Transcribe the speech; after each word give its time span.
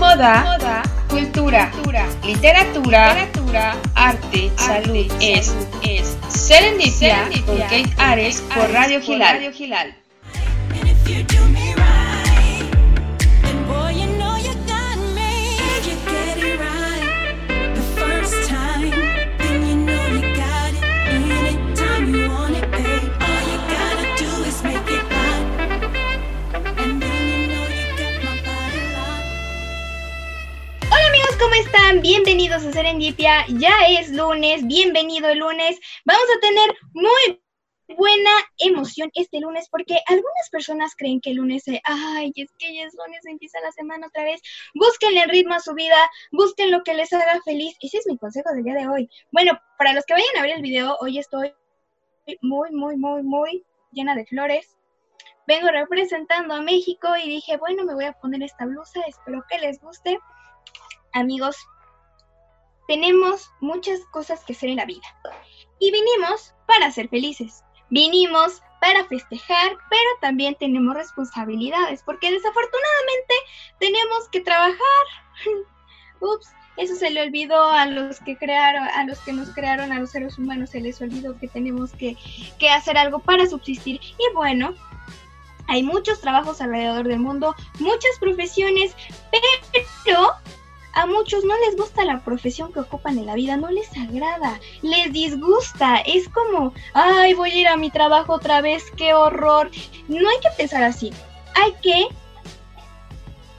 moda, 0.00 0.44
moda 0.44 0.82
cultura, 1.10 1.70
literatura, 2.24 3.14
literatura 3.14 3.76
arte, 3.94 4.50
salud, 4.56 5.06
es, 5.20 5.54
es 5.82 6.16
Serendipia, 6.28 7.28
con 7.44 7.58
Kate 7.58 7.90
Ares 7.98 8.40
por 8.54 8.70
Radio 8.72 9.02
Gilal. 9.02 9.94
¿Cómo 31.40 31.54
están? 31.54 32.02
Bienvenidos 32.02 32.64
a 32.64 32.72
Serendipia. 32.72 33.46
Ya 33.48 33.72
es 33.88 34.10
lunes, 34.10 34.66
bienvenido 34.66 35.30
el 35.30 35.38
lunes. 35.38 35.80
Vamos 36.04 36.24
a 36.36 36.40
tener 36.40 36.76
muy 36.92 37.42
buena 37.96 38.30
emoción 38.58 39.10
este 39.14 39.40
lunes 39.40 39.66
porque 39.70 40.00
algunas 40.06 40.50
personas 40.52 40.94
creen 40.94 41.18
que 41.18 41.30
el 41.30 41.36
lunes, 41.36 41.66
es, 41.66 41.80
ay, 41.84 42.30
es 42.36 42.50
que 42.58 42.74
ya 42.74 42.82
es 42.82 42.94
lunes, 42.94 43.24
empieza 43.24 43.58
la 43.60 43.72
semana 43.72 44.08
otra 44.08 44.24
vez. 44.24 44.42
Búsquenle 44.74 45.22
el 45.22 45.30
ritmo 45.30 45.54
a 45.54 45.60
su 45.60 45.72
vida, 45.72 45.96
busquen 46.30 46.70
lo 46.70 46.82
que 46.82 46.92
les 46.92 47.10
haga 47.14 47.40
feliz. 47.42 47.74
Ese 47.80 47.96
es 47.98 48.06
mi 48.06 48.18
consejo 48.18 48.52
del 48.52 48.64
día 48.64 48.74
de 48.74 48.88
hoy. 48.88 49.08
Bueno, 49.32 49.58
para 49.78 49.94
los 49.94 50.04
que 50.04 50.12
vayan 50.12 50.36
a 50.36 50.42
ver 50.42 50.56
el 50.56 50.62
video, 50.62 50.98
hoy 51.00 51.18
estoy 51.18 51.54
muy, 52.42 52.70
muy, 52.70 52.96
muy, 52.98 53.22
muy 53.22 53.64
llena 53.92 54.14
de 54.14 54.26
flores. 54.26 54.76
Vengo 55.46 55.68
representando 55.68 56.52
a 56.52 56.60
México 56.60 57.08
y 57.16 57.28
dije, 57.28 57.56
bueno, 57.56 57.84
me 57.84 57.94
voy 57.94 58.04
a 58.04 58.12
poner 58.12 58.42
esta 58.42 58.66
blusa, 58.66 59.00
espero 59.08 59.42
que 59.48 59.58
les 59.58 59.80
guste 59.80 60.18
amigos, 61.12 61.56
tenemos 62.88 63.50
muchas 63.60 64.00
cosas 64.06 64.44
que 64.44 64.52
hacer 64.52 64.70
en 64.70 64.76
la 64.76 64.84
vida. 64.84 65.06
Y 65.78 65.92
vinimos 65.92 66.54
para 66.66 66.90
ser 66.90 67.08
felices. 67.08 67.62
Vinimos 67.88 68.62
para 68.80 69.04
festejar, 69.04 69.76
pero 69.88 70.10
también 70.20 70.56
tenemos 70.58 70.94
responsabilidades, 70.94 72.02
porque 72.02 72.30
desafortunadamente 72.30 73.34
tenemos 73.78 74.28
que 74.30 74.40
trabajar. 74.40 75.04
Ups, 76.20 76.48
eso 76.76 76.94
se 76.94 77.10
le 77.10 77.22
olvidó 77.22 77.62
a 77.70 77.86
los 77.86 78.20
que 78.20 78.36
crearon, 78.36 78.84
a 78.84 79.04
los 79.04 79.18
que 79.20 79.32
nos 79.32 79.50
crearon, 79.50 79.92
a 79.92 80.00
los 80.00 80.10
seres 80.10 80.38
humanos, 80.38 80.70
se 80.70 80.80
les 80.80 81.00
olvidó 81.00 81.38
que 81.38 81.48
tenemos 81.48 81.92
que, 81.92 82.16
que 82.58 82.70
hacer 82.70 82.96
algo 82.96 83.18
para 83.18 83.46
subsistir. 83.46 84.00
Y 84.02 84.34
bueno, 84.34 84.74
hay 85.68 85.82
muchos 85.82 86.20
trabajos 86.20 86.60
alrededor 86.60 87.06
del 87.06 87.20
mundo, 87.20 87.54
muchas 87.78 88.18
profesiones, 88.18 88.96
pero 90.04 90.32
a 90.92 91.06
muchos 91.06 91.44
no 91.44 91.54
les 91.66 91.76
gusta 91.76 92.04
la 92.04 92.20
profesión 92.20 92.72
que 92.72 92.80
ocupan 92.80 93.18
en 93.18 93.26
la 93.26 93.34
vida, 93.34 93.56
no 93.56 93.70
les 93.70 93.88
agrada, 93.96 94.60
les 94.82 95.12
disgusta, 95.12 95.98
es 95.98 96.28
como, 96.28 96.72
ay, 96.94 97.34
voy 97.34 97.50
a 97.50 97.56
ir 97.56 97.68
a 97.68 97.76
mi 97.76 97.90
trabajo 97.90 98.34
otra 98.34 98.60
vez, 98.60 98.84
qué 98.96 99.14
horror. 99.14 99.70
No 100.08 100.28
hay 100.28 100.40
que 100.40 100.50
pensar 100.56 100.82
así, 100.82 101.12
hay 101.54 101.72
que 101.82 102.06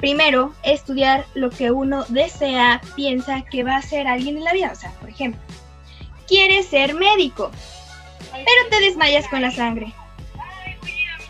primero 0.01 0.53
estudiar 0.63 1.25
lo 1.35 1.51
que 1.51 1.71
uno 1.71 2.03
desea, 2.09 2.81
piensa 2.95 3.43
que 3.43 3.63
va 3.63 3.77
a 3.77 3.81
ser 3.81 4.07
alguien 4.07 4.37
en 4.37 4.43
la 4.43 4.53
vida. 4.53 4.71
O 4.73 4.75
sea, 4.75 4.91
por 4.99 5.09
ejemplo, 5.09 5.39
quieres 6.27 6.65
ser 6.67 6.95
médico, 6.95 7.51
pero 8.31 8.69
te 8.69 8.79
desmayas 8.81 9.27
con 9.29 9.41
la 9.41 9.51
sangre. 9.51 9.93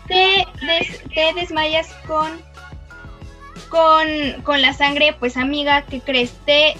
Te, 0.08 0.46
te 1.14 1.32
desmayas 1.34 1.88
con 2.06 2.42
con, 3.72 4.60
la 4.60 4.74
sangre, 4.74 5.16
pues 5.18 5.38
amiga, 5.38 5.82
¿qué 5.86 6.00
crees? 6.00 6.32
Te, 6.44 6.74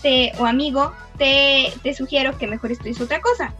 te, 0.00 0.32
o 0.38 0.46
amigo, 0.46 0.92
te, 1.18 1.72
te 1.82 1.92
sugiero 1.92 2.38
que 2.38 2.46
mejor 2.46 2.72
estudies 2.72 3.00
otra 3.02 3.20
cosa. 3.20 3.52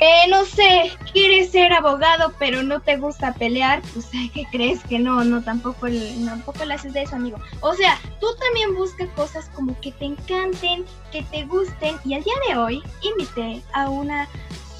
Eh, 0.00 0.28
no 0.28 0.44
sé, 0.44 0.90
quieres 1.12 1.52
ser 1.52 1.72
abogado, 1.72 2.34
pero 2.40 2.64
no 2.64 2.80
te 2.80 2.96
gusta 2.96 3.34
pelear, 3.34 3.82
pues 3.92 4.08
¿qué 4.34 4.44
crees 4.50 4.82
que 4.82 4.98
no? 4.98 5.22
No, 5.22 5.42
tampoco, 5.42 5.86
tampoco 6.24 6.64
le 6.64 6.74
haces 6.74 6.92
de 6.92 7.02
eso, 7.02 7.14
amigo. 7.14 7.38
O 7.60 7.72
sea, 7.74 8.00
tú 8.18 8.26
también 8.40 8.74
buscas 8.74 9.08
cosas 9.10 9.48
como 9.54 9.78
que 9.80 9.92
te 9.92 10.06
encanten, 10.06 10.84
que 11.12 11.22
te 11.22 11.44
gusten, 11.44 11.96
y 12.04 12.14
al 12.14 12.24
día 12.24 12.34
de 12.48 12.56
hoy 12.56 12.82
invité 13.02 13.62
a 13.74 13.88
una 13.88 14.28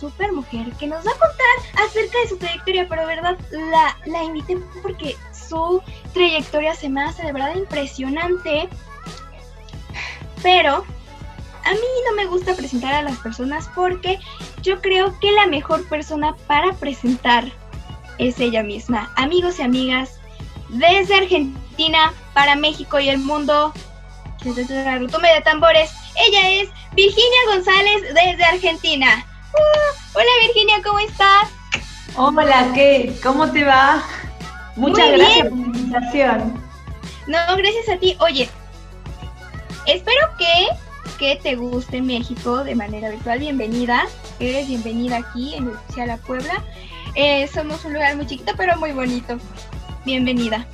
super 0.00 0.32
mujer 0.32 0.72
que 0.80 0.88
nos 0.88 1.06
va 1.06 1.12
a 1.12 1.18
contar 1.18 1.84
acerca 1.86 2.18
de 2.18 2.28
su 2.28 2.36
trayectoria, 2.36 2.88
pero 2.88 3.06
verdad 3.06 3.38
la, 3.52 3.96
la 4.06 4.24
invité 4.24 4.58
porque 4.82 5.16
su 5.52 5.82
trayectoria 6.14 6.74
se 6.74 6.88
me 6.88 7.02
hace 7.02 7.24
de 7.24 7.32
verdad 7.32 7.54
impresionante. 7.54 8.68
Pero 10.42 10.76
a 11.64 11.70
mí 11.70 11.88
no 12.08 12.16
me 12.16 12.26
gusta 12.26 12.54
presentar 12.54 12.94
a 12.94 13.02
las 13.02 13.18
personas 13.18 13.68
porque 13.74 14.18
yo 14.62 14.80
creo 14.80 15.18
que 15.20 15.30
la 15.32 15.46
mejor 15.46 15.86
persona 15.88 16.34
para 16.46 16.72
presentar 16.72 17.44
es 18.18 18.40
ella 18.40 18.62
misma. 18.62 19.12
Amigos 19.16 19.58
y 19.58 19.62
amigas, 19.62 20.20
desde 20.70 21.14
Argentina 21.14 22.14
para 22.32 22.56
México 22.56 22.98
y 22.98 23.10
el 23.10 23.18
mundo, 23.18 23.74
desde 24.42 24.84
la 24.84 24.98
de 24.98 25.40
tambores, 25.44 25.90
ella 26.28 26.50
es 26.50 26.70
Virginia 26.94 27.38
González 27.48 28.02
desde 28.02 28.44
Argentina. 28.44 29.26
Uh, 29.52 30.18
hola 30.18 30.30
Virginia, 30.46 30.80
¿cómo 30.82 30.98
estás? 30.98 31.50
Hola, 32.16 32.70
¿qué? 32.74 33.14
¿Cómo 33.22 33.50
te 33.50 33.64
va? 33.64 34.02
Muchas 34.76 35.12
gracias 35.12 35.48
por 35.48 35.58
la 35.58 35.64
invitación. 35.66 36.54
No, 37.26 37.38
gracias 37.56 37.88
a 37.88 37.96
ti. 37.98 38.16
Oye, 38.20 38.48
espero 39.86 40.20
que, 40.38 40.68
que 41.18 41.36
te 41.36 41.56
guste 41.56 42.00
México 42.00 42.64
de 42.64 42.74
manera 42.74 43.10
virtual. 43.10 43.38
Bienvenida. 43.38 44.04
Eres 44.40 44.68
bienvenida 44.68 45.18
aquí 45.18 45.54
en 45.54 45.72
La 46.06 46.16
Puebla. 46.16 46.64
Eh, 47.14 47.48
somos 47.52 47.84
un 47.84 47.92
lugar 47.92 48.16
muy 48.16 48.26
chiquito, 48.26 48.52
pero 48.56 48.76
muy 48.78 48.92
bonito. 48.92 49.38
Bienvenida. 50.04 50.66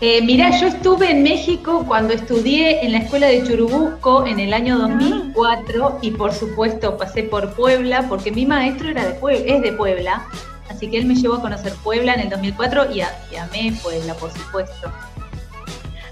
Eh, 0.00 0.20
mira, 0.20 0.50
yo 0.60 0.66
estuve 0.66 1.10
en 1.10 1.22
México 1.22 1.84
cuando 1.86 2.12
estudié 2.12 2.84
en 2.84 2.92
la 2.92 2.98
escuela 2.98 3.28
de 3.28 3.42
Churubusco 3.44 4.26
en 4.26 4.40
el 4.40 4.52
año 4.52 4.76
2004 4.76 5.86
ah. 5.86 5.98
y 6.02 6.10
por 6.10 6.34
supuesto 6.34 6.98
pasé 6.98 7.22
por 7.22 7.54
Puebla 7.54 8.04
porque 8.06 8.30
mi 8.30 8.44
maestro 8.44 8.90
era 8.90 9.06
de 9.06 9.14
Puebla, 9.14 9.54
es 9.54 9.62
de 9.62 9.72
Puebla 9.72 10.26
Así 10.68 10.90
que 10.90 10.98
él 10.98 11.06
me 11.06 11.14
llevó 11.14 11.34
a 11.36 11.40
conocer 11.40 11.72
Puebla 11.84 12.14
en 12.14 12.20
el 12.20 12.30
2004 12.30 12.92
y, 12.92 13.00
a, 13.00 13.18
y 13.30 13.36
amé 13.36 13.72
Puebla, 13.82 14.14
por 14.14 14.32
supuesto. 14.32 14.92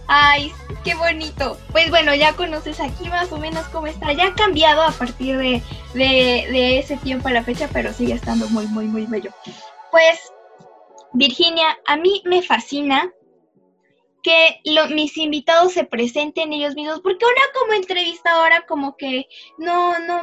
Ay, 0.06 0.53
qué 0.84 0.94
bonito. 0.94 1.59
Pues 1.72 1.88
bueno, 1.91 2.15
ya 2.15 2.34
conoces 2.34 2.78
aquí 2.81 3.09
más 3.09 3.32
o 3.32 3.38
menos 3.38 3.66
cómo 3.69 3.87
está. 3.87 4.12
Ya 4.12 4.26
ha 4.26 4.34
cambiado 4.34 4.82
a 4.82 4.91
partir 4.91 5.38
de, 5.38 6.78
ese 6.78 6.97
tiempo 6.98 7.28
a 7.28 7.32
la 7.32 7.42
fecha, 7.42 7.69
pero 7.72 7.92
sigue 7.92 8.15
estando 8.15 8.48
muy, 8.48 8.66
muy, 8.66 8.87
muy 8.87 9.06
bello. 9.06 9.31
Pues, 9.91 10.20
Virginia, 11.15 11.78
a 11.86 11.97
mí 11.97 12.22
me 12.26 12.42
fascina 12.42 13.10
que 14.22 14.60
mis 14.91 15.16
invitados 15.16 15.72
se 15.72 15.84
presenten 15.84 16.53
ellos 16.53 16.75
mismos, 16.75 17.00
porque 17.00 17.25
una 17.25 17.60
como 17.60 17.75
entrevistadora 17.75 18.65
como 18.66 18.97
que 18.97 19.26
no, 19.59 19.98
no, 20.00 20.22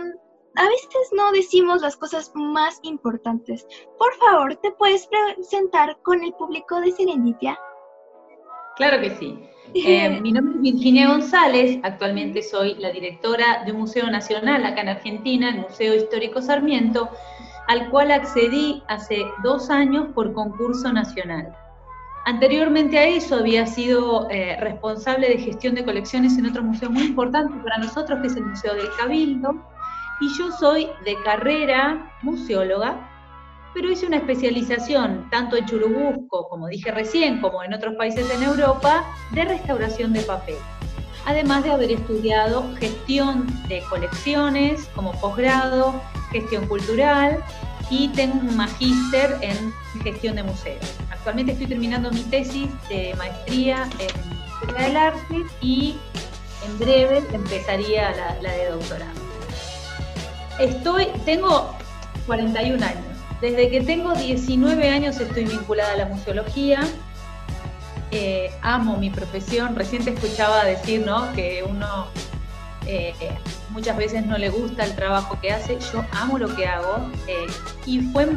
a 0.55 0.67
veces 0.67 1.09
no 1.15 1.31
decimos 1.31 1.81
las 1.81 1.95
cosas 1.95 2.31
más 2.35 2.79
importantes. 2.83 3.65
Por 3.97 4.13
favor, 4.15 4.55
¿te 4.57 4.71
puedes 4.71 5.07
presentar 5.07 5.97
con 6.01 6.23
el 6.23 6.33
público 6.33 6.79
de 6.81 6.91
Serendipia? 6.91 7.57
Claro 8.75 9.01
que 9.01 9.11
sí. 9.11 9.39
Eh, 9.73 10.19
mi 10.19 10.33
nombre 10.33 10.55
es 10.55 10.61
Virginia 10.73 11.07
González, 11.07 11.79
actualmente 11.83 12.43
soy 12.43 12.75
la 12.75 12.91
directora 12.91 13.63
de 13.63 13.71
un 13.71 13.79
museo 13.79 14.09
nacional 14.09 14.65
acá 14.65 14.81
en 14.81 14.89
Argentina, 14.89 15.49
el 15.49 15.59
Museo 15.61 15.95
Histórico 15.95 16.41
Sarmiento, 16.41 17.09
al 17.69 17.89
cual 17.89 18.11
accedí 18.11 18.83
hace 18.89 19.23
dos 19.43 19.69
años 19.69 20.07
por 20.13 20.33
concurso 20.33 20.91
nacional. 20.91 21.55
Anteriormente 22.25 22.99
a 22.99 23.05
eso 23.05 23.35
había 23.35 23.65
sido 23.65 24.29
eh, 24.29 24.57
responsable 24.59 25.29
de 25.29 25.37
gestión 25.37 25.75
de 25.75 25.85
colecciones 25.85 26.37
en 26.37 26.47
otro 26.47 26.63
museo 26.63 26.89
muy 26.89 27.03
importante 27.03 27.53
para 27.63 27.77
nosotros, 27.77 28.19
que 28.19 28.27
es 28.27 28.35
el 28.35 28.47
Museo 28.47 28.75
del 28.75 28.89
Cabildo, 28.97 29.55
y 30.21 30.29
yo 30.37 30.51
soy 30.51 30.87
de 31.03 31.17
carrera 31.23 32.13
museóloga, 32.21 33.09
pero 33.73 33.91
hice 33.91 34.05
una 34.05 34.17
especialización 34.17 35.27
tanto 35.31 35.57
en 35.57 35.65
Churubusco, 35.65 36.47
como 36.47 36.67
dije 36.67 36.91
recién, 36.91 37.41
como 37.41 37.63
en 37.63 37.73
otros 37.73 37.95
países 37.95 38.29
en 38.29 38.43
Europa, 38.43 39.03
de 39.31 39.45
restauración 39.45 40.13
de 40.13 40.21
papel. 40.21 40.57
Además 41.25 41.63
de 41.63 41.71
haber 41.71 41.91
estudiado 41.91 42.71
gestión 42.77 43.47
de 43.67 43.81
colecciones 43.89 44.89
como 44.95 45.11
posgrado, 45.19 46.01
gestión 46.31 46.67
cultural 46.67 47.43
y 47.89 48.09
tengo 48.09 48.39
un 48.39 48.55
magíster 48.55 49.37
en 49.41 49.73
gestión 50.03 50.35
de 50.35 50.43
museos. 50.43 50.95
Actualmente 51.11 51.53
estoy 51.53 51.67
terminando 51.67 52.11
mi 52.11 52.23
tesis 52.23 52.69
de 52.89 53.13
maestría 53.17 53.87
en 53.99 54.41
Historia 54.61 54.87
del 54.87 54.97
Arte 54.97 55.43
y 55.61 55.95
en 56.65 56.79
breve 56.79 57.23
empezaría 57.33 58.11
la, 58.11 58.41
la 58.41 58.51
de 58.51 58.69
doctorado. 58.69 59.20
Estoy, 60.59 61.07
tengo 61.25 61.75
41 62.25 62.85
años. 62.85 63.03
Desde 63.41 63.69
que 63.69 63.81
tengo 63.81 64.13
19 64.13 64.89
años 64.89 65.19
estoy 65.19 65.45
vinculada 65.45 65.93
a 65.93 65.97
la 65.97 66.05
museología 66.05 66.87
eh, 68.11 68.51
amo 68.61 68.97
mi 68.97 69.09
profesión. 69.09 69.75
Recién 69.75 70.07
escuchaba 70.07 70.65
decir, 70.65 71.05
¿no? 71.05 71.31
Que 71.33 71.63
uno 71.67 72.07
eh, 72.85 73.13
muchas 73.69 73.95
veces 73.95 74.25
no 74.25 74.37
le 74.37 74.49
gusta 74.49 74.83
el 74.83 74.95
trabajo 74.95 75.39
que 75.41 75.51
hace. 75.51 75.79
Yo 75.93 76.05
amo 76.11 76.37
lo 76.37 76.53
que 76.55 76.67
hago 76.67 77.09
eh, 77.27 77.47
y 77.85 78.01
fue 78.01 78.27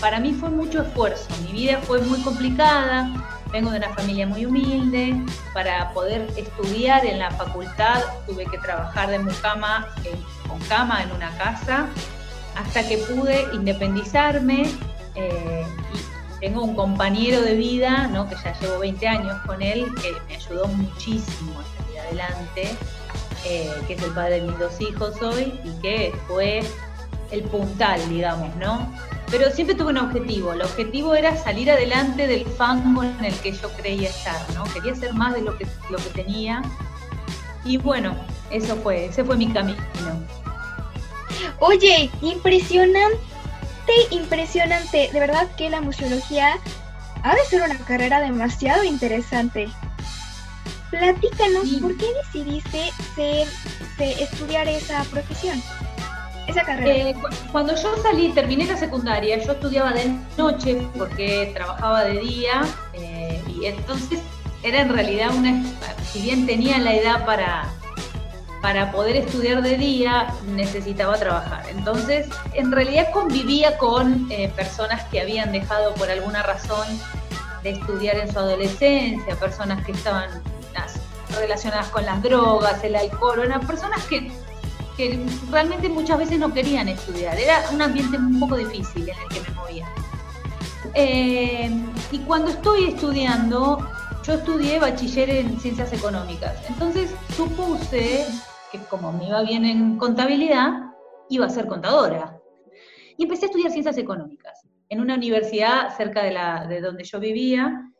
para 0.00 0.20
mí 0.20 0.32
fue 0.32 0.50
mucho 0.50 0.82
esfuerzo. 0.82 1.26
Mi 1.44 1.52
vida 1.52 1.80
fue 1.82 2.00
muy 2.00 2.20
complicada. 2.20 3.10
Vengo 3.52 3.70
de 3.70 3.78
una 3.78 3.92
familia 3.94 4.26
muy 4.26 4.46
humilde. 4.46 5.16
Para 5.52 5.90
poder 5.90 6.28
estudiar 6.36 7.04
en 7.04 7.18
la 7.18 7.32
facultad 7.32 8.02
tuve 8.28 8.46
que 8.46 8.58
trabajar 8.58 9.10
de 9.10 9.18
mucama 9.18 9.88
con 10.48 10.58
cama 10.60 11.02
en 11.02 11.12
una 11.12 11.36
casa 11.36 11.88
hasta 12.56 12.88
que 12.88 12.98
pude 12.98 13.46
independizarme 13.52 14.70
y 15.16 16.40
tengo 16.40 16.62
un 16.62 16.74
compañero 16.74 17.40
de 17.40 17.54
vida, 17.54 18.08
¿no? 18.08 18.28
que 18.28 18.36
ya 18.36 18.58
llevo 18.60 18.78
20 18.78 19.08
años 19.08 19.36
con 19.46 19.62
él, 19.62 19.86
que 20.02 20.12
me 20.28 20.36
ayudó 20.36 20.68
muchísimo 20.68 21.52
a 21.58 21.82
salir 21.82 22.00
adelante, 22.00 22.76
eh, 23.44 23.72
que 23.86 23.94
es 23.94 24.02
el 24.02 24.10
padre 24.12 24.40
de 24.40 24.48
mis 24.48 24.58
dos 24.58 24.80
hijos 24.80 25.20
hoy 25.22 25.58
y 25.64 25.70
que 25.80 26.14
fue 26.26 26.62
el 27.30 27.42
puntal, 27.44 28.00
digamos, 28.08 28.54
¿no? 28.56 28.92
Pero 29.30 29.50
siempre 29.50 29.74
tuve 29.74 29.90
un 29.90 29.98
objetivo, 29.98 30.52
el 30.52 30.62
objetivo 30.62 31.14
era 31.14 31.36
salir 31.36 31.70
adelante 31.70 32.28
del 32.28 32.46
fango 32.46 33.02
en 33.02 33.24
el 33.24 33.34
que 33.40 33.52
yo 33.52 33.68
creía 33.70 34.10
estar, 34.10 34.38
¿no? 34.54 34.64
Quería 34.72 34.94
ser 34.94 35.14
más 35.14 35.34
de 35.34 35.42
lo 35.42 35.56
que, 35.58 35.66
lo 35.90 35.98
que 35.98 36.10
tenía 36.10 36.62
y 37.66 37.76
bueno, 37.78 38.14
eso 38.50 38.76
fue, 38.76 39.06
ese 39.06 39.24
fue 39.24 39.36
mi 39.36 39.52
camino. 39.52 39.82
Oye, 41.58 42.10
impresionante 42.22 43.18
impresionante. 44.10 45.10
De 45.12 45.20
verdad 45.20 45.48
que 45.56 45.70
la 45.70 45.80
museología 45.80 46.58
ha 47.22 47.34
de 47.34 47.44
ser 47.44 47.62
una 47.62 47.78
carrera 47.78 48.20
demasiado 48.20 48.84
interesante. 48.84 49.68
Platícanos, 50.90 51.68
¿por 51.80 51.96
qué 51.96 52.06
decidiste 52.24 52.90
ser, 53.14 53.48
estudiar 53.98 54.68
esa 54.68 55.02
profesión? 55.04 55.60
Esa 56.46 56.62
carrera. 56.62 57.10
Eh, 57.10 57.14
cuando 57.50 57.74
yo 57.74 57.96
salí, 58.02 58.32
terminé 58.32 58.66
la 58.66 58.76
secundaria, 58.76 59.42
yo 59.44 59.52
estudiaba 59.52 59.92
de 59.92 60.16
noche 60.38 60.86
porque 60.96 61.50
trabajaba 61.54 62.04
de 62.04 62.20
día 62.20 62.62
eh, 62.92 63.42
y 63.48 63.66
entonces 63.66 64.20
era 64.66 64.80
en 64.80 64.88
realidad 64.88 65.34
una, 65.34 65.62
si 66.12 66.20
bien 66.22 66.44
tenía 66.44 66.78
la 66.78 66.94
edad 66.94 67.24
para, 67.24 67.68
para 68.60 68.90
poder 68.90 69.16
estudiar 69.16 69.62
de 69.62 69.76
día 69.76 70.34
necesitaba 70.48 71.16
trabajar. 71.16 71.64
Entonces, 71.70 72.28
en 72.52 72.72
realidad 72.72 73.10
convivía 73.12 73.78
con 73.78 74.26
eh, 74.30 74.52
personas 74.56 75.04
que 75.04 75.20
habían 75.20 75.52
dejado 75.52 75.94
por 75.94 76.10
alguna 76.10 76.42
razón 76.42 76.86
de 77.62 77.70
estudiar 77.70 78.16
en 78.16 78.32
su 78.32 78.38
adolescencia, 78.38 79.36
personas 79.36 79.84
que 79.84 79.92
estaban 79.92 80.30
relacionadas 81.38 81.88
con 81.88 82.04
las 82.04 82.22
drogas, 82.22 82.82
el 82.82 82.96
alcohol, 82.96 83.40
eran 83.44 83.66
personas 83.66 84.02
que, 84.04 84.30
realmente 85.50 85.90
muchas 85.90 86.18
veces 86.18 86.38
no 86.38 86.52
querían 86.54 86.88
estudiar. 86.88 87.38
Era 87.38 87.68
un 87.70 87.82
ambiente 87.82 88.16
un 88.16 88.40
poco 88.40 88.56
difícil 88.56 89.08
en 89.08 89.16
el 89.18 89.28
que 89.28 89.40
me 89.42 89.50
movía. 89.54 89.86
Eh, 90.94 91.70
y 92.10 92.18
cuando 92.20 92.50
estoy 92.50 92.86
estudiando, 92.86 93.86
yo 94.26 94.32
estudié 94.32 94.80
bachiller 94.80 95.30
en 95.30 95.60
ciencias 95.60 95.92
económicas. 95.92 96.60
Entonces 96.68 97.14
supuse 97.36 98.26
que 98.72 98.78
como 98.90 99.12
me 99.12 99.28
iba 99.28 99.42
bien 99.42 99.64
en 99.64 99.98
contabilidad, 99.98 100.90
iba 101.28 101.46
a 101.46 101.50
ser 101.50 101.66
contadora. 101.68 102.40
Y 103.16 103.22
empecé 103.22 103.44
a 103.44 103.48
estudiar 103.48 103.70
ciencias 103.70 103.96
económicas 103.98 104.66
en 104.88 105.00
una 105.00 105.14
universidad 105.14 105.96
cerca 105.96 106.24
de, 106.24 106.32
la, 106.32 106.66
de 106.66 106.80
donde 106.80 107.04
yo 107.04 107.20
vivía. 107.20 107.92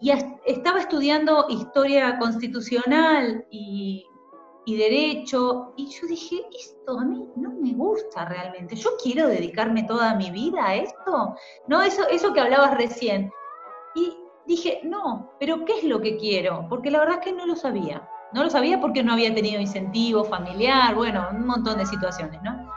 Y 0.00 0.10
estaba 0.46 0.80
estudiando 0.80 1.46
historia 1.50 2.18
constitucional 2.18 3.46
y, 3.50 4.06
y 4.64 4.76
derecho. 4.76 5.74
Y 5.76 5.88
yo 5.88 6.06
dije, 6.06 6.46
esto 6.58 6.98
a 6.98 7.04
mí 7.04 7.28
no 7.36 7.50
me 7.60 7.74
gusta 7.74 8.24
realmente. 8.24 8.74
Yo 8.74 8.90
quiero 9.02 9.28
dedicarme 9.28 9.82
toda 9.82 10.14
mi 10.14 10.30
vida 10.30 10.66
a 10.66 10.76
esto. 10.76 11.34
No, 11.68 11.82
eso, 11.82 12.08
eso 12.08 12.32
que 12.32 12.40
hablabas 12.40 12.74
recién. 12.78 13.30
Y 13.94 14.25
dije, 14.46 14.80
no, 14.84 15.32
pero 15.38 15.64
¿qué 15.64 15.78
es 15.78 15.84
lo 15.84 16.00
que 16.00 16.16
quiero? 16.16 16.66
Porque 16.68 16.90
la 16.90 17.00
verdad 17.00 17.18
es 17.18 17.24
que 17.24 17.32
no 17.32 17.46
lo 17.46 17.56
sabía. 17.56 18.08
No 18.32 18.42
lo 18.42 18.50
sabía 18.50 18.80
porque 18.80 19.02
no 19.02 19.12
había 19.12 19.34
tenido 19.34 19.60
incentivo 19.60 20.24
familiar, 20.24 20.94
bueno, 20.94 21.28
un 21.32 21.46
montón 21.46 21.78
de 21.78 21.86
situaciones, 21.86 22.42
¿no? 22.42 22.70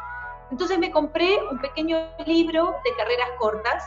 Entonces 0.52 0.80
me 0.80 0.92
compré 0.92 1.38
un 1.52 1.60
pequeño 1.60 1.98
libro 2.26 2.76
de 2.84 2.96
carreras 2.98 3.30
cortas, 3.40 3.84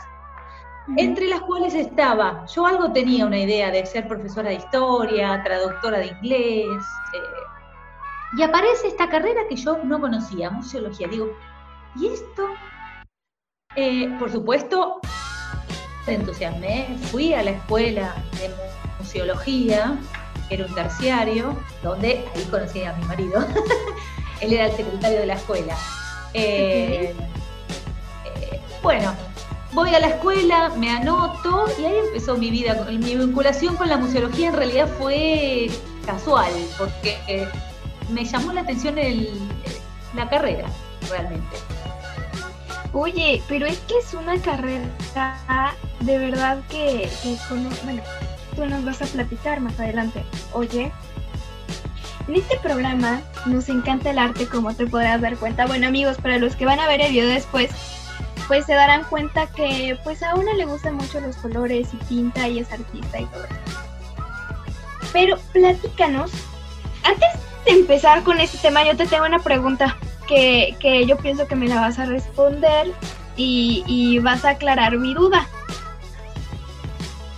entre 0.97 1.27
las 1.27 1.41
cuales 1.41 1.73
estaba, 1.73 2.45
yo 2.45 2.65
algo 2.65 2.91
tenía 2.91 3.25
una 3.25 3.39
idea 3.39 3.71
de 3.71 3.85
ser 3.85 4.07
profesora 4.07 4.49
de 4.49 4.55
historia, 4.55 5.41
traductora 5.43 5.99
de 5.99 6.07
inglés, 6.07 6.85
eh, 7.13 8.37
y 8.37 8.41
aparece 8.41 8.87
esta 8.87 9.09
carrera 9.09 9.41
que 9.47 9.55
yo 9.55 9.77
no 9.83 10.01
conocía, 10.01 10.49
museología. 10.49 11.07
Digo, 11.07 11.29
¿y 11.95 12.07
esto? 12.07 12.49
Eh, 13.75 14.13
por 14.19 14.29
supuesto, 14.29 14.99
me 16.07 16.15
entusiasmé, 16.15 16.97
fui 17.11 17.33
a 17.33 17.43
la 17.43 17.51
escuela 17.51 18.15
de 18.39 18.51
museología, 18.99 19.97
era 20.49 20.65
un 20.65 20.75
terciario, 20.75 21.57
donde 21.81 22.25
ahí 22.35 22.43
conocí 22.49 22.83
a 22.83 22.93
mi 22.93 23.05
marido. 23.05 23.45
Él 24.41 24.53
era 24.53 24.67
el 24.67 24.75
secretario 24.75 25.19
de 25.19 25.25
la 25.25 25.35
escuela. 25.35 25.77
Eh, 26.33 27.13
eh, 28.25 28.59
bueno, 28.81 29.13
voy 29.71 29.95
a 29.95 29.99
la 29.99 30.07
escuela, 30.07 30.69
me 30.77 30.91
anoto 30.91 31.65
y 31.79 31.85
ahí 31.85 31.97
empezó 32.07 32.37
mi 32.37 32.49
vida. 32.49 32.85
Mi 32.89 33.15
vinculación 33.15 33.77
con 33.77 33.87
la 33.87 33.97
museología 33.97 34.49
en 34.49 34.55
realidad 34.55 34.89
fue 34.99 35.69
casual, 36.05 36.51
porque 36.77 37.17
me 38.09 38.25
llamó 38.25 38.51
la 38.51 38.61
atención 38.61 38.95
la 40.15 40.29
carrera, 40.29 40.67
realmente. 41.09 41.57
Oye, 42.93 43.41
pero 43.47 43.65
es 43.65 43.79
que 43.79 43.97
es 43.97 44.13
una 44.13 44.39
carrera 44.39 44.85
de 46.01 46.17
verdad 46.19 46.61
que, 46.69 47.09
que 47.23 47.37
bueno, 47.83 48.03
tú 48.55 48.65
nos 48.65 48.85
vas 48.85 49.01
a 49.01 49.05
platicar 49.05 49.59
más 49.61 49.79
adelante. 49.79 50.23
Oye, 50.51 50.91
en 52.27 52.35
este 52.35 52.57
programa 52.59 53.21
nos 53.47 53.67
encanta 53.69 54.11
el 54.11 54.19
arte, 54.19 54.47
como 54.47 54.73
te 54.75 54.85
podrás 54.85 55.21
dar 55.21 55.37
cuenta. 55.37 55.65
Bueno, 55.65 55.87
amigos, 55.87 56.17
para 56.17 56.37
los 56.37 56.55
que 56.55 56.65
van 56.65 56.79
a 56.79 56.87
ver 56.87 57.01
el 57.01 57.11
video 57.11 57.29
después, 57.29 57.71
pues 58.47 58.65
se 58.65 58.73
darán 58.73 59.03
cuenta 59.05 59.47
que 59.47 59.97
pues 60.03 60.21
a 60.21 60.35
una 60.35 60.53
le 60.53 60.65
gustan 60.65 60.95
mucho 60.95 61.19
los 61.19 61.35
colores 61.37 61.87
y 61.93 61.97
pinta 62.05 62.47
y 62.47 62.59
es 62.59 62.71
artista 62.71 63.19
y 63.19 63.25
todo 63.25 63.43
eso. 63.45 63.55
Pero 65.11 65.37
platícanos, 65.51 66.31
antes 67.03 67.29
de 67.65 67.71
empezar 67.71 68.23
con 68.23 68.39
este 68.39 68.57
tema, 68.59 68.83
yo 68.83 68.95
te 68.95 69.07
tengo 69.07 69.25
una 69.25 69.39
pregunta 69.39 69.97
que, 70.27 70.75
que 70.79 71.05
yo 71.05 71.17
pienso 71.17 71.47
que 71.47 71.55
me 71.55 71.67
la 71.67 71.81
vas 71.81 71.99
a 71.99 72.05
responder 72.05 72.91
y, 73.35 73.83
y 73.87 74.19
vas 74.19 74.45
a 74.45 74.51
aclarar 74.51 74.97
mi 74.97 75.13
duda. 75.13 75.47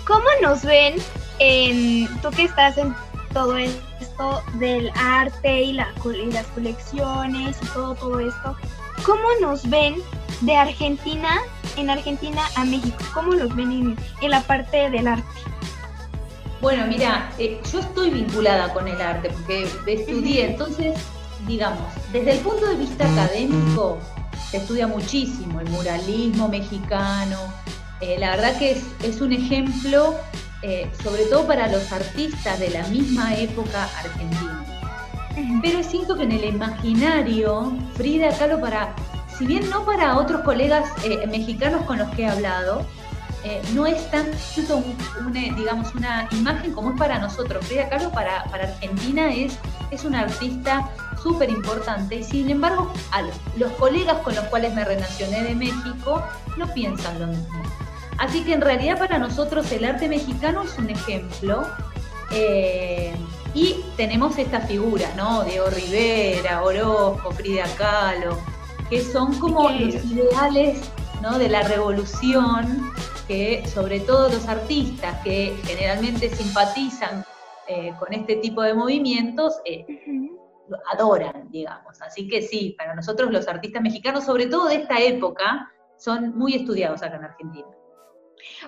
¿Cómo 0.06 0.26
nos 0.42 0.64
ven 0.64 0.96
en 1.40 2.08
tú 2.22 2.30
que 2.30 2.44
estás 2.44 2.78
en 2.78 2.96
todo 3.34 3.58
esto 3.58 4.44
del 4.60 4.92
arte 4.96 5.64
y, 5.64 5.74
la, 5.74 5.88
las 6.32 6.48
colecciones 6.48 7.58
y 7.62 7.66
todo, 7.68 7.96
todo 7.96 8.20
esto? 8.20 8.56
¿Cómo 9.04 9.24
nos 9.42 9.68
ven 9.70 9.96
de 10.42 10.56
Argentina, 10.56 11.40
en 11.76 11.90
Argentina 11.90 12.42
a 12.56 12.66
México? 12.66 12.98
¿Cómo 13.14 13.34
los 13.34 13.56
ven 13.56 13.98
en, 14.22 14.30
la 14.32 14.42
parte 14.42 14.90
del 14.92 15.08
arte? 15.08 15.26
Bueno, 16.62 16.86
mira, 16.88 17.32
eh, 17.38 17.60
yo 17.72 17.80
estoy 17.80 18.12
vinculada 18.12 18.74
con 18.74 18.88
el 18.88 19.02
arte 19.02 19.30
porque 19.30 19.68
estudié, 19.88 20.52
entonces, 20.52 20.98
digamos, 21.48 21.94
desde 22.12 22.34
el 22.34 22.40
punto 22.40 22.68
de 22.68 22.76
vista 22.76 23.10
académico, 23.12 24.00
se 24.50 24.58
estudia 24.58 24.88
muchísimo 24.88 25.60
el 25.60 25.70
muralismo 25.70 26.48
mexicano, 26.48 27.38
eh, 28.02 28.18
la 28.20 28.32
verdad 28.32 28.58
que 28.58 28.82
es, 29.04 29.22
un 29.22 29.32
ejemplo, 29.32 30.16
eh, 30.62 30.90
sobre 31.02 31.26
todo 31.26 31.48
para 31.48 31.68
los 31.72 31.92
artistas 31.92 32.60
de 32.60 32.70
la 32.70 32.86
misma 32.88 33.36
época 33.36 33.90
argentina. 33.98 34.66
Pero 35.62 35.84
siento 35.84 36.16
que 36.16 36.24
en 36.24 36.32
el 36.32 36.46
imaginario, 36.46 37.74
Frida 37.96 38.30
Kahlo 38.38 38.60
para, 38.60 38.96
si 39.38 39.46
bien 39.46 39.70
no 39.70 39.86
para 39.86 40.18
otros 40.18 40.42
colegas 40.42 40.90
eh, 41.04 41.26
mexicanos 41.28 41.86
con 41.86 41.98
los 41.98 42.10
que 42.12 42.24
he 42.24 42.30
hablado, 42.30 42.86
no 43.76 43.86
es 43.86 44.10
tanto 44.10 44.84
una, 45.20 45.40
digamos, 45.40 45.94
una 45.94 46.28
imagen 46.32 46.74
como 46.74 46.90
es 46.90 46.98
para 46.98 47.20
nosotros. 47.20 47.64
Frida 47.68 47.88
Kahlo 47.90 48.10
para, 48.12 48.44
para 48.46 48.64
Argentina 48.64 49.32
es, 49.32 49.60
es 49.92 50.04
una 50.04 50.22
artista 50.22 50.90
súper 51.26 51.50
importante 51.50 52.18
y 52.18 52.24
sin 52.24 52.52
embargo 52.52 52.92
los 53.58 53.72
colegas 53.74 54.18
con 54.20 54.36
los 54.36 54.44
cuales 54.46 54.76
me 54.76 54.86
relacioné 54.86 55.44
de 55.44 55.56
México 55.56 56.24
no 56.56 56.72
piensan 56.72 57.20
lo 57.20 57.26
mismo. 57.26 57.64
Así 58.20 58.44
que 58.44 58.54
en 58.54 58.62
realidad 58.62 59.00
para 59.00 59.18
nosotros 59.18 59.72
el 59.72 59.86
arte 59.86 60.08
mexicano 60.08 60.62
es 60.62 60.78
un 60.78 60.92
ejemplo. 60.92 61.64
Eh, 62.32 63.16
y 63.56 63.84
tenemos 63.98 64.38
estas 64.38 64.68
figuras, 64.68 65.16
¿no? 65.16 65.44
Diego 65.46 65.68
Rivera, 65.70 66.62
Orozco, 66.64 67.32
Frida 67.32 67.66
Kahlo, 67.76 68.38
que 68.90 69.02
son 69.02 69.40
como 69.40 69.70
los 69.70 69.96
ideales 70.06 70.80
¿no? 71.24 71.40
de 71.40 71.50
la 71.50 71.64
revolución 71.64 72.92
que 73.28 73.64
sobre 73.74 74.00
todo 74.00 74.30
los 74.30 74.48
artistas 74.48 75.24
que 75.24 75.58
generalmente 75.64 76.30
simpatizan 76.30 77.26
eh, 77.68 77.94
con 77.98 78.14
este 78.14 78.36
tipo 78.36 78.62
de 78.62 78.76
movimientos, 78.76 79.56
eh, 79.66 79.86
adoran, 80.92 81.50
digamos. 81.50 82.02
Así 82.02 82.28
que 82.28 82.42
sí, 82.42 82.76
para 82.78 82.96
nosotros 82.96 83.32
los 83.32 83.48
artistas 83.48 83.82
mexicanos, 83.82 84.26
sobre 84.26 84.48
todo 84.48 84.68
de 84.68 84.76
esta 84.76 85.00
época, 85.00 85.72
son 85.98 86.38
muy 86.38 86.56
estudiados 86.56 87.02
acá 87.04 87.16
en 87.16 87.24
Argentina. 87.24 87.68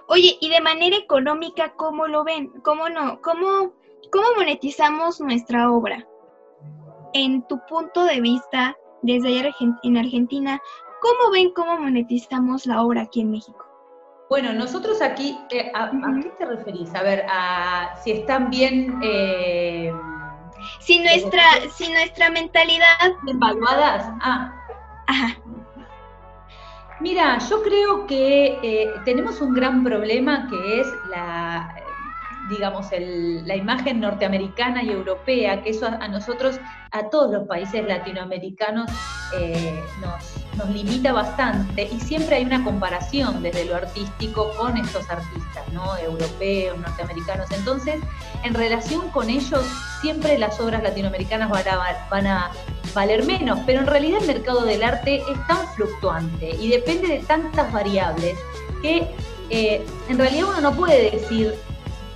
Oye, 0.07 0.37
y 0.39 0.49
de 0.49 0.61
manera 0.61 0.97
económica, 0.97 1.73
¿cómo 1.75 2.07
lo 2.07 2.23
ven? 2.23 2.51
¿Cómo 2.63 2.89
no? 2.89 3.21
¿Cómo, 3.21 3.73
cómo 4.11 4.27
monetizamos 4.37 5.19
nuestra 5.19 5.71
obra? 5.71 6.07
En 7.13 7.45
tu 7.47 7.59
punto 7.67 8.03
de 8.05 8.21
vista, 8.21 8.75
desde 9.01 9.27
allá 9.39 9.53
en 9.83 9.97
Argentina, 9.97 10.61
¿cómo 11.01 11.31
ven 11.31 11.51
cómo 11.51 11.77
monetizamos 11.79 12.65
la 12.65 12.83
obra 12.83 13.03
aquí 13.03 13.21
en 13.21 13.31
México? 13.31 13.65
Bueno, 14.29 14.51
nosotros 14.53 15.01
aquí, 15.01 15.37
eh, 15.51 15.71
a, 15.73 15.89
qué 16.21 16.29
te 16.37 16.45
referís? 16.45 16.93
A 16.95 17.03
ver, 17.03 17.25
a, 17.29 17.95
si 18.03 18.11
están 18.11 18.49
bien... 18.49 18.99
Eh, 19.01 19.91
si 20.87 20.99
nuestra, 20.99 21.43
si 21.75 21.91
nuestra 21.91 22.29
mentalidad... 22.29 23.11
Evaluadas. 23.27 24.09
Ah. 24.21 24.53
Ajá. 25.05 25.37
Mira, 27.01 27.37
yo 27.39 27.61
creo 27.61 28.07
que 28.07 28.57
eh, 28.63 28.93
tenemos 29.03 29.41
un 29.41 29.53
gran 29.53 29.83
problema 29.83 30.47
que 30.49 30.79
es 30.79 30.87
la, 31.09 31.75
digamos, 32.49 32.87
la 32.91 33.55
imagen 33.55 33.99
norteamericana 33.99 34.83
y 34.83 34.89
europea, 34.89 35.61
que 35.61 35.71
eso 35.71 35.87
a, 35.87 36.07
nosotros, 36.07 36.59
a 36.91 37.09
todos 37.09 37.31
los 37.31 37.47
países 37.47 37.85
latinoamericanos, 37.85 38.89
eh, 39.37 39.83
nos, 40.01 40.69
limita 40.69 41.13
bastante 41.13 41.83
y 41.83 41.99
siempre 41.99 42.37
hay 42.37 42.43
una 42.43 42.63
comparación 42.63 43.43
desde 43.43 43.65
lo 43.65 43.75
artístico 43.75 44.51
con 44.57 44.75
estos 44.75 45.07
artistas, 45.07 45.71
¿no? 45.71 45.95
Europeos, 45.99 46.75
norteamericanos. 46.79 47.51
Entonces, 47.51 48.01
en 48.43 48.55
relación 48.55 49.07
con 49.11 49.29
ellos, 49.29 49.63
siempre 50.01 50.35
las 50.39 50.59
obras 50.59 50.81
latinoamericanas 50.81 51.51
van 51.51 51.67
a, 51.67 52.07
van 52.09 52.25
a 52.25 52.51
valer 52.95 53.23
menos, 53.25 53.59
pero 53.67 53.81
en 53.81 53.85
realidad 53.85 54.19
el 54.21 54.27
mercado 54.27 54.65
del 54.65 54.83
arte 54.83 55.17
es 55.17 55.47
tan 55.47 55.67
fluctuante 55.75 56.49
y 56.49 56.69
depende 56.69 57.07
de 57.07 57.19
tantas 57.19 57.71
variables 57.71 58.35
que 58.81 59.07
eh, 59.49 59.85
en 60.09 60.17
realidad 60.17 60.47
uno 60.49 60.61
no 60.61 60.75
puede 60.75 61.11
decir 61.11 61.53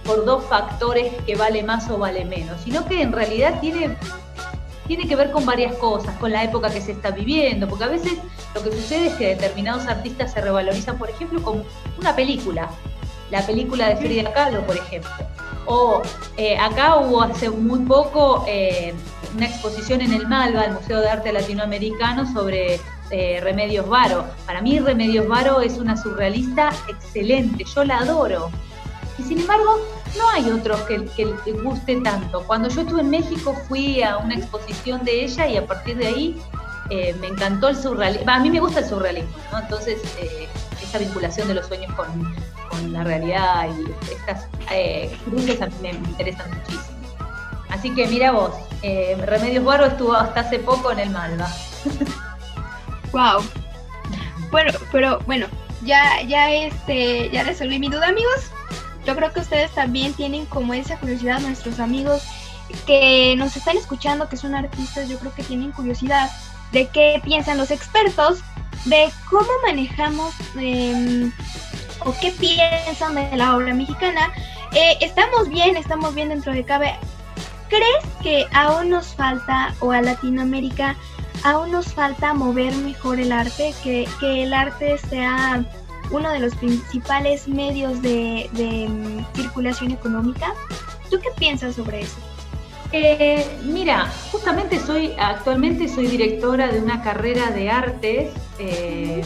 por 0.04 0.26
dos 0.26 0.44
factores 0.46 1.14
que 1.26 1.36
vale 1.36 1.64
más 1.64 1.90
o 1.90 1.98
vale 1.98 2.26
menos, 2.26 2.62
sino 2.62 2.86
que 2.86 3.02
en 3.02 3.12
realidad 3.12 3.60
tiene, 3.60 3.98
tiene 4.88 5.08
que 5.08 5.16
ver 5.16 5.32
con 5.32 5.46
varias 5.46 5.76
cosas, 5.76 6.16
con 6.18 6.32
la 6.32 6.44
época 6.44 6.70
que 6.70 6.82
se 6.82 6.94
está 6.94 7.12
viviendo, 7.12 7.68
porque 7.68 7.84
a 7.84 7.88
veces 7.88 8.14
lo 8.54 8.64
que 8.64 8.72
sucede 8.72 9.08
es 9.08 9.14
que 9.14 9.28
determinados 9.28 9.88
artistas 9.88 10.34
se 10.34 10.42
revalorizan, 10.42 10.98
por 10.98 11.10
ejemplo, 11.10 11.42
con 11.42 11.64
una 12.00 12.16
película, 12.16 12.70
la 13.30 13.46
película 13.46 13.88
de 13.88 13.96
Frida 13.96 14.32
Kahlo, 14.34 14.66
por 14.66 14.76
ejemplo. 14.76 15.12
O 15.66 16.02
eh, 16.38 16.58
acá 16.58 16.98
hubo 16.98 17.22
hace 17.22 17.50
muy 17.50 17.80
poco 17.86 18.44
eh, 18.48 18.94
una 19.36 19.46
exposición 19.46 20.02
en 20.02 20.14
el 20.14 20.28
Malva, 20.28 20.66
el 20.66 20.74
Museo 20.74 21.00
de 21.00 21.10
Arte 21.10 21.32
Latinoamericano, 21.32 22.32
sobre 22.32 22.80
eh, 23.12 23.40
Remedios 23.42 23.88
Varo. 23.88 24.26
Para 24.46 24.62
mí 24.62 24.80
Remedios 24.80 25.28
Varo 25.28 25.62
es 25.62 25.78
una 25.78 25.96
surrealista 25.96 26.72
excelente, 26.88 27.64
yo 27.64 27.84
la 27.84 28.00
adoro. 28.00 28.50
Y 29.18 29.24
sin 29.24 29.40
embargo, 29.40 29.78
no 30.18 30.30
hay 30.30 30.50
otros 30.50 30.82
que, 30.82 31.06
que, 31.16 31.52
guste 31.64 32.02
tanto. 32.02 32.44
Cuando 32.48 32.70
yo 32.70 32.82
estuve 32.82 33.02
en 33.02 33.10
México 33.10 33.56
fui 33.68 34.02
a 34.02 34.18
una 34.18 34.36
exposición 34.36 35.04
de 35.04 35.26
ella 35.26 35.48
y 35.48 35.58
a 35.58 35.66
partir 35.66 35.98
de 35.98 36.08
ahí 36.08 36.42
eh, 36.90 37.16
me 37.20 37.28
encantó 37.28 37.70
el 37.70 37.76
surrealismo. 37.76 38.32
a 38.32 38.40
mí 38.40 38.50
me 38.50 38.60
gusta 38.60 38.80
el 38.80 38.86
surrealismo, 38.86 39.36
¿no? 39.52 39.60
Entonces, 39.60 40.02
eh, 40.20 40.48
esta 40.82 40.98
vinculación 40.98 41.48
de 41.48 41.54
los 41.54 41.68
sueños 41.68 41.94
con, 41.94 42.52
la 42.92 43.04
realidad 43.04 43.68
y 43.70 44.12
estas 44.12 44.48
eh, 44.72 45.16
cruces 45.26 45.62
a 45.62 45.68
mí 45.68 45.74
me 45.82 45.90
interesan 45.92 46.50
muchísimo. 46.50 46.98
Así 47.70 47.94
que 47.94 48.08
mira 48.08 48.32
vos, 48.32 48.54
eh, 48.82 49.16
Remedios 49.26 49.64
Barro 49.64 49.86
estuvo 49.86 50.14
hasta 50.14 50.42
hace 50.42 50.60
poco 50.60 50.92
en 50.92 51.00
el 51.00 51.10
Malva. 51.12 51.48
wow. 53.12 53.42
Bueno, 54.50 54.72
pero 54.92 55.20
bueno, 55.26 55.48
ya, 55.84 56.22
ya 56.24 56.52
este, 56.52 57.30
ya 57.30 57.44
resolví 57.44 57.80
mi 57.80 57.88
duda, 57.88 58.10
amigos. 58.10 58.52
Yo 59.06 59.16
creo 59.16 59.34
que 59.34 59.40
ustedes 59.40 59.72
también 59.72 60.14
tienen 60.14 60.46
como 60.46 60.74
esa 60.74 60.98
curiosidad, 60.98 61.40
nuestros 61.40 61.80
amigos 61.80 62.24
que 62.86 63.36
nos 63.38 63.56
están 63.58 63.78
escuchando, 63.78 64.30
que 64.30 64.38
son 64.38 64.56
artistas, 64.56 65.10
yo 65.10 65.18
creo 65.20 65.34
que 65.34 65.44
tienen 65.44 65.72
curiosidad 65.72 66.30
de 66.72 66.88
qué 66.88 67.22
piensan 67.24 67.58
los 67.58 67.72
expertos, 67.72 68.40
de 68.86 69.12
cómo 69.30 69.50
manejamos 69.66 70.34
em, 70.56 71.32
o 72.06 72.14
qué 72.20 72.32
piensan 72.32 73.16
de 73.16 73.36
la 73.36 73.56
obra 73.56 73.74
mexicana. 73.74 74.32
Eh, 74.74 74.98
estamos 75.02 75.50
bien, 75.50 75.76
estamos 75.76 76.16
bien 76.16 76.30
dentro 76.30 76.54
de 76.54 76.64
cabe. 76.64 76.96
¿Crees 77.70 78.06
que 78.22 78.46
aún 78.54 78.90
nos 78.90 79.16
falta, 79.16 79.74
o 79.80 79.92
a 79.92 80.02
Latinoamérica, 80.02 80.96
aún 81.44 81.72
nos 81.72 81.94
falta 81.94 82.34
mover 82.34 82.76
mejor 82.76 83.20
el 83.20 83.32
arte? 83.32 83.74
Que, 83.84 84.08
que 84.20 84.44
el 84.44 84.54
arte 84.54 84.98
sea 84.98 85.64
uno 86.12 86.32
de 86.32 86.40
los 86.40 86.56
principales 86.56 87.48
medios 87.48 88.02
de, 88.02 88.50
mm, 88.90 89.36
circulación 89.36 89.92
económica. 89.92 90.54
¿Tú 91.10 91.20
qué 91.20 91.30
piensas 91.38 91.76
sobre 91.76 92.02
eso? 92.02 92.18
Eh, 92.92 93.48
mira, 93.64 94.08
justamente 94.32 94.80
soy, 94.80 95.14
actualmente 95.18 95.88
soy 95.88 96.08
directora 96.08 96.68
de 96.68 96.80
una 96.80 97.02
carrera 97.02 97.52
de 97.52 97.70
artes. 97.70 98.32
Eh, 98.60 99.22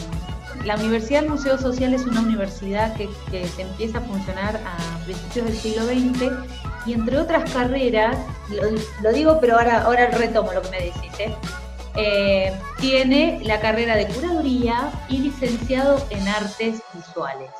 la 0.64 0.76
Universidad 0.76 1.20
del 1.20 1.30
Museo 1.30 1.58
Social 1.58 1.94
es 1.94 2.06
una 2.06 2.20
universidad 2.20 2.94
que, 2.94 3.08
se 3.48 3.62
empieza 3.62 3.98
a 3.98 4.00
funcionar 4.02 4.60
a 4.64 5.04
principios 5.04 5.46
del 5.46 5.56
siglo 5.56 5.84
XX 5.84 6.32
y 6.86 6.92
entre 6.92 7.18
otras 7.18 7.50
carreras, 7.52 8.16
lo, 9.02 9.12
digo 9.12 9.38
pero 9.40 9.58
ahora, 9.58 9.82
ahora 9.82 10.10
retomo 10.10 10.52
lo 10.52 10.62
que 10.62 10.70
me 10.70 10.80
decís, 10.80 11.12
¿eh? 11.18 11.34
Eh, 11.98 12.52
tiene 12.78 13.40
la 13.44 13.58
carrera 13.60 13.96
de 13.96 14.06
curaduría 14.08 14.90
y 15.08 15.18
licenciado 15.18 15.98
en 16.10 16.28
artes 16.28 16.82
visuales. 16.92 17.50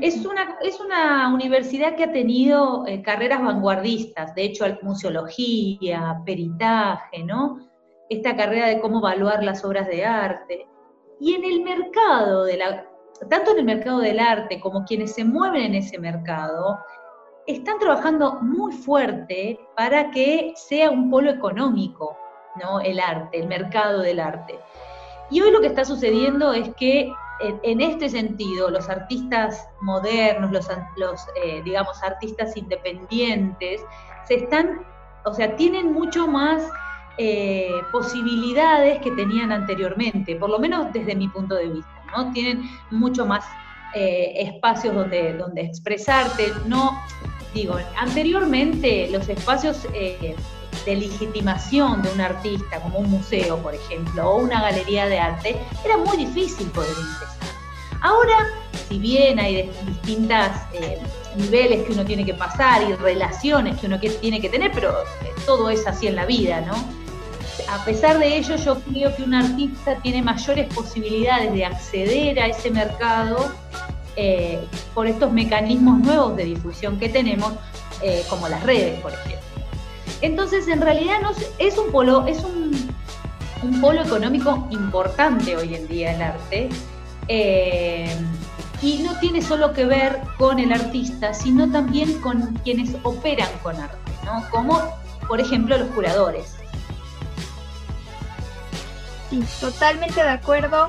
Es 0.00 0.24
una, 0.24 0.56
es 0.62 0.80
una 0.80 1.32
universidad 1.32 1.96
que 1.96 2.04
ha 2.04 2.12
tenido 2.12 2.86
eh, 2.86 3.02
carreras 3.02 3.42
vanguardistas, 3.42 4.34
de 4.34 4.44
hecho, 4.44 4.64
museología, 4.82 6.20
peritaje, 6.24 7.22
¿no? 7.24 7.60
Esta 8.08 8.36
carrera 8.36 8.68
de 8.68 8.80
cómo 8.80 8.98
evaluar 8.98 9.42
las 9.42 9.64
obras 9.64 9.86
de 9.88 10.04
arte. 10.04 10.66
Y 11.20 11.34
en 11.34 11.44
el 11.44 11.62
mercado 11.62 12.44
de 12.44 12.56
la, 12.56 12.86
tanto 13.30 13.52
en 13.52 13.58
el 13.58 13.64
mercado 13.64 14.00
del 14.00 14.18
arte 14.18 14.60
como 14.60 14.84
quienes 14.84 15.14
se 15.14 15.24
mueven 15.24 15.62
en 15.62 15.74
ese 15.76 15.98
mercado, 15.98 16.78
están 17.46 17.78
trabajando 17.78 18.40
muy 18.42 18.72
fuerte 18.72 19.58
para 19.76 20.10
que 20.10 20.52
sea 20.56 20.90
un 20.90 21.10
polo 21.10 21.30
económico, 21.30 22.16
¿no? 22.60 22.80
El 22.80 23.00
arte, 23.00 23.38
el 23.38 23.48
mercado 23.48 24.00
del 24.00 24.20
arte. 24.20 24.58
Y 25.30 25.40
hoy 25.40 25.50
lo 25.50 25.60
que 25.60 25.66
está 25.66 25.84
sucediendo 25.84 26.52
es 26.52 26.74
que 26.76 27.12
en, 27.40 27.80
este 27.80 28.08
sentido 28.08 28.70
los 28.70 28.88
artistas 28.88 29.68
modernos, 29.80 30.52
los, 30.96 31.18
eh, 31.44 31.60
digamos, 31.64 32.02
artistas 32.02 32.56
independientes, 32.56 33.82
se 34.26 34.36
están, 34.36 34.84
o 35.24 35.34
sea, 35.34 35.54
tienen 35.56 35.92
mucho 35.92 36.26
más 36.26 36.62
eh, 37.18 37.70
posibilidades 37.92 39.00
que 39.00 39.10
tenían 39.12 39.52
anteriormente, 39.52 40.36
por 40.36 40.50
lo 40.50 40.58
menos 40.58 40.92
desde 40.92 41.14
mi 41.14 41.28
punto 41.28 41.54
de 41.54 41.68
vista, 41.68 42.02
¿no? 42.16 42.32
Tienen 42.32 42.62
mucho 42.90 43.26
más 43.26 43.44
eh, 43.94 44.34
espacios 44.36 44.94
donde, 44.94 45.34
donde 45.34 45.62
expresarte, 45.62 46.52
no, 46.66 46.98
digo, 47.54 47.76
anteriormente 47.98 49.08
los 49.10 49.28
espacios 49.28 49.86
de 50.86 50.96
legitimación 50.96 52.00
de 52.00 52.10
un 52.12 52.20
artista, 52.20 52.80
como 52.80 53.00
un 53.00 53.10
museo, 53.10 53.58
por 53.58 53.74
ejemplo, 53.74 54.30
o 54.30 54.36
una 54.36 54.62
galería 54.62 55.06
de 55.06 55.18
arte, 55.18 55.56
era 55.84 55.98
muy 55.98 56.16
difícil 56.16 56.68
poder 56.68 56.92
ingresar. 56.92 57.36
Ahora, 58.00 58.46
si 58.88 58.98
bien 58.98 59.40
hay 59.40 59.68
distintos 59.84 60.38
eh, 60.72 60.98
niveles 61.36 61.84
que 61.84 61.92
uno 61.92 62.04
tiene 62.04 62.24
que 62.24 62.34
pasar 62.34 62.88
y 62.88 62.94
relaciones 62.94 63.78
que 63.80 63.86
uno 63.86 63.98
tiene 63.98 64.40
que 64.40 64.48
tener, 64.48 64.70
pero 64.72 64.92
eh, 65.24 65.32
todo 65.44 65.68
es 65.70 65.84
así 65.88 66.06
en 66.06 66.14
la 66.14 66.24
vida, 66.24 66.60
¿no? 66.60 66.74
A 67.68 67.84
pesar 67.84 68.20
de 68.20 68.36
ello, 68.36 68.54
yo 68.54 68.78
creo 68.80 69.16
que 69.16 69.24
un 69.24 69.34
artista 69.34 69.96
tiene 69.96 70.22
mayores 70.22 70.72
posibilidades 70.72 71.52
de 71.52 71.64
acceder 71.64 72.38
a 72.38 72.46
ese 72.46 72.70
mercado 72.70 73.52
eh, 74.14 74.60
por 74.94 75.08
estos 75.08 75.32
mecanismos 75.32 75.98
nuevos 75.98 76.36
de 76.36 76.44
difusión 76.44 76.98
que 76.98 77.08
tenemos, 77.08 77.52
como 78.28 78.46
las 78.46 78.62
redes, 78.62 79.00
por 79.00 79.10
ejemplo. 79.10 79.45
Entonces, 80.20 80.68
en 80.68 80.80
realidad 80.80 81.20
no 81.22 81.32
es 81.58 81.78
un 81.78 81.90
polo, 81.92 82.26
es 82.26 82.42
un, 82.42 82.94
polo 83.80 84.02
económico 84.02 84.66
importante 84.70 85.56
hoy 85.56 85.74
en 85.74 85.88
día 85.88 86.14
el 86.14 86.22
arte. 86.22 86.68
Eh, 87.28 88.16
y 88.82 88.98
no 88.98 89.18
tiene 89.18 89.42
solo 89.42 89.72
que 89.72 89.86
ver 89.86 90.20
con 90.38 90.58
el 90.58 90.72
artista, 90.72 91.32
sino 91.32 91.70
también 91.70 92.20
con 92.20 92.54
quienes 92.62 92.94
operan 93.02 93.48
con 93.62 93.76
arte, 93.76 94.12
¿no? 94.24 94.44
Como, 94.50 94.80
por 95.26 95.40
ejemplo, 95.40 95.78
los 95.78 95.88
curadores. 95.88 96.56
Sí, 99.30 99.42
totalmente 99.60 100.22
de 100.22 100.28
acuerdo. 100.28 100.88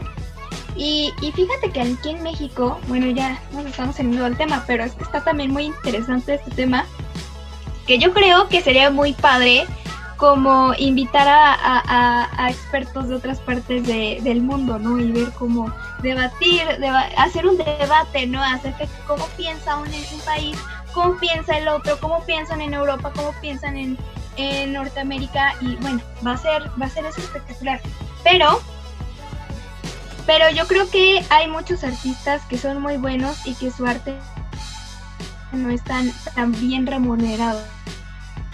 Y, 0.75 1.11
y, 1.21 1.31
fíjate 1.31 1.71
que 1.71 1.81
aquí 1.81 2.09
en 2.09 2.21
México, 2.21 2.79
bueno, 2.87 3.07
ya 3.07 3.41
nos 3.51 3.65
estamos 3.65 3.95
saliendo 3.95 4.25
del 4.25 4.37
tema, 4.37 4.63
pero 4.67 4.83
es 4.83 4.93
que 4.93 5.03
está 5.03 5.23
también 5.23 5.51
muy 5.51 5.63
interesante 5.63 6.35
este 6.35 6.51
tema, 6.51 6.85
que 7.87 7.97
yo 7.97 8.13
creo 8.13 8.49
que 8.49 8.61
sería 8.61 8.91
muy 8.91 9.13
padre 9.13 9.65
como 10.17 10.73
invitar 10.77 11.27
a, 11.29 12.49
expertos 12.49 13.07
de 13.07 13.15
otras 13.15 13.39
partes 13.39 13.85
del 13.87 14.41
mundo, 14.41 14.77
¿no? 14.79 14.99
Y 14.99 15.11
ver 15.11 15.31
cómo 15.37 15.73
debatir, 16.01 16.61
hacer 17.17 17.45
un 17.45 17.57
debate, 17.57 18.27
¿no? 18.27 18.43
Acerca 18.43 18.79
de 18.79 18.89
cómo 19.05 19.25
piensa 19.37 19.77
un, 19.77 19.87
un, 19.87 20.19
país, 20.25 20.57
cómo 20.93 21.17
piensa 21.17 21.57
el 21.57 21.67
otro, 21.67 21.99
cómo 21.99 22.23
piensan 22.25 22.61
en 22.61 22.73
Europa, 22.73 23.11
cómo 23.15 23.33
piensan 23.41 23.77
en, 23.77 23.97
en 24.37 24.73
Norteamérica 24.73 25.55
y 25.61 25.75
bueno, 25.77 26.01
va 26.25 26.33
a 26.33 26.37
ser, 26.37 26.63
va 26.81 26.87
a 26.87 26.89
ser 26.89 27.05
espectacular. 27.05 27.79
Pero, 28.23 28.59
pero 30.25 30.49
yo 30.49 30.67
creo 30.67 30.89
que 30.89 31.23
hay 31.29 31.47
muchos 31.47 31.83
artistas 31.83 32.41
que 32.49 32.57
son 32.57 32.81
muy 32.81 32.97
buenos 32.97 33.45
y 33.45 33.53
que 33.53 33.71
su 33.71 33.85
arte 33.85 34.17
no 35.57 35.69
es 35.69 35.83
tan, 35.83 36.11
bien 36.59 36.87
remunerado 36.87 37.61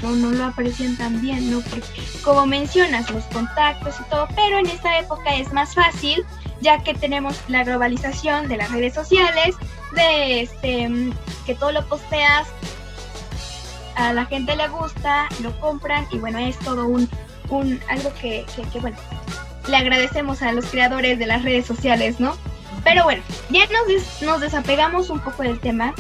no, 0.03 0.31
lo 0.31 0.45
aprecian 0.45 0.98
tan 0.98 1.22
bien, 1.22 1.50
¿no? 1.50 1.62
Porque 1.62 1.88
como 2.24 2.45
mencionas, 2.45 3.10
los 3.10 3.24
contactos 3.25 3.95
y 4.00 4.10
todo, 4.10 4.27
pero 4.36 4.57
en 4.57 4.67
esta 4.67 5.00
época 5.00 5.36
es 5.36 5.53
más 5.53 5.74
fácil, 5.74 6.25
ya 6.62 6.83
que 6.83 6.93
tenemos 6.93 7.38
la 7.48 7.63
globalización 7.63 8.48
de 8.48 8.57
las 8.57 8.72
redes 8.72 8.93
sociales, 8.93 9.55
de 9.95 10.41
este, 10.41 10.89
que 11.45 11.55
todo 11.55 11.72
lo 11.72 11.86
posteas, 11.88 12.48
a 13.95 14.12
la 14.13 14.25
gente 14.25 14.55
le 14.55 14.67
gusta, 14.67 15.27
lo 15.41 15.57
compran 15.60 16.07
y 16.12 16.17
bueno, 16.17 16.39
es 16.39 16.57
todo 16.60 16.88
un, 16.88 17.07
un 17.50 17.79
algo 17.89 18.12
que, 18.15 18.45
que, 18.72 18.79
bueno, 18.79 18.98
le 19.67 19.77
agradecemos 19.77 20.41
a 20.41 20.51
los 20.51 20.65
creadores 20.65 21.19
de 21.19 21.27
las 21.27 21.43
redes 21.43 21.65
sociales, 21.65 22.19
¿no? 22.19 22.36
Pero 22.83 23.03
bueno, 23.03 23.24
ya 23.50 23.62
nos, 23.67 24.22
nos 24.22 24.41
desapegamos 24.41 25.10
un 25.10 25.19
poco 25.19 25.43
del 25.43 25.60
tema 25.60 25.93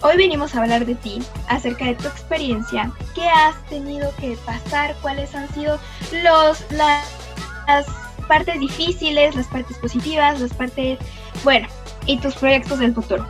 Hoy 0.00 0.16
venimos 0.16 0.54
a 0.54 0.62
hablar 0.62 0.86
de 0.86 0.94
ti, 0.94 1.18
acerca 1.48 1.86
de 1.86 1.96
tu 1.96 2.06
experiencia, 2.06 2.92
qué 3.16 3.28
has 3.28 3.60
tenido 3.66 4.14
que 4.20 4.36
pasar, 4.46 4.94
cuáles 5.02 5.34
han 5.34 5.52
sido 5.52 5.80
los, 6.22 6.64
las 6.70 7.86
partes 8.28 8.60
difíciles, 8.60 9.34
las 9.34 9.48
partes 9.48 9.76
positivas, 9.78 10.40
las 10.40 10.54
partes, 10.54 11.00
bueno, 11.42 11.66
y 12.06 12.16
tus 12.18 12.36
proyectos 12.36 12.78
del 12.78 12.94
futuro. 12.94 13.26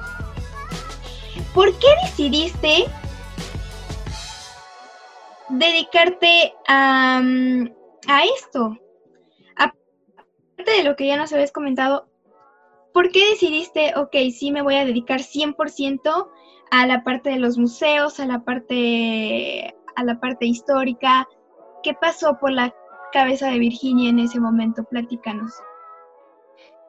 ¿Por 1.55 1.73
qué 1.79 1.87
decidiste 2.03 2.85
dedicarte 5.49 6.53
a, 6.69 7.23
a 8.09 8.25
esto? 8.37 8.77
Aparte 9.57 10.71
de 10.71 10.85
lo 10.85 10.97
que 10.97 11.07
ya 11.07 11.17
nos 11.17 11.33
habías 11.33 11.51
comentado, 11.51 12.11
¿por 12.93 13.11
qué 13.11 13.31
decidiste, 13.31 13.95
ok, 13.97 14.15
sí 14.37 14.53
me 14.53 14.61
voy 14.61 14.75
a 14.75 14.85
dedicar 14.85 15.21
100% 15.21 16.29
a 16.71 16.87
la 16.87 17.03
parte 17.03 17.31
de 17.31 17.39
los 17.39 17.59
museos, 17.59 18.21
a 18.21 18.27
la 18.27 18.41
parte, 18.41 19.75
a 19.97 20.05
la 20.05 20.19
parte 20.21 20.47
histórica. 20.47 21.27
¿Qué 21.83 21.95
pasó 21.95 22.39
por 22.39 22.53
la 22.53 22.75
cabeza 23.13 23.49
de 23.49 23.59
Virginia 23.59 24.11
en 24.11 24.19
ese 24.19 24.41
momento? 24.41 24.85
Platícanos. 24.85 25.53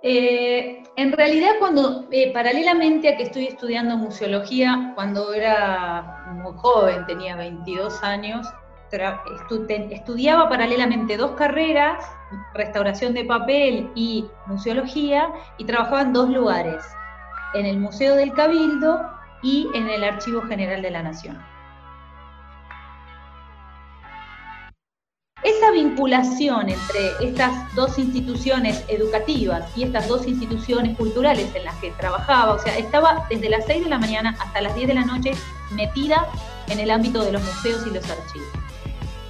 Eh, 0.02 0.82
en 0.96 1.12
realidad, 1.12 1.52
cuando 1.60 2.08
eh, 2.12 2.32
paralelamente 2.32 3.10
a 3.10 3.18
que 3.18 3.24
estoy 3.24 3.48
estudiando 3.48 3.98
museología, 3.98 4.94
cuando 4.96 5.34
era 5.34 6.26
muy 6.36 6.54
joven, 6.56 7.06
tenía 7.06 7.36
22 7.36 8.02
años, 8.02 8.48
estudiaba 9.90 10.50
paralelamente 10.50 11.18
dos 11.18 11.32
carreras, 11.32 12.04
restauración 12.54 13.14
de 13.14 13.26
papel 13.26 13.92
y 13.94 14.26
museología, 14.48 15.32
y 15.58 15.66
trabajaba 15.66 16.02
en 16.02 16.14
dos 16.14 16.30
lugares, 16.30 16.84
en 17.54 17.66
el 17.66 17.78
Museo 17.78 18.16
del 18.16 18.32
Cabildo 18.34 19.19
y 19.42 19.68
en 19.74 19.90
el 19.90 20.04
Archivo 20.04 20.42
General 20.42 20.82
de 20.82 20.92
la 20.92 21.04
Nación. 21.04 21.38
Esa 25.42 25.72
vinculación 25.72 26.68
entre 26.68 27.12
estas 27.22 27.74
dos 27.74 27.98
instituciones 27.98 28.84
educativas 28.90 29.66
y 29.78 29.84
estas 29.84 30.08
dos 30.10 30.28
instituciones 30.28 30.98
culturales 30.98 31.48
en 31.56 31.64
las 31.64 31.76
que 31.76 31.92
trabajaba, 31.92 32.54
o 32.54 32.60
sea, 32.60 32.78
estaba 32.78 33.26
desde 33.30 33.50
las 33.50 33.66
6 33.66 33.86
de 33.86 33.90
la 33.90 34.00
mañana 34.00 34.36
hasta 34.40 34.60
las 34.60 34.76
10 34.76 34.90
de 34.90 34.94
la 34.96 35.06
noche 35.06 35.32
metida 35.72 36.28
en 36.68 36.80
el 36.80 36.92
ámbito 36.92 37.24
de 37.24 37.32
los 37.32 37.42
museos 37.42 37.88
y 37.88 37.92
los 37.92 38.04
archivos. 38.10 38.50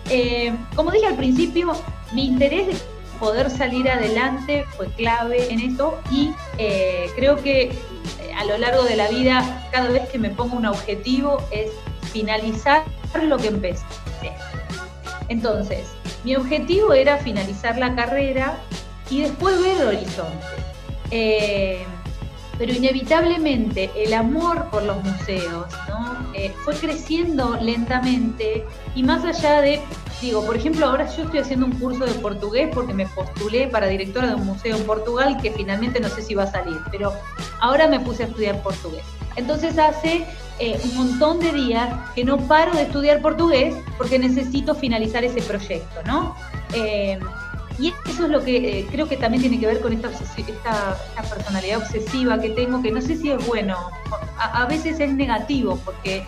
Eh, 0.09 0.55
como 0.75 0.89
dije 0.89 1.05
al 1.05 1.15
principio, 1.15 1.73
mi 2.11 2.25
interés 2.25 2.67
de 2.67 2.75
poder 3.19 3.49
salir 3.51 3.87
adelante 3.89 4.65
fue 4.77 4.87
clave 4.93 5.53
en 5.53 5.59
esto 5.59 5.99
y 6.09 6.31
eh, 6.57 7.11
creo 7.15 7.35
que 7.35 7.71
a 8.39 8.45
lo 8.45 8.57
largo 8.57 8.83
de 8.83 8.95
la 8.95 9.09
vida, 9.09 9.67
cada 9.69 9.89
vez 9.89 10.07
que 10.07 10.17
me 10.17 10.29
pongo 10.29 10.55
un 10.55 10.65
objetivo, 10.65 11.43
es 11.51 11.71
finalizar 12.13 12.85
lo 13.21 13.37
que 13.37 13.47
empecé. 13.47 13.83
Entonces, 15.27 15.89
mi 16.23 16.37
objetivo 16.37 16.93
era 16.93 17.17
finalizar 17.17 17.77
la 17.77 17.95
carrera 17.95 18.57
y 19.09 19.23
después 19.23 19.61
ver 19.61 19.81
el 19.81 19.87
horizonte. 19.89 20.45
Eh, 21.11 21.83
pero 22.57 22.73
inevitablemente 22.73 23.91
el 23.95 24.13
amor 24.13 24.69
por 24.69 24.83
los 24.83 25.03
museos 25.03 25.65
eh, 26.33 26.53
fue 26.63 26.75
creciendo 26.75 27.57
lentamente 27.57 28.65
y 28.95 29.03
más 29.03 29.25
allá 29.25 29.61
de, 29.61 29.81
digo, 30.21 30.45
por 30.45 30.55
ejemplo, 30.55 30.85
ahora 30.85 31.05
yo 31.15 31.23
estoy 31.23 31.39
haciendo 31.39 31.65
un 31.65 31.73
curso 31.73 32.05
de 32.05 32.13
portugués 32.15 32.69
porque 32.73 32.93
me 32.93 33.05
postulé 33.07 33.67
para 33.67 33.87
directora 33.87 34.27
de 34.27 34.35
un 34.35 34.45
museo 34.45 34.75
en 34.75 34.83
Portugal 34.83 35.37
que 35.41 35.51
finalmente 35.51 35.99
no 35.99 36.09
sé 36.09 36.21
si 36.21 36.35
va 36.35 36.43
a 36.43 36.51
salir, 36.51 36.77
pero 36.91 37.13
ahora 37.61 37.87
me 37.87 37.99
puse 37.99 38.23
a 38.23 38.25
estudiar 38.27 38.61
portugués. 38.61 39.03
Entonces 39.35 39.77
hace 39.77 40.25
eh, 40.59 40.79
un 40.83 40.95
montón 40.95 41.39
de 41.39 41.51
días 41.51 41.89
que 42.13 42.23
no 42.25 42.37
paro 42.37 42.73
de 42.73 42.83
estudiar 42.83 43.21
portugués 43.21 43.75
porque 43.97 44.19
necesito 44.19 44.75
finalizar 44.75 45.23
ese 45.23 45.41
proyecto, 45.41 46.01
¿no? 46.05 46.35
Eh, 46.73 47.17
y 47.79 47.93
eso 48.09 48.25
es 48.25 48.29
lo 48.29 48.43
que 48.43 48.79
eh, 48.79 48.87
creo 48.91 49.07
que 49.07 49.15
también 49.15 49.41
tiene 49.41 49.57
que 49.57 49.65
ver 49.65 49.79
con 49.79 49.93
esta, 49.93 50.09
esta, 50.09 50.97
personalidad 51.29 51.77
obsesiva 51.77 52.37
que 52.39 52.49
tengo, 52.49 52.81
que 52.81 52.91
no 52.91 53.01
sé 53.01 53.15
si 53.15 53.31
es 53.31 53.47
bueno, 53.47 53.77
a, 54.37 54.65
veces 54.65 54.99
es 54.99 55.13
negativo, 55.13 55.79
porque 55.85 56.25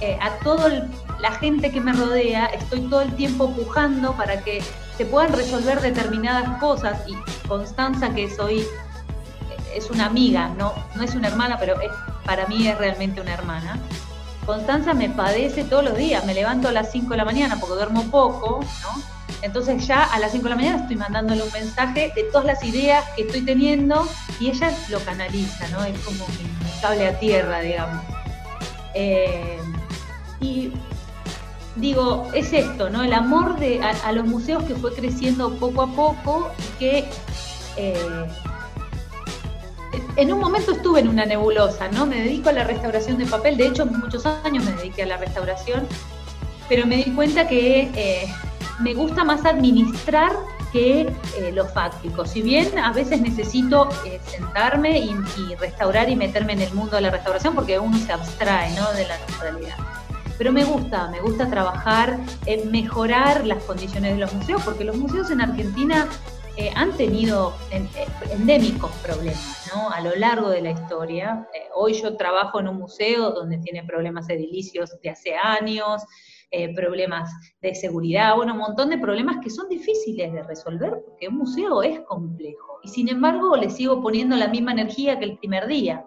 eh, 0.00 0.18
a 0.20 0.30
toda 0.42 0.88
la 1.20 1.32
gente 1.32 1.70
que 1.70 1.80
me 1.80 1.92
rodea 1.92 2.46
estoy 2.46 2.80
todo 2.88 3.02
el 3.02 3.14
tiempo 3.14 3.50
pujando 3.54 4.16
para 4.16 4.42
que 4.42 4.62
se 4.96 5.04
puedan 5.04 5.32
resolver 5.32 5.80
determinadas 5.80 6.58
cosas 6.58 7.02
y 7.06 7.14
Constanza, 7.48 8.14
que 8.14 8.28
soy, 8.30 8.66
es 9.74 9.90
una 9.90 10.06
amiga, 10.06 10.48
no, 10.56 10.74
no 10.94 11.02
es 11.02 11.14
una 11.14 11.28
hermana, 11.28 11.58
pero 11.58 11.74
para 12.24 12.46
mí 12.46 12.66
es 12.66 12.76
realmente 12.78 13.20
una 13.20 13.34
hermana. 13.34 13.78
Constanza 14.46 14.94
me 14.94 15.10
padece 15.10 15.64
todos 15.64 15.84
los 15.84 15.96
días, 15.96 16.24
me 16.24 16.34
levanto 16.34 16.68
a 16.68 16.72
las 16.72 16.90
5 16.92 17.10
de 17.10 17.16
la 17.16 17.24
mañana 17.24 17.58
porque 17.60 17.76
duermo 17.76 18.04
poco, 18.10 18.60
¿no? 18.82 19.02
Entonces 19.42 19.86
ya 19.86 20.02
a 20.04 20.18
las 20.18 20.32
5 20.32 20.44
de 20.44 20.50
la 20.50 20.56
mañana 20.56 20.78
estoy 20.82 20.96
mandándole 20.96 21.42
un 21.42 21.52
mensaje 21.52 22.12
de 22.14 22.24
todas 22.24 22.46
las 22.46 22.64
ideas 22.64 23.04
que 23.16 23.22
estoy 23.22 23.42
teniendo 23.42 24.06
y 24.38 24.50
ella 24.50 24.70
lo 24.88 25.00
canaliza, 25.00 25.68
¿no? 25.68 25.84
Es 25.84 25.98
como 26.00 26.26
mi, 26.28 26.80
cable 26.80 27.08
a 27.08 27.18
tierra, 27.18 27.60
digamos. 27.60 28.02
Eh, 28.94 29.58
y 30.40 30.72
digo, 31.76 32.28
es 32.34 32.52
esto, 32.52 32.90
¿no? 32.90 33.02
El 33.02 33.12
amor 33.12 33.58
de, 33.58 33.80
a, 33.82 34.12
los 34.12 34.26
museos 34.26 34.64
que 34.64 34.74
fue 34.74 34.92
creciendo 34.94 35.54
poco 35.54 35.82
a 35.82 35.86
poco 35.88 36.50
y 36.58 36.78
que 36.78 37.08
eh, 37.76 38.26
en 40.16 40.32
un 40.32 40.40
momento 40.40 40.72
estuve 40.72 41.00
en 41.00 41.08
una 41.08 41.24
nebulosa, 41.24 41.88
¿no? 41.88 42.06
Me 42.06 42.20
dedico 42.20 42.48
a 42.48 42.52
la 42.52 42.64
restauración 42.64 43.18
de 43.18 43.26
papel, 43.26 43.56
de 43.56 43.68
hecho 43.68 43.86
muchos 43.86 44.26
años 44.26 44.64
me 44.64 44.72
dediqué 44.72 45.02
a 45.02 45.06
la 45.06 45.16
restauración, 45.16 45.86
pero 46.68 46.86
me 46.86 46.96
di 46.96 47.12
cuenta 47.12 47.46
que 47.46 47.90
eh, 47.94 48.26
me 48.80 48.94
gusta 48.94 49.24
más 49.24 49.44
administrar 49.44 50.32
que 50.72 51.02
eh, 51.38 51.52
lo 51.52 51.66
fáctico. 51.66 52.24
Si 52.24 52.42
bien 52.42 52.78
a 52.78 52.92
veces 52.92 53.20
necesito 53.20 53.88
sentarme 54.26 54.98
y, 55.00 55.14
restaurar 55.56 56.08
y 56.08 56.16
meterme 56.16 56.52
en 56.52 56.62
el 56.62 56.72
mundo 56.74 56.96
de 56.96 57.02
la 57.02 57.10
restauración 57.10 57.54
porque 57.54 57.78
uno 57.78 57.98
se 57.98 58.12
abstrae 58.12 58.70
¿no? 58.76 58.92
de 58.92 59.06
la 59.08 59.18
realidad. 59.40 59.76
Pero 60.40 60.52
me 60.52 60.64
gusta, 60.64 61.10
me 61.10 61.20
gusta 61.20 61.50
trabajar 61.50 62.18
en 62.46 62.70
mejorar 62.70 63.46
las 63.46 63.62
condiciones 63.64 64.14
de 64.14 64.20
los 64.20 64.32
museos 64.32 64.62
porque 64.64 64.84
los 64.84 64.96
museos 64.96 65.30
en 65.30 65.42
Argentina 65.42 66.08
eh, 66.56 66.70
han 66.74 66.96
tenido 66.96 67.52
endémicos 68.30 68.90
problemas 69.02 69.70
¿no? 69.74 69.90
a 69.90 70.00
lo 70.00 70.16
largo 70.16 70.48
de 70.48 70.62
la 70.62 70.70
historia. 70.70 71.46
hoy 71.74 71.92
yo 71.92 72.16
trabajo 72.16 72.58
en 72.58 72.68
un 72.68 72.78
museo 72.78 73.32
donde 73.32 73.58
tiene 73.58 73.84
problemas 73.84 74.30
edilicios 74.30 74.98
de 75.02 75.10
hace 75.10 75.34
años, 75.34 76.02
eh, 76.50 76.74
problemas 76.74 77.30
de 77.60 77.74
seguridad, 77.74 78.34
bueno, 78.34 78.54
un 78.54 78.60
montón 78.60 78.88
de 78.88 78.96
problemas 78.96 79.36
que 79.42 79.50
son 79.50 79.68
difíciles 79.68 80.32
de 80.32 80.42
resolver 80.42 81.02
porque 81.04 81.28
un 81.28 81.36
museo 81.36 81.82
es 81.82 82.00
complejo. 82.08 82.80
Y 82.82 82.88
sin 82.88 83.10
embargo 83.10 83.58
le 83.58 83.68
sigo 83.68 84.00
poniendo 84.00 84.36
la 84.36 84.48
misma 84.48 84.72
energía 84.72 85.18
que 85.18 85.26
el 85.26 85.36
primer 85.36 85.66
día. 85.66 86.06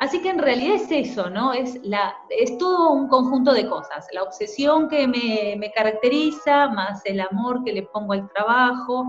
Así 0.00 0.22
que 0.22 0.30
en 0.30 0.38
realidad 0.38 0.76
es 0.76 0.90
eso, 0.90 1.28
¿no? 1.28 1.52
Es, 1.52 1.78
la, 1.82 2.16
es 2.30 2.56
todo 2.56 2.90
un 2.92 3.06
conjunto 3.08 3.52
de 3.52 3.68
cosas. 3.68 4.06
La 4.12 4.22
obsesión 4.22 4.88
que 4.88 5.06
me, 5.06 5.56
me 5.58 5.70
caracteriza, 5.72 6.68
más 6.68 7.04
el 7.04 7.20
amor 7.20 7.62
que 7.64 7.72
le 7.74 7.82
pongo 7.82 8.14
al 8.14 8.26
trabajo, 8.30 9.04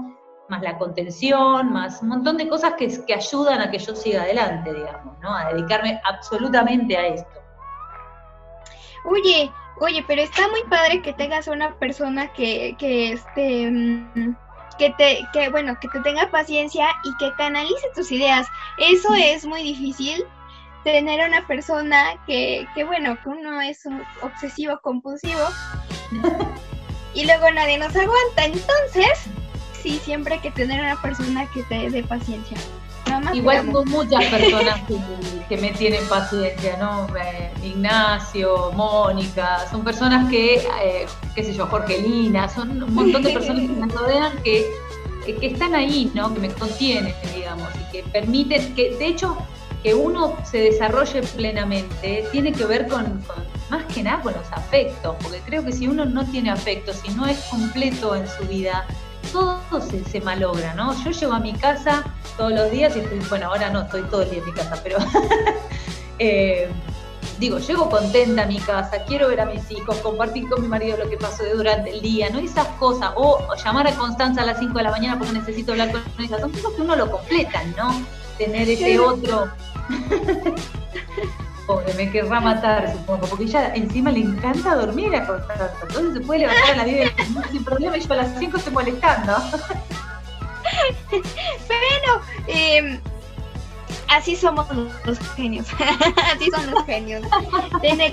más 0.49 0.61
la 0.61 0.77
contención, 0.77 1.71
más 1.71 2.01
un 2.01 2.09
montón 2.09 2.35
de 2.35 2.49
cosas 2.49 2.73
que, 2.73 2.89
que 3.05 3.13
ayudan 3.13 3.61
a 3.61 3.71
que 3.71 3.79
yo 3.79 3.95
siga 3.95 4.23
adelante, 4.23 4.73
digamos, 4.73 5.17
¿no? 5.19 5.33
A 5.33 5.53
dedicarme 5.53 6.01
absolutamente 6.03 6.97
a 6.97 7.07
esto. 7.07 7.39
Oye, 9.05 9.49
oye, 9.79 10.03
pero 10.05 10.21
está 10.21 10.49
muy 10.49 10.63
padre 10.69 11.01
que 11.01 11.13
tengas 11.13 11.47
una 11.47 11.73
persona 11.79 12.33
que, 12.33 12.75
que 12.77 13.13
este 13.13 13.71
mm, 13.71 14.35
que 14.77 14.89
te, 14.97 15.19
que 15.31 15.47
bueno, 15.47 15.77
que 15.79 15.87
te 15.87 16.01
tenga 16.01 16.29
paciencia 16.29 16.89
y 17.05 17.15
que 17.15 17.33
canalice 17.37 17.87
tus 17.95 18.11
ideas. 18.11 18.45
Eso 18.77 19.13
es 19.15 19.45
muy 19.45 19.63
difícil 19.63 20.25
tener 20.83 21.27
una 21.27 21.45
persona 21.47 22.13
que, 22.25 22.67
que 22.75 22.83
bueno, 22.83 23.17
que 23.21 23.29
uno 23.29 23.61
es 23.61 23.85
un 23.85 24.01
obsesivo 24.21 24.79
compulsivo 24.81 25.41
y 27.13 27.25
luego 27.25 27.51
nadie 27.51 27.77
nos 27.77 27.95
aguanta. 27.95 28.45
Entonces, 28.45 29.25
sí, 29.81 29.99
siempre 30.03 30.35
hay 30.35 30.39
que 30.41 30.51
tener 30.51 30.79
una 30.79 31.01
persona 31.01 31.45
que 31.51 31.63
te 31.63 31.89
dé 31.89 32.03
paciencia. 32.03 32.57
Igual 33.33 33.65
tengo 33.65 33.85
muchas 33.85 34.25
personas 34.29 34.81
que, 35.49 35.57
me 35.57 35.71
tienen 35.71 36.05
paciencia, 36.07 36.77
¿no? 36.77 37.07
Eh, 37.17 37.51
Ignacio, 37.63 38.71
Mónica, 38.73 39.67
son 39.69 39.83
personas 39.83 40.29
que, 40.29 40.55
eh, 40.81 41.05
qué 41.35 41.43
sé 41.43 41.53
yo, 41.53 41.67
Jorgelina, 41.67 42.47
son 42.47 42.81
un 42.81 42.93
montón 42.93 43.21
de 43.21 43.31
personas 43.31 43.63
que 43.63 43.73
me 43.73 43.87
rodean 43.87 44.31
que, 44.43 44.65
que 45.25 45.47
están 45.47 45.75
ahí, 45.75 46.09
¿no? 46.13 46.33
Que 46.33 46.39
me 46.39 46.49
contienen, 46.49 47.13
digamos, 47.35 47.67
y 47.75 47.91
que 47.91 48.03
permiten, 48.03 48.73
que 48.75 48.95
de 48.95 49.07
hecho, 49.07 49.37
que 49.83 49.93
uno 49.93 50.37
se 50.43 50.59
desarrolle 50.59 51.23
plenamente 51.23 52.27
tiene 52.31 52.51
que 52.51 52.65
ver 52.65 52.87
con, 52.87 53.23
más 53.69 53.85
que 53.85 54.03
nada 54.03 54.21
con 54.21 54.33
los 54.33 54.51
afectos, 54.51 55.15
porque 55.21 55.39
creo 55.45 55.63
que 55.65 55.71
si 55.71 55.87
uno 55.87 56.05
no 56.05 56.25
tiene 56.25 56.51
afectos, 56.51 56.97
si 56.97 57.11
no 57.13 57.25
es 57.25 57.39
completo 57.49 58.15
en 58.15 58.27
su 58.27 58.43
vida, 58.45 58.85
todo 59.31 59.61
se, 60.11 60.21
malogra, 60.21 60.73
¿no? 60.73 60.93
Yo 61.03 61.11
llego 61.11 61.33
a 61.33 61.39
mi 61.39 61.53
casa 61.53 62.03
todos 62.37 62.51
los 62.51 62.71
días 62.71 62.95
y 62.95 62.99
estoy, 62.99 63.19
bueno, 63.29 63.47
ahora 63.47 63.69
no 63.69 63.81
estoy 63.81 64.03
todo 64.03 64.23
el 64.23 64.29
día 64.29 64.39
en 64.39 64.45
mi 64.45 64.53
casa, 64.53 64.79
pero 64.83 64.97
eh, 66.19 66.69
digo, 67.39 67.57
llego 67.59 67.89
contenta 67.89 68.43
a 68.43 68.45
mi 68.45 68.59
casa, 68.59 69.03
quiero 69.05 69.29
ver 69.29 69.41
a 69.41 69.45
mis 69.45 69.69
hijos, 69.71 69.95
compartir 69.97 70.47
con 70.49 70.61
mi 70.61 70.67
marido 70.67 70.97
lo 70.97 71.09
que 71.09 71.17
pasó 71.17 71.43
durante 71.55 71.91
el 71.91 72.01
día, 72.01 72.29
¿no? 72.29 72.39
Esas 72.39 72.67
cosas, 72.79 73.11
o, 73.15 73.47
llamar 73.63 73.87
a 73.87 73.95
Constanza 73.95 74.41
a 74.41 74.45
las 74.45 74.59
5 74.59 74.77
de 74.77 74.83
la 74.83 74.91
mañana 74.91 75.17
porque 75.17 75.33
necesito 75.33 75.71
hablar 75.71 75.91
con 75.91 76.03
ella, 76.19 76.39
son 76.39 76.51
cosas 76.51 76.71
que 76.75 76.81
uno 76.81 76.95
lo 76.95 77.09
completan, 77.09 77.73
¿no? 77.75 78.20
Tener 78.45 78.67
ese 78.67 78.99
otro 78.99 79.51
Pobre, 81.67 81.93
me 81.93 82.09
querrá 82.09 82.39
matar, 82.39 82.91
supongo, 82.91 83.27
porque 83.27 83.43
ella 83.43 83.75
encima 83.75 84.11
le 84.11 84.21
encanta 84.21 84.73
dormir 84.75 85.15
a 85.15 85.27
Constanza. 85.27 85.71
Entonces 85.83 86.13
se 86.15 86.21
puede 86.21 86.39
levantar 86.39 86.71
a 86.71 86.75
las 86.77 86.85
10 86.87 86.97
de 86.97 87.33
la 87.33 87.47
sin 87.49 87.63
problema 87.63 87.97
y 87.97 88.01
yo 88.01 88.13
a 88.13 88.15
las 88.15 88.39
5 88.39 88.57
estoy 88.57 88.73
molestando. 88.73 89.35
Pero, 91.11 92.21
eh, 92.47 92.99
así 94.07 94.35
somos 94.35 94.65
los 95.05 95.19
genios. 95.35 95.67
así 96.33 96.49
son 96.49 96.71
los 96.71 96.83
genios. 96.85 97.21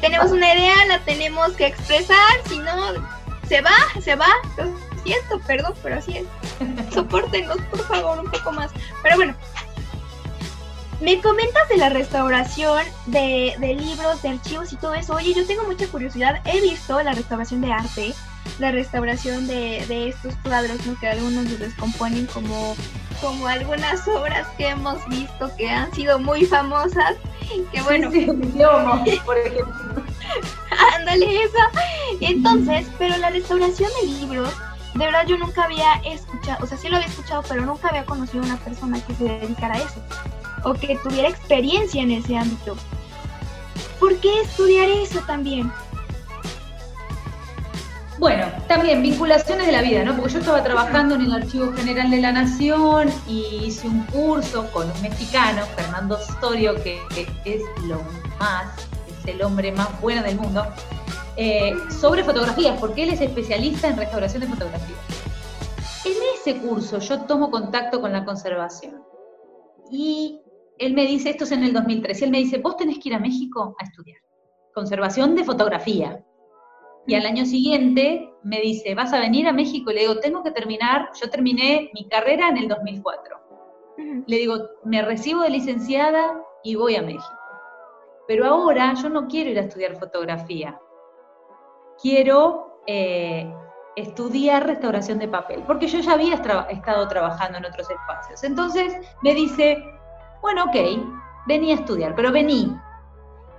tenemos 0.00 0.30
una 0.30 0.54
idea, 0.54 0.84
la 0.86 0.98
tenemos 1.00 1.52
que 1.52 1.68
expresar, 1.68 2.36
si 2.50 2.58
no, 2.58 2.92
se 3.48 3.62
va, 3.62 3.76
se 4.02 4.14
va. 4.14 4.28
Lo 4.58 4.64
siento, 5.02 5.40
perdón, 5.46 5.72
pero 5.82 5.96
así 5.96 6.18
es. 6.18 6.26
Sopórtenos, 6.92 7.56
por 7.70 7.80
favor, 7.86 8.20
un 8.20 8.30
poco 8.30 8.52
más. 8.52 8.70
Pero 9.02 9.16
bueno, 9.16 9.34
me 11.00 11.20
comentas 11.20 11.68
de 11.68 11.76
la 11.76 11.90
restauración 11.90 12.82
de, 13.06 13.54
libros, 13.60 14.20
de 14.22 14.30
archivos 14.30 14.72
y 14.72 14.76
todo 14.76 14.94
eso. 14.94 15.14
Oye, 15.14 15.32
yo 15.32 15.46
tengo 15.46 15.64
mucha 15.64 15.86
curiosidad. 15.86 16.40
He 16.44 16.60
visto 16.60 17.00
la 17.02 17.12
restauración 17.12 17.60
de 17.60 17.72
arte, 17.72 18.14
la 18.58 18.72
restauración 18.72 19.46
de, 19.46 20.08
estos 20.08 20.34
cuadros, 20.42 20.84
¿no? 20.86 20.98
que 20.98 21.08
algunos 21.08 21.48
se 21.48 21.56
descomponen 21.56 22.26
como, 22.26 22.76
como 23.20 23.46
algunas 23.46 24.06
obras 24.08 24.48
que 24.56 24.68
hemos 24.68 25.06
visto 25.08 25.50
que 25.56 25.70
han 25.70 25.92
sido 25.94 26.18
muy 26.18 26.44
famosas. 26.44 27.16
Que 27.72 27.80
bueno. 27.82 28.10
Sí, 28.10 28.26
por 29.24 29.38
ejemplo. 29.38 29.74
Ándale, 30.96 31.42
esa. 31.42 31.70
Entonces, 32.20 32.86
pero 32.98 33.16
la 33.18 33.30
restauración 33.30 33.90
de 34.00 34.06
libros 34.08 34.52
de 34.94 35.04
verdad 35.04 35.26
yo 35.26 35.38
nunca 35.38 35.64
había 35.64 35.94
escuchado, 36.04 36.64
o 36.64 36.66
sea, 36.66 36.76
sí 36.76 36.88
lo 36.88 36.96
había 36.96 37.08
escuchado, 37.08 37.44
pero 37.48 37.64
nunca 37.64 37.88
había 37.88 38.04
conocido 38.04 38.42
a 38.42 38.46
una 38.46 38.56
persona 38.56 39.00
que 39.06 39.14
se 39.14 39.24
dedicara 39.24 39.74
a 39.74 39.78
eso 39.78 40.02
o 40.68 40.74
que 40.74 40.98
tuviera 41.02 41.28
experiencia 41.28 42.02
en 42.02 42.10
ese 42.10 42.36
ámbito. 42.36 42.76
¿Por 43.98 44.16
qué 44.16 44.42
estudiar 44.42 44.88
eso 44.90 45.20
también? 45.26 45.72
Bueno, 48.18 48.46
también 48.66 49.00
vinculaciones 49.00 49.66
de 49.66 49.72
la 49.72 49.80
vida, 49.80 50.02
¿no? 50.02 50.16
Porque 50.16 50.32
yo 50.34 50.38
estaba 50.40 50.62
trabajando 50.64 51.14
en 51.14 51.22
el 51.22 51.32
Archivo 51.32 51.72
General 51.72 52.10
de 52.10 52.20
la 52.20 52.32
Nación 52.32 53.08
y 53.28 53.66
hice 53.66 53.86
un 53.86 54.04
curso 54.06 54.70
con 54.72 54.90
un 54.90 55.02
mexicano, 55.02 55.62
Fernando 55.76 56.18
Storio, 56.18 56.74
que, 56.82 57.00
es 57.44 57.62
lo 57.86 58.02
más, 58.40 58.66
es 59.06 59.34
el 59.34 59.40
hombre 59.42 59.70
más 59.70 60.00
bueno 60.00 60.22
del 60.24 60.36
mundo, 60.36 60.66
eh, 61.36 61.72
sobre 62.00 62.24
fotografías, 62.24 62.76
porque 62.80 63.04
él 63.04 63.10
es 63.10 63.20
especialista 63.20 63.86
en 63.86 63.96
restauración 63.96 64.42
de 64.42 64.48
fotografías. 64.48 64.98
En 66.04 66.16
ese 66.34 66.60
curso 66.60 66.98
yo 66.98 67.20
tomo 67.20 67.52
contacto 67.52 68.00
con 68.00 68.12
la 68.12 68.24
conservación 68.24 69.00
y 69.92 70.42
él 70.78 70.94
me 70.94 71.06
dice, 71.06 71.30
esto 71.30 71.44
es 71.44 71.52
en 71.52 71.64
el 71.64 71.72
2003, 71.72 72.20
y 72.20 72.24
él 72.24 72.30
me 72.30 72.38
dice, 72.38 72.58
vos 72.58 72.76
tenés 72.76 72.98
que 72.98 73.08
ir 73.10 73.14
a 73.14 73.18
México 73.18 73.76
a 73.78 73.84
estudiar 73.84 74.18
conservación 74.78 75.34
de 75.34 75.42
fotografía. 75.42 76.24
Y 77.06 77.14
al 77.14 77.26
año 77.26 77.44
siguiente 77.46 78.30
me 78.44 78.60
dice, 78.60 78.94
vas 78.94 79.12
a 79.12 79.18
venir 79.18 79.48
a 79.48 79.52
México. 79.52 79.90
Le 79.90 80.02
digo, 80.02 80.20
tengo 80.20 80.44
que 80.44 80.52
terminar, 80.52 81.08
yo 81.20 81.28
terminé 81.28 81.90
mi 81.94 82.08
carrera 82.08 82.48
en 82.48 82.58
el 82.58 82.68
2004. 82.68 83.36
Le 84.26 84.36
digo, 84.36 84.54
me 84.84 85.02
recibo 85.02 85.42
de 85.42 85.50
licenciada 85.50 86.40
y 86.62 86.76
voy 86.76 86.94
a 86.94 87.02
México. 87.02 87.40
Pero 88.28 88.46
ahora 88.46 88.94
yo 88.94 89.08
no 89.08 89.26
quiero 89.26 89.50
ir 89.50 89.58
a 89.58 89.62
estudiar 89.62 89.98
fotografía. 89.98 90.78
Quiero 92.00 92.82
eh, 92.86 93.52
estudiar 93.96 94.66
restauración 94.66 95.18
de 95.18 95.26
papel, 95.26 95.64
porque 95.66 95.88
yo 95.88 95.98
ya 95.98 96.12
había 96.12 96.34
estado 96.34 97.08
trabajando 97.08 97.58
en 97.58 97.64
otros 97.64 97.90
espacios. 97.90 98.44
Entonces 98.44 98.94
me 99.22 99.34
dice, 99.34 99.82
bueno, 100.40 100.64
ok, 100.64 100.76
vení 101.46 101.72
a 101.72 101.76
estudiar, 101.76 102.14
pero 102.14 102.32
vení. 102.32 102.76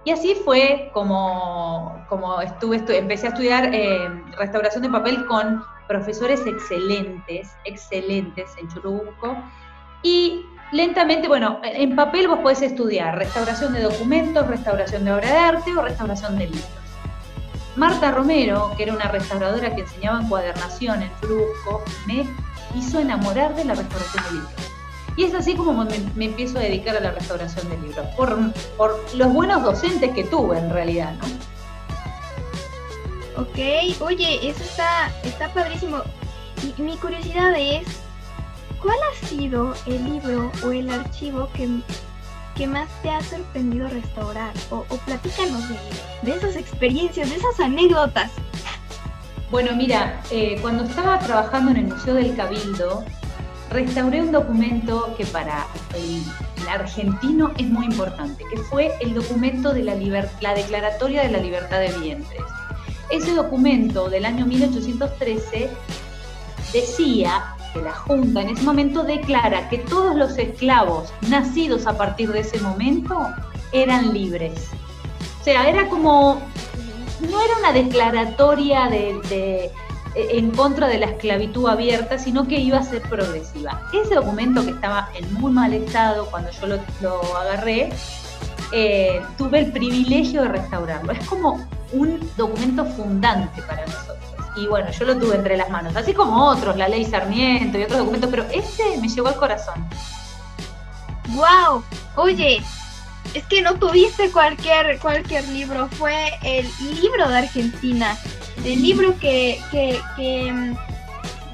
Y 0.06 0.12
así 0.12 0.34
fue 0.34 0.90
como, 0.94 2.06
como 2.08 2.42
estuve, 2.42 2.78
empecé 2.98 3.28
a 3.28 3.30
estudiar 3.30 3.74
eh, 3.74 4.10
restauración 4.38 4.84
de 4.84 4.90
papel 4.90 5.26
con 5.26 5.64
profesores 5.88 6.46
excelentes, 6.46 7.52
excelentes 7.66 8.52
en 8.58 8.70
Churubusco. 8.70 9.36
Y 10.04 10.46
lentamente, 10.72 11.28
bueno, 11.28 11.60
en 11.64 11.96
papel 11.96 12.28
vos 12.28 12.40
podés 12.40 12.62
estudiar 12.62 13.18
restauración 13.18 13.74
de 13.74 13.82
documentos, 13.82 14.48
restauración 14.48 15.04
de 15.04 15.12
obra 15.12 15.28
de 15.28 15.38
arte 15.38 15.76
o 15.76 15.82
restauración 15.82 16.38
de 16.38 16.46
libros. 16.46 16.70
Marta 17.76 18.12
Romero, 18.12 18.72
que 18.78 18.84
era 18.84 18.94
una 18.94 19.08
restauradora 19.10 19.76
que 19.76 19.82
enseñaba 19.82 20.22
encuadernación 20.22 21.02
en 21.02 21.12
Churubusco, 21.20 21.84
me 22.08 22.26
hizo 22.76 23.00
enamorar 23.00 23.56
de 23.56 23.66
la 23.66 23.76
restauración 23.76 24.24
de 24.26 24.32
libros. 24.32 24.69
Y 25.16 25.24
es 25.26 25.34
así 25.34 25.56
como 25.56 25.86
me, 25.86 26.26
empiezo 26.26 26.60
a 26.60 26.62
dedicar 26.62 26.96
a 26.96 27.00
la 27.00 27.12
restauración 27.12 27.70
de 27.70 27.78
libros, 27.78 28.08
por, 28.16 28.38
los 29.16 29.34
buenos 29.34 29.64
docentes 29.64 30.12
que 30.12 30.24
tuve 30.24 30.58
en 30.58 30.70
realidad, 30.70 31.14
¿no? 31.16 31.28
Ok, 33.42 33.58
oye, 34.02 34.50
eso 34.50 34.64
está, 34.64 35.12
está 35.24 35.54
padrísimo. 35.54 36.02
Y 36.78 36.82
mi 36.82 36.98
curiosidad 36.98 37.54
es, 37.58 37.88
¿cuál 38.82 38.98
ha 39.12 39.28
sido 39.28 39.74
el 39.86 40.04
libro 40.04 40.52
o 40.64 40.72
el 40.72 40.90
archivo 40.90 41.50
que, 41.54 41.70
que 42.56 42.68
más 42.68 42.90
te 43.02 43.10
ha 43.10 43.22
sorprendido 43.22 43.88
restaurar? 43.88 44.54
O, 44.72 44.84
platícanos 45.06 45.64
de, 45.70 46.36
esas 46.36 46.58
experiencias, 46.58 47.30
de 47.30 47.36
esas 47.38 47.60
anécdotas. 47.60 48.32
Bueno, 49.52 49.76
mira, 49.76 50.22
eh, 50.32 50.58
cuando 50.62 50.84
estaba 50.84 51.18
trabajando 51.20 51.72
en 51.72 51.78
el 51.78 51.88
Museo 51.88 52.16
del 52.16 52.36
Cabildo, 52.36 53.06
restauré 53.70 54.22
un 54.22 54.32
documento 54.32 55.14
que 55.18 55.26
para 55.26 55.68
el, 55.96 56.24
argentino 56.70 57.52
es 57.58 57.68
muy 57.68 57.88
importante, 57.88 58.44
que 58.54 58.58
fue 58.58 58.94
el 59.00 59.16
documento 59.16 59.74
de 59.74 59.82
la, 59.82 59.96
la 59.96 60.54
Declaratoria 60.54 61.24
de 61.24 61.32
la 61.32 61.40
Libertad 61.40 61.80
de 61.80 61.92
Vientres. 61.98 62.42
Ese 63.10 63.34
documento 63.34 64.08
del 64.08 64.26
año 64.26 64.46
1813 64.46 65.68
decía 66.72 67.56
que 67.74 67.82
la 67.82 67.94
Junta 67.94 68.42
en 68.42 68.50
ese 68.50 68.62
momento 68.62 69.04
declara 69.04 69.68
que 69.70 69.80
todos 69.80 70.16
los 70.16 70.38
esclavos 70.38 71.12
nacidos 71.28 71.88
a 71.88 71.98
partir 71.98 72.32
de 72.32 72.42
ese 72.42 72.60
momento 72.60 73.28
eran 73.72 74.14
libres. 74.14 74.68
O 75.42 75.44
sea, 75.44 75.68
era 75.68 75.88
como, 75.88 76.40
no 77.22 77.42
era 77.42 77.58
una 77.58 77.72
declaratoria 77.72 78.90
de 78.90 79.72
en 80.16 80.52
contra 80.52 80.88
de 80.88 80.98
la 80.98 81.08
esclavitud 81.08 81.68
abierta, 81.68 82.18
sino 82.18 82.48
que 82.48 82.60
iba 82.60 82.80
a 82.80 82.84
ser 82.84 83.02
progresiva. 83.04 83.90
Ese 83.94 84.16
documento 84.16 84.64
que 84.66 84.72
estaba 84.72 85.10
en 85.16 85.34
muy 85.36 85.52
mal 85.52 85.74
estado 85.74 86.26
cuando 86.28 86.50
yo 86.52 86.68
lo, 87.02 87.38
agarré, 87.38 87.92
eh, 88.72 89.22
tuve 89.38 89.60
el 89.60 89.72
privilegio 89.72 90.42
de 90.44 90.48
restaurarlo. 90.50 91.12
Es 91.12 91.26
como 91.28 91.66
un 91.92 92.20
documento 92.38 92.86
fundante 92.86 93.62
para 93.64 93.86
nosotros. 93.86 94.18
y 94.58 94.68
bueno, 94.68 94.92
yo 94.92 95.06
lo 95.06 95.18
tuve 95.18 95.36
entre 95.36 95.56
las 95.56 95.70
manos, 95.70 95.96
así 95.96 96.14
como 96.14 96.48
otros, 96.50 96.76
la 96.76 96.90
ley 96.90 97.06
Sarmiento 97.06 97.78
y 97.78 97.84
otros 97.84 98.00
documentos, 98.00 98.30
pero 98.30 98.46
este 98.52 98.98
me 99.00 99.08
llegó 99.08 99.28
al 99.28 99.36
corazón. 99.36 99.88
¡Wow! 101.30 101.84
Oye, 102.16 102.62
es 103.34 103.44
que 103.46 103.62
no 103.62 103.76
tuviste 103.76 104.32
cualquier, 104.32 105.00
cualquier 105.00 105.48
libro, 105.50 105.88
fue 105.90 106.32
el 106.44 106.68
libro 107.02 107.28
de 107.30 107.38
Argentina, 107.38 108.18
el 108.64 108.82
libro 108.82 109.18
que, 109.20 109.60
que, 109.72 110.00
que, 110.16 110.76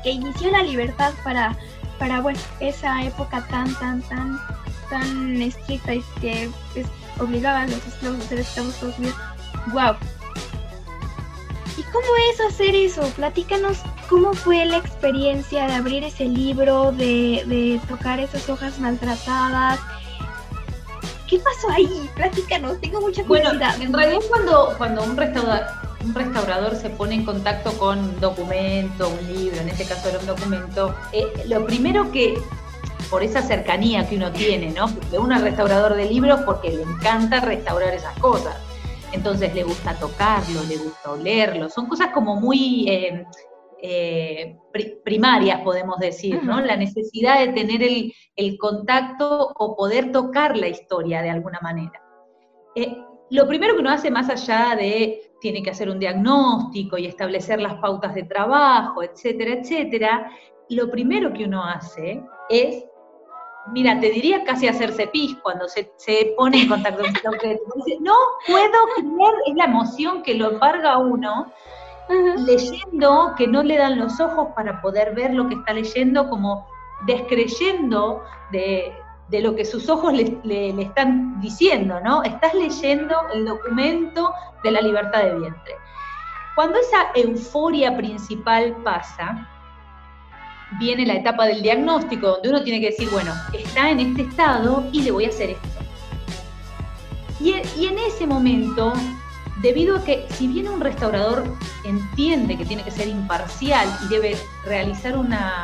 que 0.04 0.10
inició 0.10 0.52
la 0.52 0.64
libertad 0.64 1.14
para, 1.24 1.58
para 2.00 2.22
bueno, 2.22 2.40
esa 2.60 3.04
época 3.04 3.46
tan, 3.50 3.74
tan, 3.76 4.02
tan, 4.04 4.40
tan 4.90 5.42
estricta 5.42 5.94
y 5.96 6.04
que 6.22 6.50
es, 6.76 6.88
obligaba 7.20 7.62
a 7.62 7.68
los 7.68 7.86
esclavos 7.88 8.26
a 8.26 8.30
ser 8.30 8.40
esclavos 8.40 8.76
todos 8.80 9.00
los 9.00 9.14
¡Wow! 9.74 9.96
¿Y 11.78 11.84
cómo 11.84 12.08
es 12.32 12.54
hacer 12.54 12.76
eso? 12.76 13.02
Platícanos 13.16 13.80
cómo 14.10 14.34
fue 14.34 14.66
la 14.66 14.78
experiencia 14.78 15.68
de 15.68 15.74
abrir 15.74 16.04
ese 16.04 16.26
libro, 16.26 16.92
de, 16.92 17.44
de 17.48 17.82
tocar 17.90 18.20
esas 18.20 18.48
hojas 18.50 18.80
maltratadas. 18.80 19.80
¿Qué 21.28 21.40
pasó 21.40 21.70
ahí? 21.72 22.10
Platícanos, 22.16 22.80
tengo 22.82 23.02
mucha 23.02 23.24
curiosidad. 23.24 23.76
Bueno, 23.78 23.84
en 23.84 23.94
realidad 23.94 24.20
cuando, 24.30 24.74
cuando 24.78 25.04
un 25.04 25.18
restaurador, 25.18 25.66
un 26.04 26.14
restaurador 26.14 26.76
se 26.76 26.90
pone 26.90 27.16
en 27.16 27.26
contacto 27.26 27.72
con 27.78 28.00
un 28.00 28.20
documento, 28.20 29.10
un 29.10 29.34
libro, 29.34 29.60
en 29.60 29.70
este 29.70 29.86
caso 29.86 30.10
era 30.10 30.20
un 30.20 30.28
documento, 30.28 30.96
eh, 31.12 31.26
lo 31.48 31.66
primero 31.66 32.12
que, 32.12 32.40
por 33.10 33.24
esa 33.24 33.42
cercanía 33.42 34.08
que 34.08 34.18
uno 34.18 34.32
tiene, 34.32 34.72
¿no? 34.72 34.88
Porque 34.88 35.18
uno 35.18 35.36
es 35.36 35.42
restaurador 35.42 35.96
de 35.96 36.06
libros 36.06 36.42
porque 36.46 36.72
le 36.72 36.84
encanta 36.84 37.40
restaurar 37.40 37.94
esas 37.94 38.18
cosas 38.20 38.56
entonces 39.16 39.54
le 39.56 39.64
gusta 39.64 39.96
tocarlo, 39.96 40.64
le 40.64 40.78
gusta 40.78 41.12
olerlo, 41.12 41.70
son 41.70 41.88
cosas 41.88 42.10
como 42.14 42.36
muy 42.36 42.88
eh, 42.90 43.26
eh, 43.88 44.58
primarias, 45.04 45.62
podemos 45.62 46.00
decir, 46.00 46.44
¿no? 46.44 46.60
La 46.60 46.76
necesidad 46.76 47.40
de 47.40 47.54
tener 47.54 47.84
el, 47.84 48.58
contacto 48.58 49.54
o 49.58 49.76
poder 49.76 50.12
tocar 50.12 50.58
la 50.58 50.68
historia 50.68 51.22
de 51.22 51.30
alguna 51.30 51.60
manera. 51.62 52.02
Eh, 52.76 52.98
lo 53.30 53.48
primero 53.48 53.76
que 53.76 53.82
uno 53.82 53.92
hace 53.92 54.10
más 54.10 54.30
allá 54.30 54.76
de 54.76 55.22
tiene 55.40 55.62
que 55.62 55.70
hacer 55.70 55.90
un 55.90 56.00
diagnóstico 56.00 56.98
y 56.98 57.06
establecer 57.06 57.62
las 57.62 57.76
pautas 57.76 58.16
de 58.16 58.24
trabajo, 58.24 59.04
etcétera, 59.04 59.54
etcétera, 59.54 60.32
lo 60.70 60.90
primero 60.90 61.32
que 61.32 61.46
uno 61.46 61.64
hace 61.64 62.24
es 62.50 62.86
mira, 63.72 64.00
te 64.00 64.10
diría 64.10 64.44
casi 64.44 64.68
hacerse 64.68 65.08
pis 65.08 65.36
cuando 65.42 65.68
se, 65.68 65.92
pone 66.38 66.62
en 66.62 66.70
contacto 66.70 67.04
con 67.04 67.12
el 67.12 67.28
objeto. 67.28 67.64
no 68.02 68.16
puedo 68.48 68.78
creer, 68.96 69.34
es 69.48 69.56
la 69.56 69.66
emoción 69.66 70.24
que 70.24 70.36
lo 70.36 70.52
embarga 70.52 70.94
a 70.94 70.98
uno, 70.98 71.52
leyendo 72.46 73.34
que 73.38 73.48
no 73.48 73.64
le 73.64 73.78
dan 73.78 74.00
los 74.00 74.20
ojos 74.20 74.50
para 74.56 74.82
poder 74.82 75.16
ver 75.16 75.34
lo 75.34 75.48
que 75.48 75.56
está 75.56 75.74
leyendo, 75.74 76.30
como 76.30 76.68
descreyendo 77.06 78.24
de, 78.52 78.94
lo 79.32 79.56
que 79.56 79.66
sus 79.66 79.90
ojos 79.90 80.14
le, 80.14 80.38
le, 80.44 80.82
están 80.82 81.40
diciendo, 81.42 82.00
¿no? 82.00 82.24
Estás 82.24 82.54
leyendo 82.54 83.16
el 83.34 83.46
documento 83.46 84.34
de 84.64 84.72
la 84.72 84.82
libertad 84.82 85.24
de 85.24 85.40
vientre. 85.40 85.76
Cuando 86.56 86.80
esa 86.80 87.08
euforia 87.16 87.98
principal 87.98 88.76
pasa, 88.84 89.50
viene 90.80 91.06
la 91.06 91.16
etapa 91.16 91.46
del 91.46 91.62
diagnóstico, 91.62 92.28
donde 92.28 92.50
uno 92.50 92.64
tiene 92.64 92.80
que 92.80 92.92
decir, 92.92 93.10
bueno, 93.10 93.34
está 93.54 93.90
en 93.90 94.00
este 94.00 94.24
estado 94.24 94.84
y 94.92 95.02
le 95.02 95.12
voy 95.12 95.26
a 95.26 95.30
hacer 95.30 95.52
esto. 95.52 95.76
Y, 97.40 97.52
en 97.86 98.00
ese 98.00 98.26
momento, 98.26 98.94
debido 99.66 99.98
a 99.98 100.04
que 100.04 100.28
si 100.38 100.48
bien 100.48 100.68
un 100.68 100.80
restaurador 100.80 101.44
entiende 101.84 102.56
que 102.56 102.66
tiene 102.66 102.84
que 102.84 102.92
ser 102.92 103.08
imparcial 103.08 103.90
y 104.06 104.10
debe 104.10 104.38
realizar 104.64 105.18
una, 105.18 105.64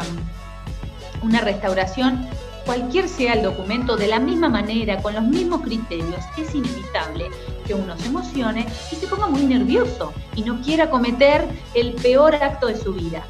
una 1.21 1.39
restauración, 1.41 2.27
cualquier 2.65 3.07
sea 3.07 3.33
el 3.33 3.43
documento, 3.43 3.97
de 3.97 4.07
la 4.07 4.19
misma 4.19 4.49
manera, 4.49 4.99
con 5.03 5.13
los 5.13 5.23
mismos 5.23 5.61
criterios, 5.61 6.25
es 6.35 6.55
inevitable 6.55 7.29
que 7.67 7.75
uno 7.75 7.95
se 7.95 8.07
emocione 8.07 8.65
y 8.91 8.95
se 8.95 9.05
ponga 9.05 9.27
muy 9.27 9.43
nervioso 9.43 10.11
y 10.35 10.41
no 10.41 10.59
quiera 10.61 10.89
cometer 10.89 11.47
el 11.75 11.93
peor 11.93 12.33
acto 12.33 12.67
de 12.67 12.77
su 12.77 12.93
vida. 12.93 13.23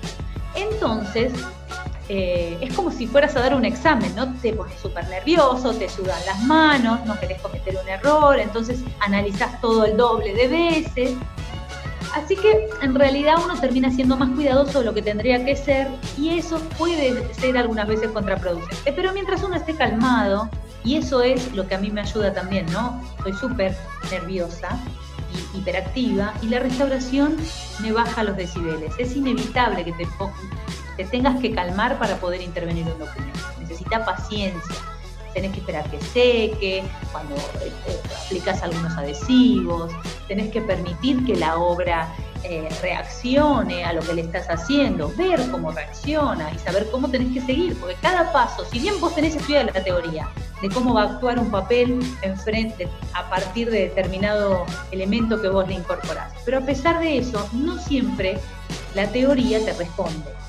Entonces, 0.56 1.34
eh, 2.14 2.58
es 2.60 2.74
como 2.74 2.92
si 2.92 3.08
fueras 3.08 3.38
a 3.38 3.40
dar 3.40 3.56
un 3.56 3.64
examen, 3.64 4.14
¿no? 4.18 4.34
Te 4.42 4.52
pones 4.52 4.78
súper 4.82 5.08
nervioso, 5.08 5.74
te 5.74 5.88
sudan 5.88 6.20
las 6.26 6.44
manos, 6.44 7.06
no 7.06 7.18
querés 7.18 7.42
cometer 7.42 7.78
un 7.82 7.88
error, 7.88 8.38
entonces 8.38 8.82
analizás 9.00 9.62
todo 9.62 9.86
el 9.86 9.96
doble 9.96 10.34
de 10.34 10.50
veces. 10.50 11.14
Así 12.14 12.36
que 12.36 12.68
en 12.82 12.96
realidad 12.96 13.36
uno 13.42 13.58
termina 13.58 13.90
siendo 13.90 14.18
más 14.18 14.28
cuidadoso 14.32 14.80
de 14.80 14.86
lo 14.88 14.94
que 14.94 15.02
tendría 15.02 15.46
que 15.46 15.56
ser 15.56 15.88
y 16.18 16.38
eso 16.38 16.60
puede 16.78 17.34
ser 17.34 17.56
algunas 17.58 17.88
veces 17.88 18.12
contraproducente. 18.12 18.92
Pero 18.92 19.14
mientras 19.14 19.42
uno 19.44 19.56
esté 19.56 19.74
calmado, 19.74 20.50
y 20.84 20.98
eso 20.98 21.22
es 21.22 21.54
lo 21.54 21.66
que 21.66 21.76
a 21.76 21.78
mí 21.78 21.92
me 21.92 22.02
ayuda 22.02 22.34
también, 22.34 22.66
¿no? 22.74 23.02
Soy 23.24 23.32
súper 23.32 23.74
nerviosa 24.12 24.78
y 25.54 25.60
hiperactiva 25.60 26.34
y 26.42 26.48
la 26.48 26.60
restauración 26.60 27.38
me 27.80 27.94
baja 27.94 28.22
los 28.26 28.36
decibeles. 28.36 28.92
Es 28.98 29.16
inevitable 29.16 29.86
que 29.86 29.94
te, 29.94 30.06
te 30.98 31.06
tengas 31.06 31.40
que 31.40 31.54
calmar 31.54 31.98
para 32.00 32.18
poder 32.18 32.42
intervenir 32.42 32.88
en 32.88 32.94
un 32.94 33.00
documento. 33.00 33.40
Necesita 33.60 34.06
paciencia. 34.06 34.76
Tenés 35.34 35.52
que 35.54 35.60
esperar 35.60 35.90
que 35.90 36.02
seque, 36.02 36.84
cuando 37.12 37.36
eh, 37.36 37.72
aplicas 38.26 38.62
algunos 38.64 38.98
adhesivos, 38.98 39.92
tenés 40.28 40.52
que 40.52 40.62
permitir 40.62 41.26
que 41.26 41.38
la 41.38 41.56
obra 41.56 42.14
eh, 42.44 42.68
reaccione 42.82 43.86
a 43.86 43.94
lo 43.94 44.02
que 44.02 44.14
le 44.14 44.22
estás 44.24 44.50
haciendo, 44.50 45.14
ver 45.16 45.40
cómo 45.52 45.72
reacciona 45.72 46.52
y 46.52 46.58
saber 46.58 46.90
cómo 46.92 47.08
tenés 47.08 47.34
que 47.34 47.42
seguir, 47.42 47.80
porque 47.80 47.96
cada 48.02 48.34
paso, 48.34 48.66
si 48.66 48.80
bien 48.80 49.00
vos 49.00 49.14
tenés 49.14 49.36
estudiado 49.36 49.70
la 49.72 49.84
teoría 49.84 50.28
de 50.62 50.70
cómo 50.70 50.96
va 50.96 51.04
a 51.04 51.06
actuar 51.14 51.38
un 51.38 51.52
papel 51.52 52.00
enfrente 52.24 52.88
a 53.14 53.30
partir 53.30 53.70
de 53.70 53.82
determinado 53.82 54.66
elemento 54.92 55.40
que 55.40 55.50
vos 55.50 55.68
le 55.68 55.76
incorporás, 55.76 56.34
pero 56.44 56.58
a 56.58 56.62
pesar 56.62 57.00
de 57.00 57.20
eso, 57.20 57.48
no 57.54 57.78
siempre 57.78 58.40
la 58.96 59.08
teoría 59.08 59.64
te 59.64 59.74
responde 59.74 60.41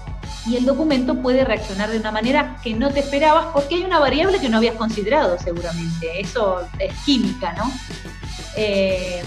y 0.47 0.57
el 0.57 0.65
documento 0.65 1.17
puede 1.17 1.45
reaccionar 1.45 1.91
de 1.91 1.99
una 1.99 2.11
manera 2.11 2.57
que 2.63 2.75
no 2.75 2.91
te 2.91 3.01
esperabas 3.01 3.47
porque 3.53 3.77
hay 3.77 3.85
una 3.85 3.99
variable 3.99 4.41
que 4.41 4.49
no 4.49 4.57
habías 4.57 4.75
considerado 4.75 5.39
seguramente. 5.39 6.21
Eso 6.21 6.63
es 6.79 6.95
química, 7.05 7.53
¿no? 7.53 7.71
Eh, 8.57 9.23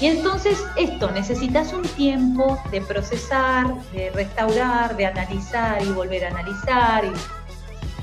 y 0.00 0.06
entonces 0.06 0.64
esto, 0.76 1.10
necesitas 1.10 1.72
un 1.72 1.82
tiempo 1.82 2.58
de 2.70 2.80
procesar, 2.80 3.74
de 3.92 4.10
restaurar, 4.10 4.96
de 4.96 5.06
analizar 5.06 5.82
y 5.82 5.88
volver 5.88 6.24
a 6.24 6.28
analizar 6.28 7.04
y 7.04 7.12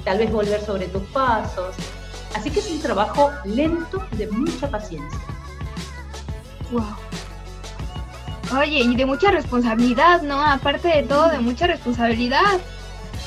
tal 0.03 0.19
vez 0.19 0.31
volver 0.31 0.61
sobre 0.61 0.87
tus 0.87 1.03
pasos. 1.03 1.75
Así 2.35 2.51
que 2.51 2.59
es 2.59 2.69
un 2.69 2.79
trabajo 2.81 3.31
lento 3.45 4.05
de 4.11 4.27
mucha 4.27 4.69
paciencia. 4.69 5.19
Wow. 6.71 7.06
Oye, 8.55 8.79
y 8.79 8.95
de 8.95 9.05
mucha 9.05 9.31
responsabilidad, 9.31 10.21
¿no? 10.21 10.41
Aparte 10.41 10.87
de 10.87 11.03
todo, 11.03 11.29
de 11.29 11.39
mucha 11.39 11.67
responsabilidad. 11.67 12.59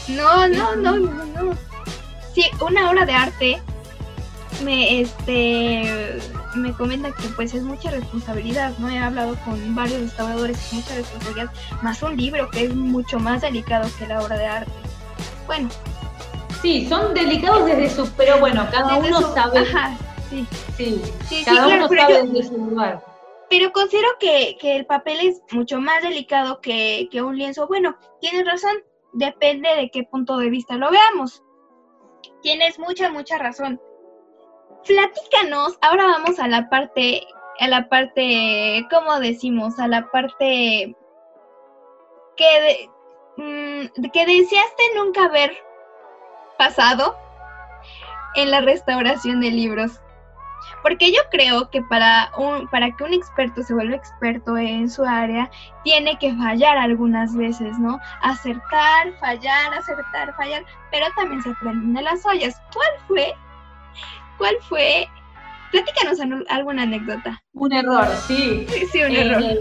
No, 0.09 0.49
no, 0.49 0.77
no, 0.77 0.97
no, 0.99 1.25
no. 1.25 1.55
Sí, 2.35 2.45
una 2.61 2.91
obra 2.91 3.05
de 3.05 3.13
arte 3.13 3.63
me, 4.65 5.01
este, 5.01 6.19
me 6.55 6.73
comenta 6.73 7.13
que 7.13 7.29
pues 7.29 7.53
es 7.55 7.63
mucha 7.63 7.91
responsabilidad, 7.91 8.73
¿no? 8.79 8.89
He 8.89 8.99
hablado 8.99 9.37
con 9.45 9.75
varios 9.75 10.01
restauradores, 10.01 10.73
mucha 10.73 10.95
responsabilidad, 10.95 11.53
más 11.83 12.03
un 12.03 12.17
libro 12.17 12.49
que 12.51 12.65
es 12.65 12.75
mucho 12.75 13.19
más 13.19 13.43
delicado 13.43 13.91
que 13.99 14.07
la 14.07 14.23
obra 14.23 14.39
de 14.39 14.47
arte. 14.47 14.73
Bueno. 15.47 15.69
Sí, 16.63 16.87
son 16.89 17.15
delicados 17.15 17.67
desde 17.67 17.91
su, 17.91 18.09
pero 18.13 18.39
bueno, 18.39 18.67
cada 18.71 18.97
uno 18.97 19.35
sabe. 19.35 19.61
Ajá, 19.61 19.97
sí. 20.31 20.47
Sí, 20.77 21.03
sí 21.29 21.43
cada 21.45 21.69
uno 21.69 21.89
sabe 21.89 22.23
desde 22.23 22.49
su 22.49 22.57
lugar 22.57 23.10
pero 23.51 23.73
considero 23.73 24.09
que, 24.21 24.57
el 24.63 24.87
papel 24.87 25.19
es 25.21 25.43
mucho 25.51 25.81
más 25.81 26.01
delicado 26.03 26.61
que, 26.61 27.09
un 27.15 27.37
lienzo. 27.37 27.67
Bueno, 27.67 27.99
tienes 28.21 28.47
razón, 28.47 28.77
depende 29.13 29.69
de 29.75 29.91
qué 29.91 30.05
punto 30.05 30.39
de 30.39 30.49
vista 30.49 30.77
lo 30.77 30.89
veamos. 30.89 31.43
Tienes 32.43 32.79
mucha, 32.79 33.11
mucha 33.11 33.39
razón. 33.39 33.81
Platícanos, 34.87 35.77
ahora 35.83 36.07
vamos 36.07 36.39
a 36.39 36.47
la 36.47 36.71
parte, 36.71 37.27
a 37.59 37.67
la 37.67 37.89
parte, 37.89 38.87
¿cómo 38.89 39.19
decimos? 39.19 39.81
A 39.81 39.89
la 39.89 40.09
parte 40.13 40.95
que, 42.37 42.89
mm, 43.37 44.11
que 44.13 44.27
deseaste 44.27 44.83
nunca 44.95 45.25
haber 45.25 45.59
pasado 46.57 47.17
en 48.37 48.53
la 48.53 48.61
restauración 48.61 49.41
de 49.41 49.51
libros. 49.51 50.01
Porque 50.83 51.13
yo 51.13 51.21
creo 51.31 51.71
que 51.71 51.83
para, 51.83 52.31
un, 52.37 52.69
para 52.69 52.95
que 52.95 53.05
un 53.05 53.13
experto 53.13 53.63
se 53.63 53.75
vuelva 53.75 53.97
experto 53.97 54.57
en 54.57 54.91
su 54.91 55.05
área, 55.05 55.51
tiene 55.85 56.19
que 56.19 56.35
fallar 56.35 56.77
algunas 56.79 57.35
veces, 57.35 57.79
¿no? 57.79 57.99
Acertar, 58.23 59.13
fallar, 59.21 59.75
acertar, 59.75 60.35
fallar, 60.37 60.65
pero 60.91 61.07
también 61.17 61.43
se 61.43 61.51
aprenden 61.51 61.95
de 61.95 62.03
las 62.03 62.25
ollas. 62.27 62.61
¿Cuál 62.73 62.91
fue? 63.07 63.35
¿Cuál 64.39 64.55
fue? 64.69 65.09
Platícanos 65.71 66.19
alguna 66.49 66.83
anécdota. 66.83 67.41
Un 67.53 67.73
error, 67.73 68.09
sí. 68.27 68.67
Sí, 68.91 69.03
un 69.03 69.15
error. 69.15 69.43
Eh, 69.43 69.57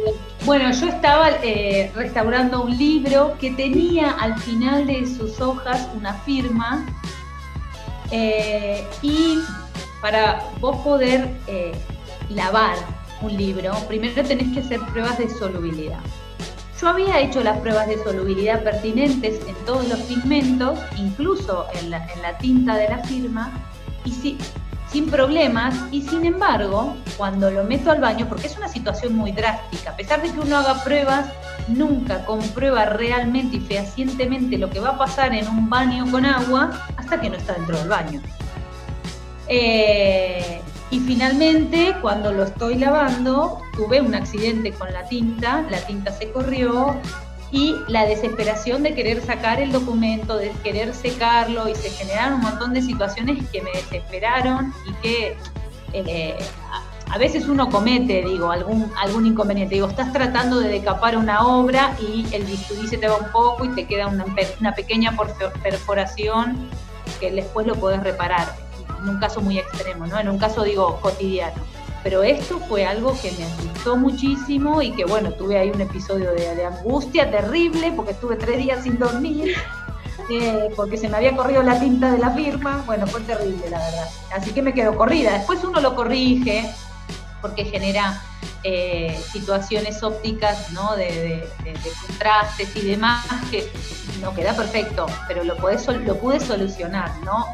Bueno, 0.45 0.71
yo 0.71 0.87
estaba 0.87 1.29
eh, 1.43 1.91
restaurando 1.95 2.63
un 2.63 2.75
libro 2.75 3.37
que 3.39 3.51
tenía 3.51 4.11
al 4.11 4.39
final 4.39 4.87
de 4.87 5.05
sus 5.05 5.39
hojas 5.39 5.87
una 5.93 6.13
firma 6.13 6.83
eh, 8.11 8.87
y 9.03 9.39
para 10.01 10.43
vos 10.59 10.77
poder 10.77 11.29
eh, 11.47 11.71
lavar 12.29 12.75
un 13.21 13.35
libro, 13.35 13.73
primero 13.87 14.23
tenés 14.23 14.53
que 14.53 14.61
hacer 14.61 14.79
pruebas 14.91 15.17
de 15.17 15.29
solubilidad. 15.29 15.99
Yo 16.79 16.87
había 16.87 17.19
hecho 17.19 17.43
las 17.43 17.57
pruebas 17.59 17.87
de 17.87 18.01
solubilidad 18.01 18.63
pertinentes 18.63 19.45
en 19.45 19.55
todos 19.65 19.87
los 19.89 19.99
pigmentos, 20.01 20.79
incluso 20.95 21.65
en 21.73 21.89
la, 21.89 22.37
tinta 22.37 22.77
de 22.77 22.87
la 22.87 22.99
firma, 22.99 23.51
y 24.05 24.11
si, 24.11 24.37
sin 24.89 25.09
problemas, 25.09 25.75
y 25.91 26.01
sin 26.03 26.25
embargo, 26.25 26.95
cuando 27.17 27.51
lo 27.51 27.65
meto 27.65 27.91
al 27.91 27.99
baño, 27.99 28.27
porque 28.29 28.47
es 28.47 28.55
una 28.55 28.69
situación 28.69 29.13
muy 29.13 29.33
drástica, 29.33 29.91
a 29.91 29.95
pesar 29.97 30.21
de 30.21 30.31
que 30.31 30.39
uno 30.39 30.55
haga 30.55 30.81
pruebas, 30.81 31.25
nunca 31.67 32.25
comprueba 32.25 32.85
realmente 32.85 33.57
y 33.57 33.59
fehacientemente 33.59 34.57
lo 34.57 34.69
que 34.69 34.79
va 34.79 34.91
a 34.91 34.97
pasar 34.97 35.35
en 35.35 35.49
un 35.49 35.69
baño 35.69 36.09
con 36.09 36.25
agua 36.25 36.71
hasta 36.95 37.19
que 37.19 37.29
no 37.29 37.35
está 37.35 37.53
dentro 37.53 37.77
del 37.77 37.89
baño. 37.89 38.21
Eh, 39.49 40.61
y 40.91 40.99
finalmente, 40.99 41.95
cuando 42.01 42.31
lo 42.31 42.43
estoy 42.43 42.75
lavando, 42.75 43.61
tuve 43.75 44.01
un 44.01 44.15
accidente 44.15 44.71
con 44.71 44.91
la 44.93 45.07
tinta, 45.07 45.65
la 45.69 45.79
tinta 45.85 46.11
se 46.11 46.31
corrió 46.31 46.95
y 47.51 47.75
la 47.87 48.05
desesperación 48.05 48.83
de 48.83 48.93
querer 48.93 49.21
sacar 49.21 49.59
el 49.59 49.71
documento, 49.71 50.37
de 50.37 50.51
querer 50.63 50.93
secarlo 50.93 51.67
y 51.67 51.75
se 51.75 51.89
generaron 51.89 52.35
un 52.35 52.41
montón 52.41 52.73
de 52.73 52.81
situaciones 52.81 53.43
que 53.49 53.61
me 53.61 53.71
desesperaron 53.71 54.71
y 54.87 54.93
que 55.01 55.37
eh, 55.93 56.37
a 57.11 57.17
veces 57.17 57.47
uno 57.47 57.69
comete, 57.69 58.23
digo, 58.23 58.51
algún, 58.51 58.91
algún 58.97 59.25
inconveniente. 59.25 59.75
Digo, 59.75 59.87
estás 59.87 60.13
tratando 60.13 60.59
de 60.59 60.69
decapar 60.69 61.17
una 61.17 61.45
obra 61.47 61.95
y 61.99 62.25
el 62.33 62.43
bisturí 62.43 62.87
se 62.87 62.97
te 62.97 63.07
va 63.07 63.17
un 63.17 63.31
poco 63.31 63.65
y 63.65 63.69
te 63.69 63.87
queda 63.87 64.07
una, 64.07 64.25
una 64.59 64.73
pequeña 64.73 65.15
perforación 65.63 66.69
que 67.19 67.31
después 67.31 67.65
lo 67.65 67.75
puedes 67.75 68.01
reparar 68.03 68.68
en 69.01 69.09
un 69.09 69.19
caso 69.19 69.41
muy 69.41 69.59
extremo, 69.59 70.07
¿no? 70.07 70.19
En 70.19 70.29
un 70.29 70.37
caso, 70.37 70.63
digo, 70.63 70.99
cotidiano. 71.01 71.61
Pero 72.03 72.23
esto 72.23 72.59
fue 72.59 72.85
algo 72.85 73.15
que 73.21 73.31
me 73.33 73.43
asustó 73.43 73.97
muchísimo 73.97 74.81
y 74.81 74.91
que, 74.91 75.05
bueno, 75.05 75.31
tuve 75.31 75.57
ahí 75.57 75.69
un 75.69 75.81
episodio 75.81 76.31
de, 76.31 76.65
angustia 76.65 77.29
terrible 77.29 77.91
porque 77.95 78.11
estuve 78.11 78.35
tres 78.35 78.57
días 78.57 78.83
sin 78.83 78.97
dormir. 78.97 79.55
Eh, 80.31 80.69
porque 80.75 80.95
se 80.95 81.09
me 81.09 81.17
había 81.17 81.35
corrido 81.35 81.63
la 81.63 81.79
tinta 81.79 82.11
de 82.11 82.19
la 82.19 82.29
firma, 82.29 82.83
bueno, 82.85 83.07
fue 83.07 83.19
terrible 83.21 83.67
la 83.67 83.79
verdad. 83.79 84.07
Así 84.31 84.51
que 84.51 84.61
me 84.61 84.75
quedo 84.75 84.95
corrida. 84.95 85.33
Después 85.33 85.63
uno 85.63 85.79
lo 85.79 85.95
corrige 85.95 86.69
porque 87.41 87.65
genera 87.65 88.21
eh, 88.63 89.19
situaciones 89.31 90.03
ópticas, 90.03 90.71
¿no? 90.71 90.95
De, 90.95 91.49
contrastes 92.07 92.75
y 92.75 92.81
demás 92.81 93.25
que 93.49 93.71
no 94.21 94.35
queda 94.35 94.53
perfecto, 94.53 95.07
pero 95.27 95.43
lo, 95.43 95.55
lo 95.55 96.17
pude 96.19 96.39
solucionar, 96.39 97.11
¿no? 97.23 97.47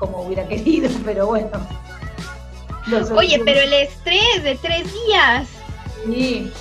Como 0.00 0.22
hubiera 0.22 0.48
querido, 0.48 0.90
pero 1.04 1.26
bueno. 1.26 1.50
Oye, 3.14 3.40
pero 3.44 3.60
el 3.60 3.72
estrés 3.72 4.42
de 4.42 4.56
tres 4.56 4.92
días. 4.92 5.48
Sí. 6.04 6.52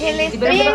El 0.00 0.20
estrés. 0.20 0.74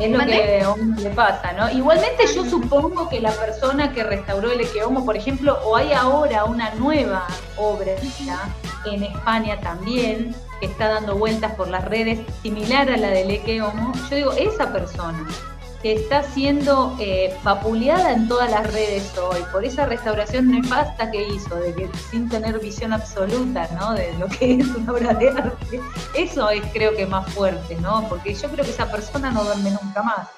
Es 0.00 0.10
lo 0.10 0.18
que 0.18 0.60
a 0.60 0.72
uno 0.72 0.96
le 1.00 1.10
pasa, 1.10 1.52
¿no? 1.52 1.70
Igualmente 1.70 2.24
yo 2.34 2.44
supongo 2.44 3.08
que 3.08 3.20
la 3.20 3.30
persona 3.30 3.92
que 3.92 4.02
restauró 4.02 4.50
el 4.50 4.60
Equeomo, 4.60 5.04
por 5.04 5.16
ejemplo, 5.16 5.58
o 5.64 5.76
hay 5.76 5.92
ahora 5.92 6.44
una 6.44 6.74
nueva 6.74 7.26
obra 7.56 7.92
en 8.84 9.02
España 9.04 9.60
también, 9.60 10.34
que 10.60 10.66
está 10.66 10.88
dando 10.88 11.16
vueltas 11.16 11.54
por 11.54 11.68
las 11.68 11.84
redes, 11.84 12.18
similar 12.42 12.90
a 12.90 12.96
la 12.96 13.10
del 13.10 13.30
Equeomo, 13.30 13.92
yo 14.10 14.16
digo, 14.16 14.32
esa 14.32 14.72
persona 14.72 15.24
que 15.82 15.94
está 15.94 16.22
siendo 16.22 16.96
eh, 17.00 17.36
en 18.08 18.28
todas 18.28 18.50
las 18.50 18.72
redes 18.72 19.16
hoy 19.18 19.42
por 19.50 19.64
esa 19.64 19.84
restauración 19.84 20.50
nefasta 20.50 21.10
que 21.10 21.26
hizo, 21.26 21.56
de 21.56 21.74
que 21.74 21.88
sin 22.10 22.28
tener 22.28 22.58
visión 22.60 22.92
absoluta, 22.92 23.68
¿no? 23.78 23.92
De 23.94 24.16
lo 24.18 24.28
que 24.28 24.54
es 24.54 24.68
una 24.68 24.92
obra 24.92 25.14
de 25.14 25.30
arte. 25.30 25.80
Eso 26.16 26.48
es 26.50 26.64
creo 26.72 26.94
que 26.96 27.06
más 27.06 27.32
fuerte, 27.34 27.74
¿no? 27.76 28.06
Porque 28.08 28.32
yo 28.34 28.48
creo 28.48 28.64
que 28.64 28.70
esa 28.70 28.90
persona 28.90 29.30
no 29.30 29.42
duerme 29.42 29.70
nunca 29.70 30.02
más. 30.02 30.28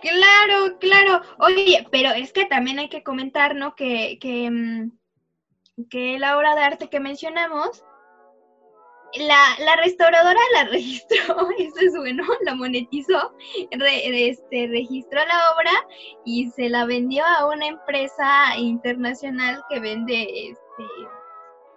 Claro, 0.00 0.78
claro. 0.80 1.22
Oye, 1.38 1.86
pero 1.92 2.10
es 2.10 2.32
que 2.32 2.44
también 2.46 2.80
hay 2.80 2.88
que 2.88 3.04
comentar, 3.04 3.54
¿no? 3.54 3.76
Que, 3.76 4.18
que, 4.20 4.50
mm, 4.50 5.88
que 5.88 6.18
la 6.18 6.36
obra 6.36 6.56
de 6.56 6.62
arte 6.62 6.88
que 6.88 6.98
mencionamos 6.98 7.84
la, 9.18 9.64
la, 9.64 9.76
restauradora 9.76 10.40
la 10.54 10.64
registró, 10.70 11.48
eso 11.58 11.80
es 11.80 11.96
bueno, 11.96 12.24
la 12.42 12.54
monetizó, 12.54 13.32
este, 13.70 14.68
registró 14.68 15.20
la 15.20 15.52
obra 15.54 15.72
y 16.24 16.50
se 16.50 16.68
la 16.68 16.84
vendió 16.84 17.24
a 17.24 17.46
una 17.46 17.66
empresa 17.66 18.56
internacional 18.56 19.62
que 19.68 19.80
vende, 19.80 20.50
este, 20.50 20.84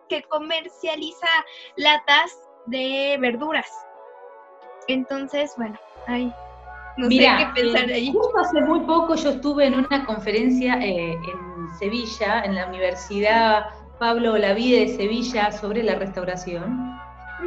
que 0.10 0.24
comercializa 0.24 1.28
latas 1.78 2.38
de 2.68 3.18
verduras. 3.20 3.70
Entonces, 4.88 5.54
bueno, 5.58 5.78
ahí. 6.08 6.34
No 6.98 7.10
sé 7.10 7.18
qué 7.18 7.62
pensar 7.62 7.90
eh, 7.90 7.96
ahí. 7.96 8.12
Justo 8.14 8.38
hace 8.38 8.62
muy 8.62 8.80
poco 8.82 9.16
yo 9.16 9.32
estuve 9.32 9.66
en 9.66 9.76
una 9.76 10.06
conferencia 10.06 10.76
eh, 10.76 11.12
en 11.12 11.78
Sevilla, 11.78 12.44
en 12.46 12.56
la 12.56 12.68
Universidad 12.68 13.66
Pablo 14.00 14.34
Olavide 14.34 14.82
de 14.82 14.96
Sevilla, 14.96 15.52
sobre 15.52 15.84
la 15.84 15.96
restauración 15.96 17.05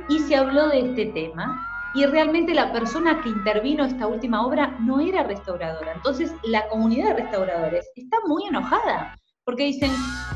y 0.09 0.19
se 0.21 0.37
habló 0.37 0.69
de 0.69 0.81
este 0.81 1.07
tema 1.07 1.65
y 1.95 2.05
realmente 2.07 2.55
la 2.55 2.73
persona 2.73 3.21
que 3.23 3.31
intervino 3.31 3.85
esta 3.85 4.07
última 4.07 4.47
obra 4.47 4.77
no 4.81 5.01
era 5.01 5.23
restauradora. 5.23 5.93
Entonces 5.95 6.33
la 6.43 6.69
comunidad 6.69 7.09
de 7.09 7.23
restauradores 7.23 7.87
está 7.97 8.19
muy 8.27 8.47
enojada 8.47 9.19
porque 9.49 9.65
dicen, 9.65 9.91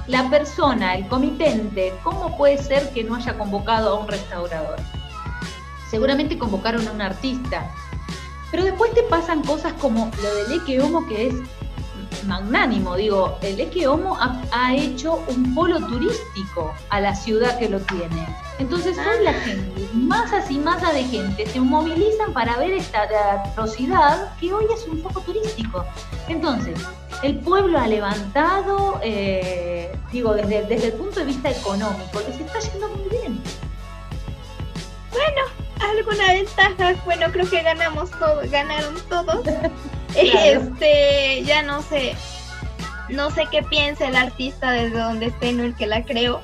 la 0.07 0.31
persona, 0.31 0.95
el 0.95 1.07
comitente, 1.07 1.93
¿cómo 2.03 2.35
puede 2.39 2.57
ser 2.57 2.89
que 2.95 3.05
no 3.05 3.15
haya 3.15 3.37
convocado 3.37 3.91
a 3.91 4.01
un 4.01 4.09
restaurador? 4.09 4.77
Seguramente 5.91 6.39
convocaron 6.39 6.89
a 6.89 6.93
un 6.93 7.03
artista, 7.03 7.71
pero 8.51 8.65
después 8.65 8.95
te 8.95 9.03
pasan 9.03 9.43
cosas 9.43 9.75
como 9.75 10.11
lo 10.23 10.35
del 10.35 10.53
Eque 10.59 10.81
Homo, 10.81 11.07
que 11.07 11.27
es 11.27 11.35
magnánimo. 12.27 12.97
Digo, 12.97 13.39
el 13.43 13.61
Eque 13.61 13.87
Homo 13.87 14.17
ha, 14.19 14.75
hecho 14.75 15.23
un 15.29 15.55
polo 15.55 15.79
turístico 15.87 16.75
a 16.91 17.01
la 17.01 17.15
ciudad 17.15 17.59
que 17.59 17.69
lo 17.69 17.81
tiene. 17.81 18.27
Entonces 18.59 18.97
hoy 18.99 19.25
la 19.25 19.35
gente, 19.35 19.89
masas 19.93 20.51
y 20.51 20.59
masas 20.59 20.95
de 20.95 21.05
gente 21.05 21.47
se 21.47 21.61
movilizan 21.61 22.33
para 22.33 22.57
ver 22.59 22.73
esta 22.73 23.03
atrocidad 23.03 24.35
que 24.39 24.53
hoy 24.53 24.67
es 24.75 24.87
un 24.87 25.03
foco 25.03 25.21
turístico. 25.21 25.85
Entonces, 26.29 26.79
el 27.23 27.39
pueblo 27.39 27.79
ha 27.79 27.87
levantado, 27.87 29.01
eh, 29.03 29.97
digo, 30.13 30.35
desde, 30.35 30.63
desde 30.67 30.87
el 30.89 30.93
punto 30.95 31.21
de 31.21 31.27
vista 31.27 31.51
económico, 31.51 32.21
les 32.27 32.41
está 32.41 32.59
yendo 32.59 32.89
muy 32.89 33.09
bien. 33.09 33.41
Bueno, 35.11 35.43
alguna 35.81 36.33
ventaja, 36.33 36.95
bueno, 37.05 37.27
creo 37.31 37.49
que 37.49 37.63
ganamos 37.63 38.11
todos, 38.11 38.51
ganaron 38.51 38.95
todos. 39.09 39.45
Este, 40.15 41.43
ya 41.45 41.63
no 41.63 41.83
sé, 41.83 42.15
no 43.09 43.31
sé 43.31 43.47
qué 43.51 43.63
piense 43.63 44.07
el 44.07 44.17
artista 44.17 44.71
desde 44.71 44.99
donde 44.99 45.27
esté, 45.27 45.53
no 45.53 45.65
el 45.65 45.75
que 45.77 45.87
la 45.87 46.05
creo. 46.05 46.41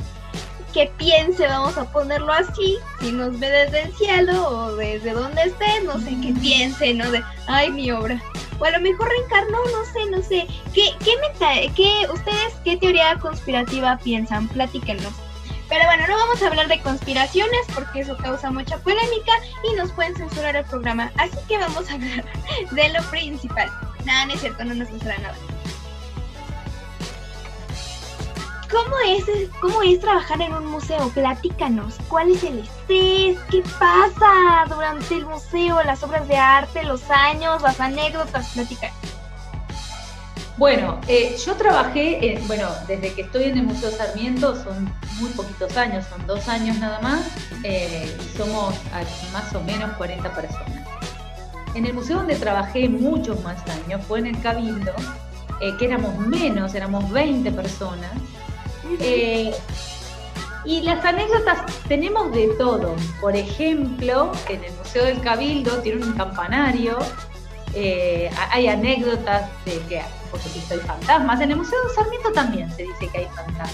Que 0.73 0.91
piense, 0.99 1.47
vamos 1.47 1.79
a 1.79 1.91
ponerlo 1.91 2.31
así, 2.33 2.77
si 3.01 3.11
nos 3.11 3.39
ve 3.41 3.51
desde 3.51 3.83
el 3.83 3.97
cielo 3.97 4.49
o 4.49 4.77
desde 4.77 5.13
donde 5.13 5.43
esté, 5.43 5.83
no 5.85 5.99
sé 5.99 6.15
qué 6.23 6.33
piense, 6.41 6.95
¿no? 6.95 7.11
De, 7.11 7.23
ay, 7.47 7.71
mi 7.71 7.91
obra. 7.91 8.23
O 8.59 8.65
a 8.65 8.71
lo 8.71 8.81
mejor 8.81 9.09
reencarnó, 9.09 9.59
no 9.65 9.85
sé, 9.93 10.11
no 10.11 10.23
sé. 10.23 10.47
¿Qué, 10.75 10.91
qué, 11.05 11.13
meta, 11.21 11.75
qué, 11.75 12.07
ustedes 12.13 12.55
qué 12.65 12.77
teoría 12.77 13.19
conspirativa 13.19 13.99
piensan? 14.03 14.49
Platíquenos. 14.49 15.13
Pero 15.69 15.85
bueno, 15.85 16.07
no 16.07 16.17
vamos 16.17 16.43
a 16.43 16.47
hablar 16.47 16.69
de 16.69 16.81
conspiraciones 16.81 17.61
porque 17.75 18.01
eso 18.01 18.17
causa 18.17 18.51
mucha 18.51 18.79
polémica 18.79 19.33
y 19.71 19.77
nos 19.77 19.93
pueden 19.93 20.17
censurar 20.17 20.57
el 20.57 20.65
programa. 20.65 21.13
Así 21.17 21.37
que 21.47 21.59
vamos 21.59 21.91
a 21.91 21.95
hablar 21.95 22.25
de 22.71 22.89
lo 22.89 23.03
principal. 23.11 23.71
Nada, 24.05 24.27
no 24.27 24.35
es 24.35 24.41
cierto, 24.41 24.65
no 24.65 24.75
nos 24.75 24.89
censura 24.89 25.19
nada. 25.19 25.37
¿Cómo 28.71 28.97
es, 29.07 29.25
¿Cómo 29.61 29.83
es 29.83 29.99
trabajar 30.01 30.43
en 30.43 30.53
un 30.53 30.67
museo? 30.67 31.09
Platícanos. 31.11 31.97
¿Cuál 32.09 32.31
es 32.31 32.45
el 32.45 32.59
estrés? 32.59 33.39
¿Qué 33.51 33.63
pasa 33.79 34.67
durante 34.69 35.17
el 35.17 35.25
museo? 35.25 35.83
Las 35.85 36.03
obras 36.03 36.29
de 36.29 36.37
arte, 36.37 36.85
los 36.85 37.11
años, 37.11 37.63
las 37.63 37.81
anécdotas. 37.81 38.49
Platícanos. 38.49 39.18
Bueno, 40.59 41.01
eh, 41.07 41.37
yo 41.47 41.55
trabajé, 41.55 42.43
bueno, 42.49 42.69
desde 42.89 43.13
que 43.15 43.23
estoy 43.23 43.45
en 43.45 43.59
el 43.59 43.63
Museo 43.63 43.93
Sarmiento 43.93 44.57
son 44.57 44.93
muy 45.21 45.31
poquitos 45.31 45.77
años, 45.77 46.05
son 46.11 46.27
dos 46.27 46.49
años 46.49 46.77
nada 46.79 47.01
más, 47.01 47.21
eh, 47.63 48.13
somos 48.37 48.75
más 49.33 49.55
o 49.55 49.61
menos 49.63 49.93
40 49.97 50.35
personas. 50.35 50.89
En 51.75 51.87
el 51.87 51.95
museo 51.95 52.17
donde 52.19 52.35
trabajé 52.35 52.89
muchos 52.89 53.41
más 53.45 53.63
años 53.69 54.01
fue 54.09 54.19
en 54.19 54.27
el 54.27 54.41
Cabildo, 54.41 54.93
eh, 55.61 55.77
que 55.79 55.85
éramos 55.85 56.19
menos, 56.19 56.75
éramos 56.75 57.09
20 57.13 57.53
personas. 57.53 58.11
Y 60.65 60.83
las 60.83 61.05
anécdotas 61.05 61.61
tenemos 61.87 62.33
de 62.33 62.49
todo. 62.59 62.97
Por 63.21 63.37
ejemplo, 63.37 64.33
en 64.49 64.65
el 64.65 64.73
Museo 64.73 65.05
del 65.05 65.21
Cabildo 65.21 65.79
tiene 65.79 66.05
un 66.05 66.13
campanario. 66.15 66.99
Eh, 67.75 68.31
hay 68.51 68.67
anécdotas 68.67 69.49
de 69.65 69.79
que, 69.89 70.03
por 70.31 70.41
supuesto, 70.41 70.75
hay 70.75 70.81
fantasmas. 70.81 71.41
En 71.41 71.51
el 71.51 71.57
Museo 71.57 71.79
Sarmiento 71.95 72.33
también 72.33 72.71
se 72.71 72.83
dice 72.83 73.09
que 73.09 73.19
hay 73.19 73.27
fantasmas. 73.27 73.73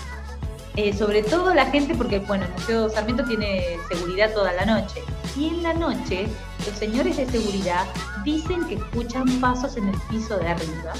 Eh, 0.76 0.92
sobre 0.92 1.22
todo 1.22 1.54
la 1.54 1.66
gente, 1.66 1.94
porque 1.94 2.18
bueno, 2.18 2.44
el 2.44 2.52
Museo 2.52 2.88
Sarmiento 2.88 3.24
tiene 3.24 3.78
seguridad 3.88 4.32
toda 4.32 4.52
la 4.52 4.64
noche. 4.64 5.02
Y 5.36 5.48
en 5.48 5.62
la 5.62 5.72
noche, 5.74 6.26
los 6.66 6.76
señores 6.76 7.16
de 7.16 7.26
seguridad 7.26 7.84
dicen 8.24 8.64
que 8.66 8.74
escuchan 8.74 9.24
pasos 9.40 9.76
en 9.76 9.88
el 9.88 9.96
piso 10.10 10.36
de 10.38 10.48
arriba. 10.48 10.92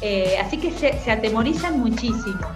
Eh, 0.00 0.36
así 0.38 0.58
que 0.58 0.72
se, 0.72 0.98
se 1.00 1.10
atemorizan 1.10 1.78
muchísimo. 1.80 2.46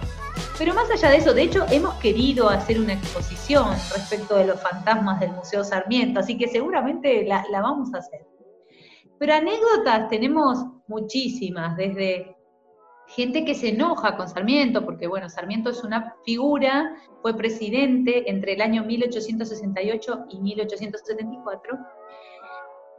Pero 0.57 0.75
más 0.75 0.91
allá 0.91 1.09
de 1.09 1.17
eso, 1.17 1.33
de 1.33 1.41
hecho, 1.41 1.65
hemos 1.71 1.95
querido 1.95 2.47
hacer 2.47 2.79
una 2.79 2.93
exposición 2.93 3.71
respecto 3.95 4.35
de 4.35 4.45
los 4.45 4.61
fantasmas 4.61 5.19
del 5.19 5.31
Museo 5.31 5.63
Sarmiento, 5.63 6.19
así 6.19 6.37
que 6.37 6.47
seguramente 6.47 7.25
la, 7.25 7.43
vamos 7.61 7.91
a 7.95 7.97
hacer. 7.97 8.27
Pero 9.21 9.35
anécdotas 9.35 10.09
tenemos 10.09 10.65
muchísimas, 10.87 11.77
desde 11.77 12.35
gente 13.05 13.45
que 13.45 13.53
se 13.53 13.69
enoja 13.69 14.17
con 14.17 14.27
Sarmiento, 14.27 14.83
porque 14.83 15.05
bueno, 15.05 15.29
Sarmiento 15.29 15.69
es 15.69 15.83
una 15.83 16.15
figura, 16.25 16.95
fue 17.21 17.37
presidente 17.37 18.27
entre 18.31 18.53
el 18.53 18.61
año 18.61 18.83
1868 18.83 20.25
y 20.31 20.39
1874, 20.39 21.77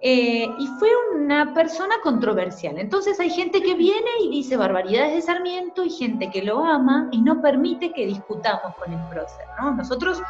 eh, 0.05 0.53
y 0.59 0.66
fue 0.80 0.88
una 1.14 1.55
persona 1.55 1.94
controversial. 2.03 2.76
Entonces 2.76 3.20
hay 3.20 3.30
gente 3.30 3.62
que 3.62 3.74
viene 3.76 4.11
y 4.24 4.30
dice 4.30 4.57
barbaridades 4.57 5.14
de 5.14 5.22
Sarmiento 5.22 5.84
y 5.84 5.90
gente 5.90 6.28
que 6.28 6.42
lo 6.42 6.64
ama 6.64 7.07
y 7.12 7.20
no 7.22 7.40
permite 7.40 7.92
que 7.92 8.07
discutamos 8.07 8.74
con 8.74 8.92
el 8.92 8.98
prócer. 9.09 9.46
¿no? 9.61 9.76
Nosotros 9.76 10.20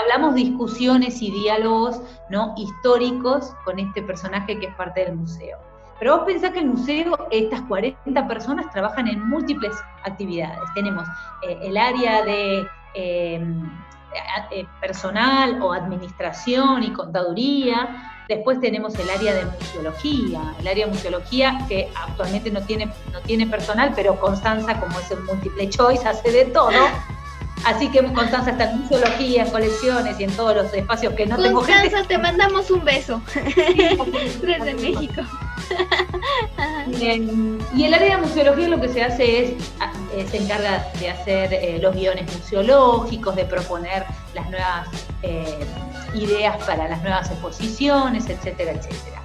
hablamos 0.00 0.36
discusiones 0.36 1.20
y 1.20 1.32
diálogos 1.32 2.00
¿no? 2.30 2.54
históricos 2.56 3.52
con 3.64 3.80
este 3.80 4.02
personaje 4.02 4.56
que 4.56 4.66
es 4.66 4.74
parte 4.76 5.04
del 5.04 5.16
museo. 5.16 5.58
Pero 5.98 6.18
vos 6.18 6.26
pensás 6.26 6.52
que 6.52 6.60
el 6.60 6.66
museo, 6.66 7.26
estas 7.32 7.62
40 7.62 8.28
personas 8.28 8.70
trabajan 8.70 9.08
en 9.08 9.28
múltiples 9.28 9.74
actividades. 10.04 10.60
Tenemos 10.76 11.08
eh, 11.42 11.58
el 11.60 11.76
área 11.76 12.24
de 12.24 12.64
eh, 12.94 13.44
personal 14.80 15.60
o 15.60 15.72
administración 15.72 16.84
y 16.84 16.92
contaduría, 16.92 18.15
Después 18.28 18.60
tenemos 18.60 18.94
el 18.96 19.08
área 19.08 19.34
de 19.34 19.44
museología, 19.44 20.54
el 20.58 20.66
área 20.66 20.86
de 20.86 20.92
museología 20.92 21.58
que 21.68 21.88
actualmente 21.94 22.50
no 22.50 22.60
tiene, 22.62 22.86
no 23.12 23.20
tiene 23.20 23.46
personal, 23.46 23.92
pero 23.94 24.18
Constanza, 24.18 24.80
como 24.80 24.98
es 24.98 25.10
el 25.12 25.20
múltiple 25.22 25.68
choice, 25.70 26.06
hace 26.08 26.32
de 26.32 26.46
todo. 26.46 26.72
Así 27.64 27.88
que 27.90 28.02
Constanza 28.12 28.50
está 28.50 28.70
en 28.70 28.80
museología, 28.80 29.44
en 29.44 29.50
colecciones 29.50 30.20
y 30.20 30.24
en 30.24 30.30
todos 30.32 30.56
los 30.56 30.72
espacios 30.72 31.14
que 31.14 31.26
no 31.26 31.36
tengo 31.36 31.62
gente. 31.62 31.82
Constanza, 31.82 32.08
te 32.08 32.18
mandamos 32.18 32.70
un 32.70 32.84
beso. 32.84 33.20
Desde 34.42 34.74
México. 34.74 35.22
y 37.74 37.84
el 37.84 37.94
área 37.94 38.16
de 38.16 38.22
museología 38.22 38.68
lo 38.68 38.80
que 38.80 38.88
se 38.88 39.02
hace 39.02 39.44
es, 39.44 39.50
eh, 40.14 40.26
se 40.30 40.36
encarga 40.38 40.86
de 41.00 41.10
hacer 41.10 41.52
eh, 41.52 41.78
los 41.80 41.94
guiones 41.94 42.32
museológicos, 42.32 43.34
de 43.34 43.44
proponer 43.44 44.04
las 44.34 44.48
nuevas 44.50 44.88
eh, 45.22 45.58
ideas 46.16 46.56
para 46.64 46.88
las 46.88 47.02
nuevas 47.02 47.30
exposiciones, 47.30 48.28
etcétera, 48.28 48.72
etcétera. 48.72 49.22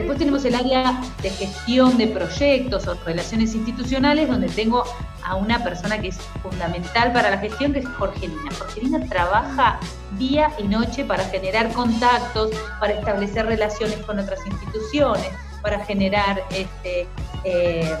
Después 0.00 0.18
tenemos 0.18 0.44
el 0.46 0.54
área 0.54 0.98
de 1.22 1.28
gestión 1.28 1.98
de 1.98 2.06
proyectos 2.06 2.86
o 2.86 2.94
relaciones 3.04 3.54
institucionales, 3.54 4.28
donde 4.28 4.48
tengo 4.48 4.84
a 5.22 5.34
una 5.34 5.62
persona 5.62 6.00
que 6.00 6.08
es 6.08 6.18
fundamental 6.42 7.12
para 7.12 7.30
la 7.30 7.38
gestión, 7.38 7.74
que 7.74 7.80
es 7.80 7.88
Jorgelina. 7.88 8.50
Jorgelina 8.58 9.06
trabaja 9.06 9.78
día 10.18 10.50
y 10.58 10.62
noche 10.68 11.04
para 11.04 11.24
generar 11.24 11.70
contactos, 11.72 12.50
para 12.78 12.94
establecer 12.94 13.44
relaciones 13.44 13.98
con 14.06 14.18
otras 14.18 14.40
instituciones, 14.46 15.28
para 15.60 15.84
generar 15.84 16.42
este, 16.50 17.06
eh, 17.44 17.94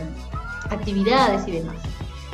actividades 0.70 1.46
y 1.48 1.52
demás. 1.52 1.89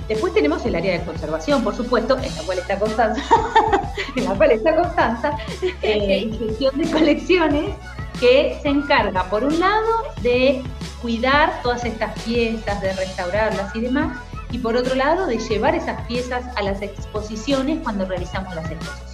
Después 0.08 0.32
tenemos 0.32 0.64
el 0.64 0.74
área 0.76 0.98
de 0.98 1.04
conservación, 1.04 1.64
por 1.64 1.74
supuesto, 1.74 2.16
en 2.18 2.34
la 2.34 2.42
cual 2.42 2.58
está 2.58 2.78
Constanza, 2.78 3.22
en 4.16 4.24
la 4.24 4.34
cual 4.34 4.52
está 4.52 4.76
Constanza, 4.76 5.36
eh, 5.82 6.30
gestión 6.38 6.78
de 6.78 6.90
colecciones, 6.90 7.74
que 8.20 8.58
se 8.62 8.68
encarga, 8.68 9.24
por 9.24 9.44
un 9.44 9.58
lado, 9.58 10.04
de 10.22 10.62
cuidar 11.02 11.60
todas 11.62 11.84
estas 11.84 12.18
piezas, 12.22 12.80
de 12.80 12.92
restaurarlas 12.94 13.74
y 13.74 13.80
demás, 13.80 14.16
y 14.50 14.58
por 14.58 14.76
otro 14.76 14.94
lado, 14.94 15.26
de 15.26 15.38
llevar 15.38 15.74
esas 15.74 16.00
piezas 16.06 16.44
a 16.56 16.62
las 16.62 16.80
exposiciones 16.82 17.80
cuando 17.82 18.06
realizamos 18.06 18.54
las 18.54 18.70
exposiciones. 18.70 19.06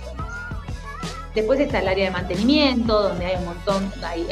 Después 1.34 1.58
está 1.60 1.78
el 1.78 1.88
área 1.88 2.04
de 2.06 2.10
mantenimiento, 2.10 3.02
donde 3.02 3.26
hay 3.26 3.36
un 3.36 3.46
montón, 3.46 3.92
hay, 4.04 4.26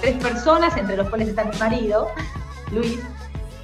tres 0.00 0.16
personas, 0.16 0.76
entre 0.76 0.96
los 0.96 1.08
cuales 1.10 1.28
está 1.28 1.44
mi 1.44 1.56
marido, 1.58 2.08
Luis, 2.72 2.98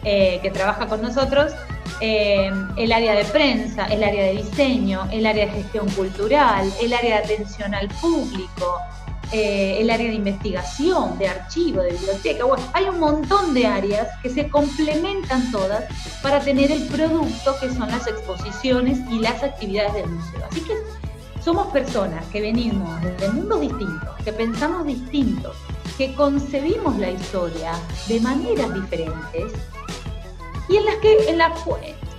eh, 0.05 0.39
que 0.43 0.51
trabaja 0.51 0.87
con 0.87 1.01
nosotros, 1.01 1.53
eh, 2.01 2.51
el 2.77 2.93
área 2.93 3.15
de 3.15 3.25
prensa, 3.25 3.87
el 3.87 4.03
área 4.03 4.25
de 4.25 4.33
diseño, 4.43 5.09
el 5.11 5.27
área 5.27 5.47
de 5.47 5.53
gestión 5.53 5.89
cultural, 5.91 6.73
el 6.81 6.93
área 6.93 7.19
de 7.19 7.25
atención 7.25 7.75
al 7.75 7.89
público, 7.89 8.79
eh, 9.33 9.79
el 9.81 9.91
área 9.91 10.09
de 10.09 10.15
investigación, 10.15 11.19
de 11.19 11.29
archivo, 11.29 11.83
de 11.83 11.91
biblioteca. 11.93 12.45
Bueno, 12.45 12.65
hay 12.73 12.85
un 12.85 13.01
montón 13.01 13.55
de 13.55 13.67
áreas 13.67 14.09
que 14.23 14.31
se 14.31 14.49
complementan 14.49 15.51
todas 15.51 15.85
para 16.23 16.41
tener 16.41 16.71
el 16.71 16.87
producto 16.87 17.57
que 17.61 17.69
son 17.71 17.91
las 17.91 18.07
exposiciones 18.07 18.99
y 19.11 19.19
las 19.19 19.43
actividades 19.43 19.95
del 19.95 20.09
museo. 20.09 20.41
Así 20.51 20.61
que 20.61 20.75
somos 21.43 21.67
personas 21.73 22.25
que 22.27 22.41
venimos 22.41 22.89
de 23.03 23.29
mundos 23.31 23.61
distintos, 23.61 24.11
que 24.25 24.33
pensamos 24.33 24.87
distintos, 24.87 25.57
que 25.99 26.15
concebimos 26.15 26.97
la 26.99 27.11
historia 27.11 27.73
de 28.09 28.21
maneras 28.21 28.73
diferentes 28.75 29.53
y 30.69 30.77
en 30.77 30.85
las 30.87 30.97
que 30.97 31.29
en, 31.29 31.39
la, 31.39 31.53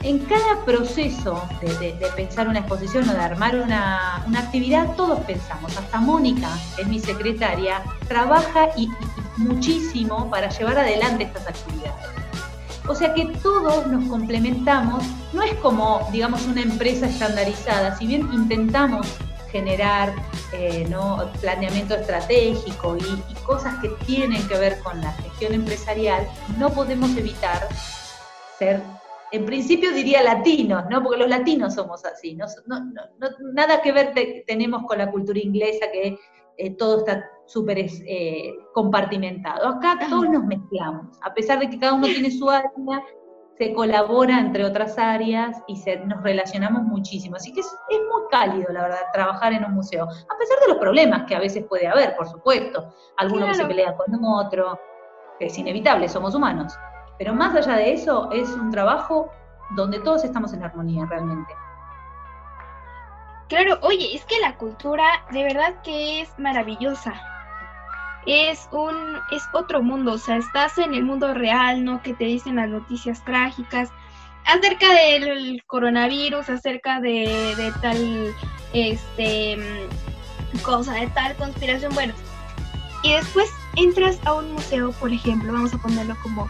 en 0.03 0.19
cada 0.19 0.63
proceso 0.65 1.41
de, 1.61 1.95
pensar 2.15 2.47
una 2.47 2.59
exposición 2.59 3.09
o 3.09 3.13
de 3.13 3.19
armar 3.19 3.55
una, 3.55 4.17
actividad, 4.37 4.95
todos 4.95 5.19
pensamos. 5.21 5.75
Hasta 5.77 5.99
Mónica, 5.99 6.49
es 6.77 6.87
mi 6.87 6.99
secretaria, 6.99 7.81
trabaja 8.07 8.69
y, 8.77 8.89
muchísimo 9.37 10.29
para 10.29 10.47
llevar 10.49 10.77
adelante 10.77 11.23
estas 11.23 11.47
actividades. 11.47 12.07
O 12.87 12.95
sea 12.95 13.13
que 13.13 13.25
todos 13.41 13.87
nos 13.87 14.07
complementamos, 14.07 15.03
no 15.33 15.41
es 15.41 15.55
como, 15.55 16.07
digamos, 16.11 16.45
una 16.45 16.61
empresa 16.61 17.07
estandarizada, 17.07 17.97
si 17.97 18.05
bien 18.05 18.31
intentamos 18.31 19.07
generar 19.51 20.13
eh, 20.51 20.87
planeamiento 21.41 21.95
estratégico 21.95 22.97
y, 22.97 23.35
cosas 23.45 23.75
que 23.79 23.89
tienen 24.07 24.47
que 24.47 24.57
ver 24.57 24.79
con 24.79 24.99
la 25.01 25.11
gestión 25.13 25.53
empresarial, 25.53 26.27
no 26.57 26.71
podemos 26.71 27.15
evitar 27.15 27.67
ser, 28.57 28.81
en 29.31 29.45
principio 29.45 29.91
diría 29.91 30.23
latinos, 30.23 30.83
¿no? 30.89 31.01
porque 31.03 31.19
los 31.19 31.29
latinos 31.29 31.75
somos 31.75 32.05
así, 32.05 32.35
no, 32.35 32.45
nada 33.53 33.81
que 33.81 33.91
ver 33.91 34.13
tenemos 34.47 34.83
con 34.83 34.97
la 34.97 35.11
cultura 35.11 35.39
inglesa 35.39 35.91
que 35.91 36.17
eh, 36.57 36.75
todo 36.77 36.99
está 36.99 37.29
súper 37.45 37.77
eh, 37.79 38.53
compartimentado. 38.73 39.67
Acá 39.67 39.99
todos 40.09 40.29
nos 40.29 40.45
mezclamos, 40.45 41.17
a 41.21 41.33
pesar 41.33 41.59
de 41.59 41.69
que 41.69 41.79
cada 41.79 41.93
uno 41.93 42.07
tiene 42.07 42.31
su 42.31 42.49
área, 42.49 42.71
se 43.57 43.73
colabora 43.73 44.39
entre 44.39 44.65
otras 44.65 44.97
áreas 44.97 45.61
y 45.67 45.77
se, 45.77 45.97
nos 45.97 46.21
relacionamos 46.23 46.83
muchísimo. 46.83 47.37
Así 47.37 47.53
que 47.53 47.61
es, 47.61 47.77
muy 47.89 48.23
cálido, 48.29 48.71
la 48.71 48.83
verdad, 48.83 48.99
trabajar 49.13 49.53
en 49.53 49.63
un 49.63 49.73
museo, 49.73 50.03
a 50.03 50.37
pesar 50.37 50.59
de 50.61 50.67
los 50.69 50.77
problemas 50.77 51.23
que 51.23 51.35
a 51.35 51.39
veces 51.39 51.63
puede 51.67 51.87
haber, 51.87 52.15
por 52.15 52.27
supuesto. 52.27 52.93
Alguno 53.17 53.47
que 53.47 53.55
se 53.55 53.65
pelea 53.65 53.95
con 53.95 54.13
otro, 54.25 54.79
que 55.39 55.45
es 55.45 55.57
inevitable, 55.57 56.09
somos 56.09 56.35
humanos. 56.35 56.73
Pero 57.17 57.33
más 57.33 57.55
allá 57.55 57.77
de 57.77 57.93
eso, 57.93 58.31
es 58.31 58.49
un 58.49 58.71
trabajo 58.71 59.31
donde 59.75 59.99
todos 59.99 60.23
estamos 60.23 60.53
en 60.53 60.63
armonía 60.63 61.05
realmente. 61.05 61.53
Claro, 63.47 63.77
oye, 63.81 64.15
es 64.15 64.25
que 64.25 64.39
la 64.39 64.57
cultura 64.57 65.03
de 65.31 65.43
verdad 65.43 65.81
que 65.83 66.21
es 66.21 66.29
maravillosa. 66.39 67.13
Es 68.25 68.67
un 68.71 68.95
es 69.31 69.43
otro 69.53 69.83
mundo, 69.83 70.13
o 70.13 70.17
sea, 70.17 70.37
estás 70.37 70.79
en 70.79 70.95
el 70.95 71.03
mundo 71.03 71.31
real, 71.33 71.85
¿no? 71.85 72.01
Que 72.01 72.15
te 72.15 72.23
dicen 72.23 72.55
las 72.55 72.69
noticias 72.69 73.23
trágicas 73.23 73.91
acerca 74.45 74.91
del 74.93 75.61
coronavirus, 75.67 76.49
acerca 76.49 76.99
de, 76.99 77.53
de 77.55 77.71
tal 77.81 78.33
este 78.73 79.57
cosa, 80.63 80.93
de 80.93 81.07
tal 81.07 81.35
conspiración, 81.35 81.93
bueno. 81.93 82.13
Y 83.03 83.13
después 83.13 83.51
entras 83.75 84.19
a 84.25 84.33
un 84.33 84.53
museo, 84.53 84.91
por 84.93 85.11
ejemplo, 85.11 85.53
vamos 85.53 85.73
a 85.75 85.77
ponerlo 85.77 86.15
como 86.23 86.49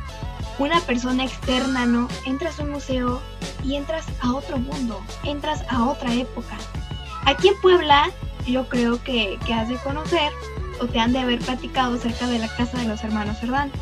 una 0.60 0.80
persona 0.82 1.26
externa, 1.26 1.86
¿no? 1.86 2.08
Entras 2.26 2.60
a 2.60 2.64
un 2.64 2.72
museo 2.72 3.22
y 3.64 3.76
entras 3.76 4.06
a 4.22 4.34
otro 4.34 4.58
mundo, 4.58 5.02
entras 5.24 5.64
a 5.70 5.86
otra 5.86 6.14
época. 6.14 6.58
Aquí 7.26 7.50
en 7.50 7.60
Puebla, 7.62 8.10
yo 8.46 8.68
creo 8.70 9.04
que, 9.04 9.38
has 9.54 9.70
de 9.70 9.78
conocer 9.78 10.32
o 10.80 10.88
te 10.88 11.00
han 11.00 11.14
de 11.14 11.20
haber 11.20 11.40
platicado 11.40 11.98
cerca 11.98 12.28
de 12.28 12.40
la 12.40 12.48
casa 12.48 12.78
de 12.78 12.86
los 12.86 13.04
hermanos 13.04 13.40
Cervantes. 13.40 13.82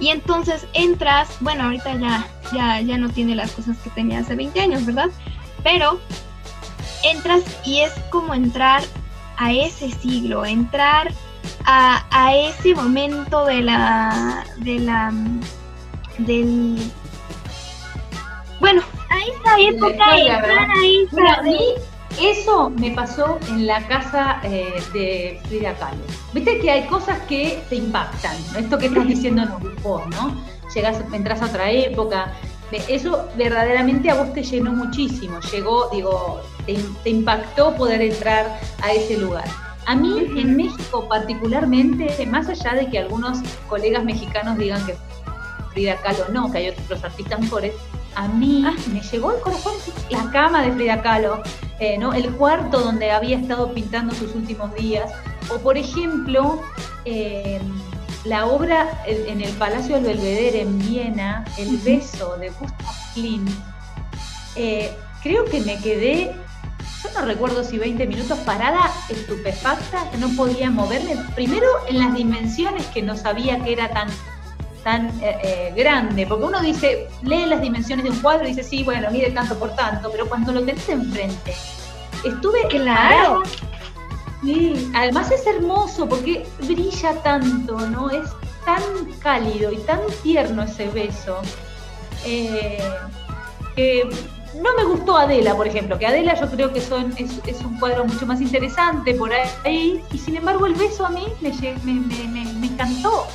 Y 0.00 0.08
entonces 0.08 0.66
entras, 0.74 1.28
bueno, 1.40 1.64
ahorita 1.64 1.94
ya, 1.96 2.26
ya, 2.52 2.80
ya 2.80 2.98
no 2.98 3.08
tiene 3.08 3.34
las 3.34 3.50
cosas 3.52 3.76
que 3.78 3.90
tenía 3.90 4.20
hace 4.20 4.36
20 4.36 4.60
años, 4.60 4.86
¿verdad? 4.86 5.10
pero 5.62 6.00
entras 7.04 7.42
y 7.64 7.80
es 7.80 7.92
como 8.10 8.34
entrar 8.34 8.82
a 9.36 9.52
ese 9.52 9.90
siglo, 9.90 10.44
entrar 10.44 11.12
a, 11.64 12.06
a 12.10 12.34
ese 12.34 12.74
momento 12.74 13.44
de 13.44 13.62
la, 13.62 14.44
de 14.58 14.78
la, 14.80 15.12
del, 16.18 16.78
bueno, 18.60 18.82
a 19.10 19.18
esa 19.18 19.60
época, 19.60 20.04
a 20.04 20.18
esa, 20.18 21.42
eso 22.20 22.70
me 22.70 22.90
pasó 22.90 23.38
en 23.48 23.66
la 23.66 23.86
casa 23.86 24.40
eh, 24.42 24.82
de 24.92 25.40
Frida 25.46 25.74
Kahlo. 25.74 26.02
Viste 26.32 26.58
que 26.58 26.70
hay 26.70 26.86
cosas 26.86 27.20
que 27.28 27.62
te 27.68 27.76
impactan, 27.76 28.36
esto 28.56 28.76
que 28.78 28.86
estás 28.86 29.06
diciendo 29.06 29.42
vos, 29.82 30.02
¿no? 30.08 30.36
Llegas, 30.74 31.00
entras 31.12 31.42
a 31.42 31.46
otra 31.46 31.70
época. 31.70 32.32
Eso 32.88 33.28
verdaderamente 33.36 34.10
a 34.10 34.14
vos 34.14 34.32
te 34.34 34.42
llenó 34.42 34.72
muchísimo. 34.72 35.38
Llegó, 35.52 35.88
digo, 35.90 36.42
te, 36.66 37.10
impactó 37.10 37.74
poder 37.76 38.02
entrar 38.02 38.60
a 38.82 38.92
ese 38.92 39.16
lugar. 39.16 39.46
A 39.88 39.94
mí 39.94 40.18
en 40.36 40.54
México 40.54 41.08
particularmente, 41.08 42.26
más 42.26 42.46
allá 42.50 42.74
de 42.74 42.90
que 42.90 42.98
algunos 42.98 43.38
colegas 43.70 44.04
mexicanos 44.04 44.58
digan 44.58 44.84
que 44.84 44.94
Frida 45.72 45.96
Kahlo 46.02 46.26
no, 46.30 46.52
que 46.52 46.58
hay 46.58 46.68
otros 46.68 47.02
artistas 47.02 47.40
mejores, 47.40 47.72
a 48.14 48.28
mí 48.28 48.64
ah. 48.66 48.76
me 48.92 49.00
llegó 49.00 49.32
el 49.32 49.40
corazón 49.40 49.72
la 50.10 50.30
cama 50.30 50.60
de 50.60 50.72
Frida 50.72 51.00
Kahlo, 51.00 51.42
eh, 51.80 51.96
¿no? 51.96 52.12
el 52.12 52.30
cuarto 52.32 52.80
donde 52.80 53.10
había 53.10 53.38
estado 53.38 53.72
pintando 53.72 54.14
sus 54.14 54.34
últimos 54.34 54.74
días, 54.74 55.10
o 55.48 55.58
por 55.58 55.78
ejemplo, 55.78 56.60
eh, 57.06 57.58
la 58.24 58.44
obra 58.44 59.02
en 59.06 59.40
el 59.40 59.52
Palacio 59.54 59.94
del 59.94 60.04
Belvedere 60.04 60.60
en 60.60 60.78
Viena, 60.80 61.46
El 61.56 61.78
beso 61.78 62.36
de 62.36 62.50
Gustav 62.50 62.94
Klimt, 63.14 63.48
eh, 64.54 64.94
creo 65.22 65.46
que 65.46 65.62
me 65.62 65.78
quedé, 65.78 66.36
yo 67.02 67.10
no 67.14 67.26
recuerdo 67.26 67.64
si 67.64 67.78
20 67.78 68.06
minutos 68.06 68.38
parada, 68.40 68.92
estupefacta, 69.08 70.10
que 70.10 70.18
no 70.18 70.28
podía 70.36 70.70
moverme, 70.70 71.16
primero 71.34 71.66
en 71.88 71.98
las 71.98 72.14
dimensiones 72.14 72.86
que 72.86 73.02
no 73.02 73.16
sabía 73.16 73.62
que 73.62 73.72
era 73.72 73.90
tan 73.90 74.08
tan 74.84 75.08
eh, 75.22 75.38
eh, 75.42 75.72
grande, 75.76 76.26
porque 76.26 76.44
uno 76.44 76.60
dice, 76.60 77.08
lee 77.22 77.46
las 77.46 77.60
dimensiones 77.60 78.04
de 78.04 78.10
un 78.10 78.20
cuadro 78.20 78.44
y 78.44 78.48
dice, 78.48 78.62
sí, 78.62 78.84
bueno, 78.84 79.10
mide 79.10 79.30
tanto 79.32 79.58
por 79.58 79.74
tanto, 79.74 80.10
pero 80.10 80.28
cuando 80.28 80.52
lo 80.52 80.64
tenés 80.64 80.88
enfrente, 80.88 81.54
estuve 82.24 82.66
claro. 82.68 83.42
Sí, 84.42 84.90
además 84.94 85.30
es 85.32 85.46
hermoso 85.46 86.08
porque 86.08 86.46
brilla 86.60 87.12
tanto, 87.22 87.78
¿no? 87.90 88.08
Es 88.08 88.30
tan 88.64 88.82
cálido 89.18 89.72
y 89.72 89.78
tan 89.78 90.00
tierno 90.22 90.62
ese 90.62 90.88
beso. 90.88 91.40
Eh, 92.24 92.78
que 93.74 94.08
no 94.62 94.74
me 94.76 94.84
gustó 94.84 95.16
Adela, 95.16 95.54
por 95.54 95.66
ejemplo, 95.66 95.98
que 95.98 96.06
Adela 96.06 96.34
yo 96.34 96.50
creo 96.50 96.72
que 96.72 96.78
es, 96.78 96.90
un 96.90 97.78
cuadro 97.78 98.04
mucho 98.04 98.26
más 98.26 98.40
interesante 98.40 99.14
por 99.14 99.32
ahí, 99.32 100.02
y 100.12 100.18
sin 100.18 100.36
embargo 100.36 100.66
el 100.66 100.74
beso 100.74 101.06
a 101.06 101.10
mí 101.10 101.26
me, 101.40 101.52
me, 101.84 102.44
me 102.54 102.66
encantó. 102.66 103.26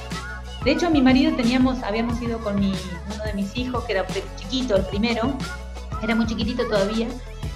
De 0.64 0.72
hecho, 0.72 0.90
mi 0.90 1.02
marido 1.02 1.36
teníamos, 1.36 1.84
habíamos 1.84 2.22
ido 2.22 2.40
con 2.40 2.58
mi, 2.58 2.74
uno 3.14 3.24
de 3.26 3.34
mis 3.34 3.56
hijos, 3.58 3.84
que 3.84 3.94
era 3.94 4.06
chiquito, 4.38 4.78
el 4.78 4.86
primero, 4.86 5.34
era 6.02 6.16
muy 6.16 6.26
chiquitito 6.26 6.66
todavía, 6.68 7.08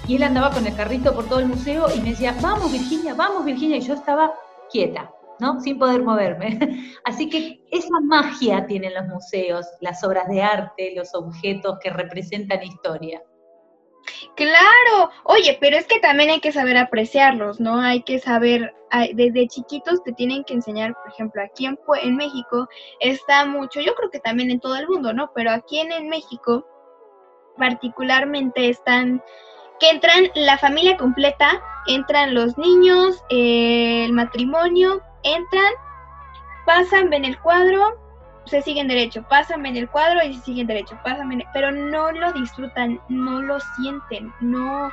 y 0.06 0.16
él 0.16 0.22
andaba 0.22 0.50
con 0.50 0.66
el 0.66 0.74
carrito 0.74 1.14
por 1.14 1.26
todo 1.26 1.38
el 1.38 1.46
museo 1.46 1.86
y 1.94 2.00
me 2.00 2.10
decía, 2.10 2.34
vamos 2.42 2.70
Virginia, 2.70 3.14
vamos 3.14 3.44
Virginia, 3.44 3.78
y 3.78 3.80
yo 3.80 3.94
estaba 3.94 4.34
quieta, 4.70 5.10
¿no? 5.40 5.60
Sin 5.60 5.78
poder 5.78 6.02
moverme. 6.02 6.58
Así 7.04 7.30
que 7.30 7.62
esa 7.70 8.00
magia 8.04 8.66
tienen 8.66 8.92
los 8.94 9.06
museos, 9.06 9.66
las 9.80 10.04
obras 10.04 10.28
de 10.28 10.42
arte, 10.42 10.92
los 10.94 11.14
objetos 11.14 11.78
que 11.82 11.90
representan 11.90 12.62
historia. 12.62 13.22
Claro, 14.38 15.10
oye, 15.24 15.58
pero 15.60 15.76
es 15.76 15.88
que 15.88 15.98
también 15.98 16.30
hay 16.30 16.38
que 16.38 16.52
saber 16.52 16.76
apreciarlos, 16.76 17.58
¿no? 17.58 17.80
Hay 17.80 18.04
que 18.04 18.20
saber, 18.20 18.72
desde 19.14 19.48
chiquitos 19.48 20.00
te 20.04 20.12
tienen 20.12 20.44
que 20.44 20.54
enseñar, 20.54 20.94
por 20.94 21.10
ejemplo, 21.10 21.42
aquí 21.42 21.66
en, 21.66 21.76
en 22.04 22.14
México 22.14 22.68
está 23.00 23.46
mucho, 23.46 23.80
yo 23.80 23.96
creo 23.96 24.10
que 24.10 24.20
también 24.20 24.52
en 24.52 24.60
todo 24.60 24.76
el 24.76 24.86
mundo, 24.86 25.12
¿no? 25.12 25.32
Pero 25.34 25.50
aquí 25.50 25.80
en, 25.80 26.08
México 26.08 26.64
particularmente 27.56 28.68
están, 28.68 29.24
que 29.80 29.90
entran 29.90 30.30
la 30.36 30.56
familia 30.56 30.96
completa, 30.96 31.60
entran 31.88 32.32
los 32.32 32.56
niños, 32.58 33.20
eh, 33.30 34.04
el 34.04 34.12
matrimonio, 34.12 35.02
entran, 35.24 35.72
pasan, 36.64 37.10
ven 37.10 37.24
el 37.24 37.40
cuadro, 37.40 38.07
se 38.48 38.62
siguen 38.62 38.88
derecho, 38.88 39.22
pásame 39.28 39.68
en 39.68 39.76
el 39.76 39.88
cuadro 39.88 40.22
y 40.24 40.34
se 40.34 40.44
siguen 40.44 40.66
derecho, 40.66 40.98
pásame, 41.04 41.44
pero 41.52 41.70
no 41.70 42.10
lo 42.12 42.32
disfrutan, 42.32 43.00
no 43.08 43.42
lo 43.42 43.58
sienten, 43.76 44.32
no, 44.40 44.90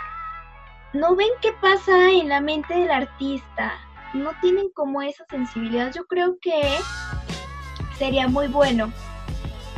no 0.94 1.16
ven 1.16 1.30
qué 1.42 1.52
pasa 1.62 2.12
en 2.12 2.30
la 2.30 2.42
mente 2.42 2.74
del 2.74 2.92
artista, 2.92 3.74
no 4.14 4.32
tienen 4.42 4.70
como 4.74 5.02
esa 5.02 5.26
sensibilidad. 5.30 5.92
Yo 5.94 6.06
creo 6.06 6.38
que 6.42 6.62
sería 7.98 8.28
muy 8.28 8.48
bueno 8.48 8.92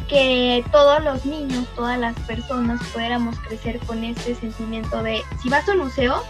que 0.08 0.64
todos 0.72 1.04
los 1.04 1.26
niños, 1.26 1.68
todas 1.76 2.00
las 2.00 2.18
personas 2.22 2.82
pudiéramos 2.94 3.38
crecer 3.40 3.80
con 3.80 4.04
este 4.04 4.36
sentimiento 4.36 5.04
de, 5.04 5.22
si 5.42 5.50
vas 5.50 5.68
a 5.68 5.74
un 5.74 5.80
museo, 5.80 6.24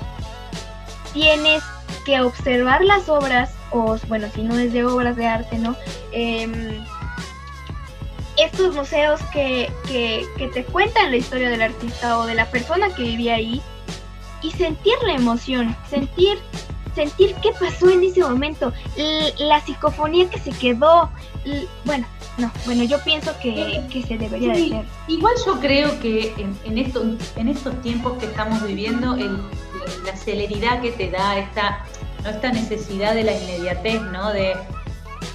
tienes 1.14 1.64
que 2.06 2.22
observar 2.22 2.84
las 2.84 3.08
obras, 3.10 3.54
o 3.72 3.98
bueno, 4.08 4.28
si 4.34 4.41
no 4.41 4.58
es 4.58 4.74
de 4.74 4.86
obras 4.86 5.16
de 5.16 5.28
arte, 5.28 5.58
¿no? 5.58 5.76
Eh, 6.12 6.82
estos 8.38 8.75
museos 8.75 9.19
que, 9.33 9.71
te 10.53 10.63
cuentan 10.65 11.11
la 11.11 11.17
historia 11.17 11.49
del 11.49 11.61
artista 11.61 12.19
o 12.19 12.25
de 12.25 12.35
la 12.35 12.45
persona 12.45 12.93
que 12.93 13.03
vivía 13.03 13.35
ahí 13.35 13.61
y 14.41 14.51
sentir 14.51 14.93
la 15.05 15.13
emoción, 15.13 15.75
sentir 15.89 16.38
sentir 16.95 17.35
qué 17.43 17.51
pasó 17.51 17.91
en 17.91 18.03
ese 18.03 18.21
momento, 18.21 18.73
la 19.38 19.61
psicofonía 19.61 20.27
que 20.31 20.39
se 20.39 20.49
quedó, 20.49 21.11
bueno, 21.85 22.07
no, 22.39 22.51
bueno, 22.65 22.83
yo 22.83 22.97
pienso 23.03 23.31
que, 23.39 23.83
se 24.07 24.17
debería 24.17 24.53
de 24.53 24.65
hacer. 24.65 24.85
Igual 25.07 25.33
yo 25.45 25.59
creo 25.59 25.99
que 25.99 26.33
en, 26.38 26.57
en, 26.65 27.17
en 27.35 27.47
estos 27.47 27.81
tiempos 27.83 28.17
que 28.17 28.25
estamos 28.25 28.63
viviendo, 28.63 29.15
la 30.05 30.15
celeridad 30.15 30.81
que 30.81 30.91
te 30.91 31.09
da 31.11 31.38
esta, 31.38 31.85
¿no? 32.23 32.29
esta 32.29 32.51
necesidad 32.51 33.13
de 33.13 33.23
la 33.23 33.33
inmediatez, 33.33 34.01
¿no? 34.01 34.31
De, 34.33 34.55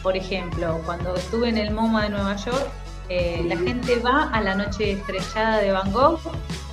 por 0.03 0.17
ejemplo, 0.17 0.81
cuando 0.85 1.15
estuve 1.15 1.49
en 1.49 1.59
el 1.59 1.71
MoMA 1.71 2.05
de 2.05 2.11
Nueva 2.11 2.37
York, 2.37 2.69
eh, 3.15 3.45
la 3.47 3.59
gente 3.59 3.97
va 3.97 4.31
a 4.33 4.41
la 4.41 4.55
noche 4.55 4.93
estrellada 4.93 5.59
de 5.59 5.71
Van 5.71 5.93
Gogh, 5.93 6.19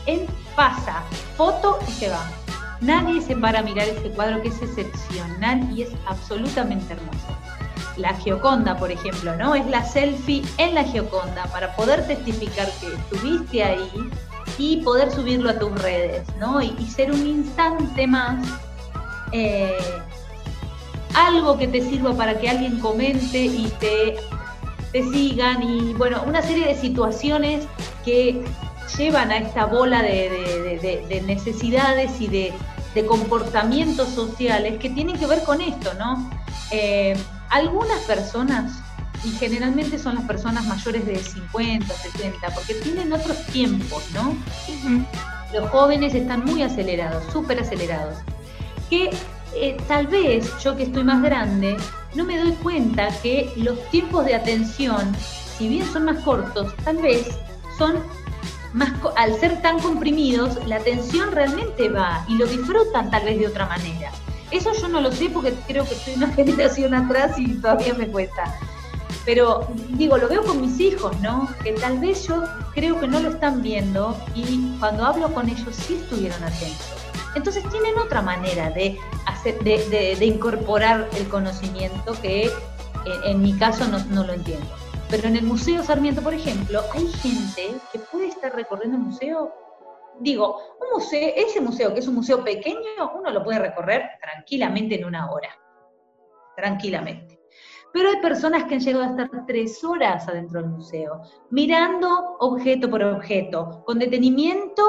en 0.06 0.26
pasa, 0.56 1.04
foto 1.36 1.78
y 1.86 1.92
se 1.92 2.08
va. 2.08 2.32
Nadie 2.80 3.22
se 3.22 3.36
para 3.36 3.60
a 3.60 3.64
mirar 3.64 3.90
ese 3.90 4.10
cuadro 4.12 4.42
que 4.42 4.48
es 4.48 4.62
excepcional 4.62 5.70
y 5.70 5.82
es 5.82 5.90
absolutamente 6.06 6.94
hermoso. 6.94 7.28
La 7.98 8.14
Gioconda, 8.14 8.78
por 8.78 8.90
ejemplo, 8.90 9.36
¿no? 9.36 9.54
Es 9.54 9.68
la 9.68 9.84
selfie 9.84 10.42
en 10.58 10.76
la 10.76 10.86
Gioconda 10.86 11.44
para 11.48 11.76
poder 11.76 12.08
testificar 12.08 12.72
que 12.80 12.88
estuviste 12.88 13.62
ahí 13.62 14.10
y 14.58 14.78
poder 14.78 15.12
subirlo 15.12 15.50
a 15.50 15.60
tus 15.60 15.74
redes, 15.82 16.26
¿no? 16.40 16.62
Y, 16.62 16.72
ser 16.88 17.12
un 17.12 17.28
instante 17.28 18.08
más, 18.08 18.48
eh, 19.34 19.78
algo 21.16 21.58
que 21.58 21.68
te 21.68 21.82
sirva 21.82 22.14
para 22.14 22.40
que 22.40 22.48
alguien 22.50 22.80
comente 22.80 23.40
y 23.40 23.68
te 23.82 24.16
te 24.92 25.04
sigan 25.04 25.62
y 25.64 25.94
bueno, 25.94 26.24
una 26.26 26.42
serie 26.42 26.68
de 26.68 26.76
situaciones 26.76 27.66
que 28.04 28.44
llevan 28.98 29.32
a 29.32 29.38
esta 29.38 29.66
bola 29.66 30.02
de, 30.02 31.24
necesidades 31.26 32.20
y 32.20 32.28
de, 32.28 32.54
comportamientos 33.08 34.10
sociales 34.10 34.78
que 34.78 34.90
tienen 34.90 35.18
que 35.18 35.26
ver 35.26 35.42
con 35.44 35.62
esto, 35.62 35.94
¿no? 35.94 36.30
Eh, 36.70 37.16
algunas 37.50 38.00
personas, 38.02 38.74
y 39.24 39.30
generalmente 39.32 39.98
son 39.98 40.16
las 40.16 40.26
personas 40.26 40.66
mayores 40.66 41.06
de 41.06 41.18
50, 41.18 41.88
70, 41.94 42.50
porque 42.54 42.74
tienen 42.74 43.14
otros 43.14 43.46
tiempos, 43.54 44.04
¿no? 44.14 44.36
Los 45.54 45.70
jóvenes 45.70 46.14
están 46.14 46.44
muy 46.44 46.62
acelerados, 46.62 47.24
súper 47.32 47.62
acelerados, 47.62 48.18
que 48.90 49.12
eh, 49.56 49.78
tal 49.88 50.08
vez 50.08 50.52
yo 50.64 50.76
que 50.76 50.84
estoy 50.84 51.04
más 51.04 51.22
grande, 51.22 51.78
no 52.16 52.24
me 52.24 52.38
doy 52.38 52.52
cuenta 52.54 53.10
que 53.22 53.52
los 53.56 53.80
tiempos 53.89 54.26
de 54.26 54.36
atención, 54.36 55.16
si 55.58 55.68
bien 55.68 55.86
son 55.91 56.06
más 56.06 56.24
cortos, 56.24 56.74
tal 56.84 56.97
vez 56.97 57.28
son 57.78 57.95
más, 58.74 58.91
al 59.16 59.39
ser 59.39 59.62
tan 59.62 59.80
comprimidos, 59.80 60.64
la 60.68 60.78
atención 60.78 61.32
realmente 61.32 61.89
va 61.89 62.24
y 62.28 62.36
lo 62.36 62.45
disfrutan 62.45 63.10
tal 63.10 63.26
vez 63.26 63.39
de 63.39 63.47
otra 63.47 63.66
manera. 63.68 64.12
Eso 64.52 64.72
yo 64.74 64.88
no 64.88 65.02
lo 65.02 65.12
sé 65.12 65.30
porque 65.30 65.54
creo 65.68 65.86
que 65.86 65.93
estoy 65.93 66.16
una 66.16 66.28
generación 66.34 66.93
atrás 66.93 67.38
y 67.38 67.56
todavía 67.56 67.93
me 67.93 68.08
cuesta. 68.08 68.56
Pero 69.26 69.68
digo, 69.89 70.18
lo 70.18 70.28
veo 70.28 70.43
con 70.43 70.62
mis 70.62 70.80
hijos, 70.80 71.20
¿no? 71.22 71.50
Que 71.64 71.74
tal 71.74 72.00
vez 72.00 72.28
yo 72.28 72.43
creo 72.74 73.00
que 73.00 73.08
no 73.08 73.20
lo 73.20 73.30
están 73.30 73.62
viendo 73.62 74.18
y 74.34 74.76
cuando 74.80 75.06
hablo 75.06 75.32
con 75.34 75.50
ellos 75.50 75.76
sí 75.76 75.95
estuvieron 75.95 76.41
atentos. 76.43 76.99
Entonces 77.36 77.63
tienen 77.69 77.97
otra 77.97 78.21
manera 78.21 78.69
de, 78.71 78.97
hacer, 79.25 79.59
de, 79.63 80.25
incorporar 80.25 81.07
el 81.15 81.27
conocimiento 81.30 82.13
que 82.21 82.51
en, 83.25 83.41
mi 83.41 83.57
caso 83.57 83.86
no, 83.88 84.23
lo 84.23 84.34
entiendo. 84.34 84.67
Pero 85.09 85.27
en 85.27 85.38
el 85.38 85.43
Museo 85.43 85.84
Sarmiento, 85.84 86.21
por 86.21 86.34
ejemplo, 86.34 86.82
hay 86.93 87.07
gente 87.07 87.75
que 87.91 87.99
puede 87.99 88.27
estar 88.27 88.55
recorriendo 88.55 88.97
el 88.97 89.03
museo 89.03 89.53
digo, 90.21 90.57
ese 91.11 91.61
museo, 91.61 91.93
que 91.93 92.01
es 92.01 92.07
un 92.07 92.15
museo 92.15 92.43
pequeño, 92.43 93.13
uno 93.17 93.32
lo 93.32 93.41
puede 93.41 93.59
recorrer 93.59 94.03
tranquilamente 94.21 94.95
en 94.95 95.05
una 95.05 95.32
hora. 95.32 95.49
Tranquilamente. 96.57 97.39
Pero 97.93 98.09
hay 98.09 98.21
personas 98.21 98.65
que 98.65 98.75
han 98.75 98.82
llegado 98.82 99.05
a 99.05 99.07
estar 99.07 99.45
tres 99.47 99.84
horas 99.84 100.27
adentro 100.27 100.61
del 100.61 100.69
museo, 100.69 101.21
mirando 101.49 102.36
objeto 102.39 102.89
por 102.89 103.01
objeto, 103.01 103.84
con 103.86 103.97
detenimiento, 103.97 104.84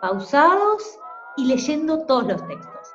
pausados 0.00 0.98
y 1.36 1.46
leyendo 1.46 2.06
todos 2.06 2.26
los 2.26 2.46
textos. 2.46 2.88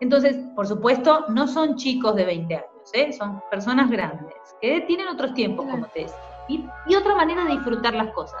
Entonces, 0.00 0.36
por 0.54 0.66
supuesto, 0.66 1.24
no 1.28 1.46
son 1.46 1.76
chicos 1.76 2.14
de 2.16 2.24
20 2.26 2.54
años, 2.54 2.90
¿eh? 2.92 3.12
son 3.12 3.42
personas 3.50 3.90
grandes, 3.90 4.34
que 4.60 4.82
tienen 4.82 5.08
otros 5.08 5.32
tiempos, 5.34 5.66
como 5.70 5.86
te 5.86 6.00
decía, 6.00 6.16
y, 6.48 6.66
y 6.86 6.94
otra 6.94 7.14
manera 7.14 7.44
de 7.44 7.52
disfrutar 7.52 7.94
las 7.94 8.12
cosas. 8.12 8.40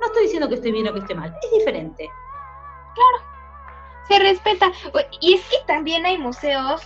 No 0.00 0.06
estoy 0.06 0.24
diciendo 0.24 0.48
que 0.48 0.56
esté 0.56 0.70
bien 0.70 0.88
o 0.88 0.92
que 0.92 1.00
esté 1.00 1.14
mal, 1.14 1.34
es 1.42 1.58
diferente. 1.58 2.08
Claro, 2.94 3.30
se 4.08 4.18
respeta. 4.18 4.72
Y 5.20 5.34
es 5.34 5.48
que 5.48 5.56
también 5.66 6.04
hay 6.04 6.18
museos, 6.18 6.82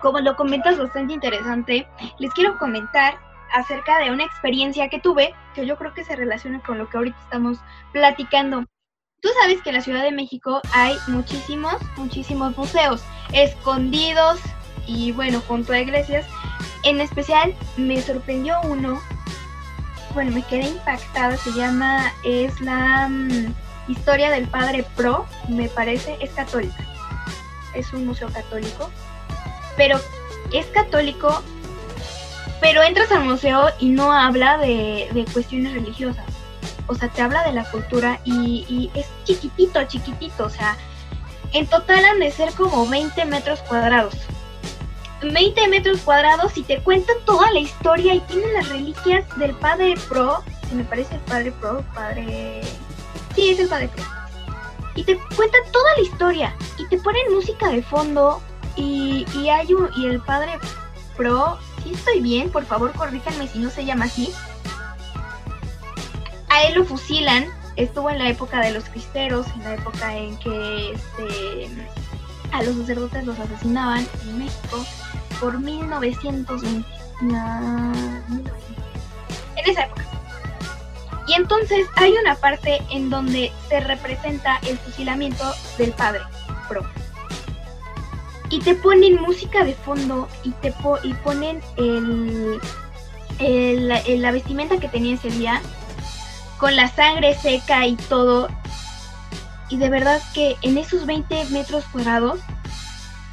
como 0.00 0.18
lo 0.20 0.34
comentas 0.36 0.78
bastante 0.78 1.12
interesante, 1.12 1.86
les 2.18 2.32
quiero 2.34 2.58
comentar 2.58 3.18
acerca 3.52 3.98
de 3.98 4.10
una 4.10 4.24
experiencia 4.24 4.88
que 4.88 5.00
tuve, 5.00 5.34
que 5.54 5.66
yo 5.66 5.76
creo 5.76 5.92
que 5.92 6.04
se 6.04 6.16
relaciona 6.16 6.60
con 6.62 6.78
lo 6.78 6.88
que 6.88 6.96
ahorita 6.96 7.18
estamos 7.20 7.58
platicando. 7.92 8.64
Tú 9.20 9.28
sabes 9.38 9.60
que 9.62 9.68
en 9.68 9.76
la 9.76 9.82
Ciudad 9.82 10.02
de 10.02 10.12
México 10.12 10.62
hay 10.72 10.96
muchísimos, 11.08 11.74
muchísimos 11.96 12.56
museos 12.56 13.02
escondidos 13.32 14.40
y 14.86 15.12
bueno, 15.12 15.42
junto 15.46 15.74
a 15.74 15.78
iglesias. 15.78 16.26
En 16.84 17.00
especial 17.00 17.54
me 17.76 18.00
sorprendió 18.00 18.58
uno. 18.62 19.00
Bueno, 20.14 20.30
me 20.30 20.42
quedé 20.42 20.68
impactada, 20.68 21.36
se 21.36 21.52
llama, 21.52 22.12
es 22.24 22.60
la 22.62 23.08
mm, 23.08 23.54
historia 23.88 24.30
del 24.30 24.48
padre 24.48 24.84
Pro, 24.96 25.26
me 25.48 25.68
parece, 25.68 26.16
es 26.20 26.30
católica, 26.30 26.84
es 27.74 27.92
un 27.92 28.06
museo 28.06 28.28
católico, 28.32 28.90
pero 29.76 30.00
es 30.52 30.66
católico, 30.66 31.42
pero 32.60 32.82
entras 32.82 33.12
al 33.12 33.24
museo 33.24 33.68
y 33.78 33.90
no 33.90 34.12
habla 34.12 34.58
de, 34.58 35.08
de 35.12 35.24
cuestiones 35.32 35.74
religiosas, 35.74 36.24
o 36.90 36.94
sea, 36.96 37.08
te 37.08 37.22
habla 37.22 37.44
de 37.44 37.52
la 37.52 37.64
cultura 37.70 38.20
y, 38.24 38.90
es 38.94 39.06
chiquitito, 39.22 39.80
chiquitito, 39.84 40.46
o 40.46 40.50
sea, 40.50 40.76
en 41.52 41.66
total 41.68 42.04
han 42.04 42.18
de 42.18 42.32
ser 42.32 42.52
como 42.54 42.86
20 42.88 43.24
metros 43.26 43.60
cuadrados. 43.60 44.14
20 45.22 45.68
metros 45.68 46.00
cuadrados 46.00 46.56
y 46.56 46.62
te 46.62 46.82
cuenta 46.82 47.12
toda 47.24 47.48
la 47.52 47.60
historia 47.60 48.14
y 48.14 48.20
tiene 48.20 48.52
las 48.54 48.68
reliquias 48.70 49.24
del 49.38 49.54
padre 49.54 49.94
Pro, 50.08 50.42
si 50.68 50.74
me 50.74 50.82
parece 50.82 51.14
el 51.14 51.20
padre 51.20 51.52
Pro, 51.52 51.84
padre... 51.94 52.62
Sí, 53.36 53.50
es 53.50 53.60
el 53.60 53.68
padre 53.68 53.88
Pro. 53.88 54.02
Y 54.96 55.04
te 55.04 55.16
cuenta 55.36 55.58
toda 55.70 55.96
la 55.96 56.02
historia 56.02 56.56
y 56.76 56.88
te 56.88 56.98
ponen 56.98 57.32
música 57.32 57.68
de 57.68 57.82
fondo 57.84 58.42
y, 58.74 59.24
y 59.34 59.48
hay 59.48 59.72
un, 59.74 59.88
y 59.96 60.06
el 60.06 60.20
padre 60.22 60.58
Pro, 61.16 61.56
si 61.84 61.92
estoy 61.92 62.20
bien, 62.20 62.50
por 62.50 62.64
favor 62.64 62.92
corríjanme 62.94 63.46
si 63.46 63.60
no 63.60 63.70
se 63.70 63.84
llama 63.84 64.06
así. 64.06 64.32
A 66.50 66.64
él 66.64 66.74
lo 66.74 66.84
fusilan, 66.84 67.46
estuvo 67.76 68.10
en 68.10 68.18
la 68.18 68.28
época 68.28 68.60
de 68.60 68.72
los 68.72 68.84
cristeros, 68.84 69.46
en 69.54 69.64
la 69.64 69.74
época 69.74 70.16
en 70.16 70.36
que 70.38 70.92
este, 70.92 71.68
a 72.52 72.62
los 72.62 72.76
sacerdotes 72.76 73.24
los 73.24 73.38
asesinaban 73.38 74.06
en 74.24 74.38
México 74.38 74.84
por 75.40 75.58
1920. 75.58 76.86
En 77.22 77.34
esa 79.64 79.84
época. 79.84 80.04
Y 81.28 81.34
entonces 81.34 81.86
hay 81.96 82.12
una 82.12 82.34
parte 82.34 82.80
en 82.90 83.10
donde 83.10 83.52
se 83.68 83.80
representa 83.80 84.58
el 84.66 84.78
fusilamiento 84.78 85.44
del 85.78 85.92
padre 85.92 86.22
Pro. 86.68 86.82
Y 88.50 88.58
te 88.58 88.74
ponen 88.74 89.22
música 89.22 89.64
de 89.64 89.74
fondo 89.74 90.28
y 90.42 90.50
te 90.50 90.74
y 91.04 91.14
ponen 91.14 91.62
el, 91.76 92.60
el, 93.38 94.22
la 94.22 94.32
vestimenta 94.32 94.78
que 94.78 94.88
tenía 94.88 95.14
ese 95.14 95.30
día 95.30 95.62
con 96.60 96.76
la 96.76 96.88
sangre 96.88 97.34
seca 97.34 97.86
y 97.86 97.96
todo. 97.96 98.48
Y 99.70 99.78
de 99.78 99.88
verdad 99.88 100.20
que 100.34 100.56
en 100.62 100.78
esos 100.78 101.06
20 101.06 101.46
metros 101.46 101.84
cuadrados 101.92 102.40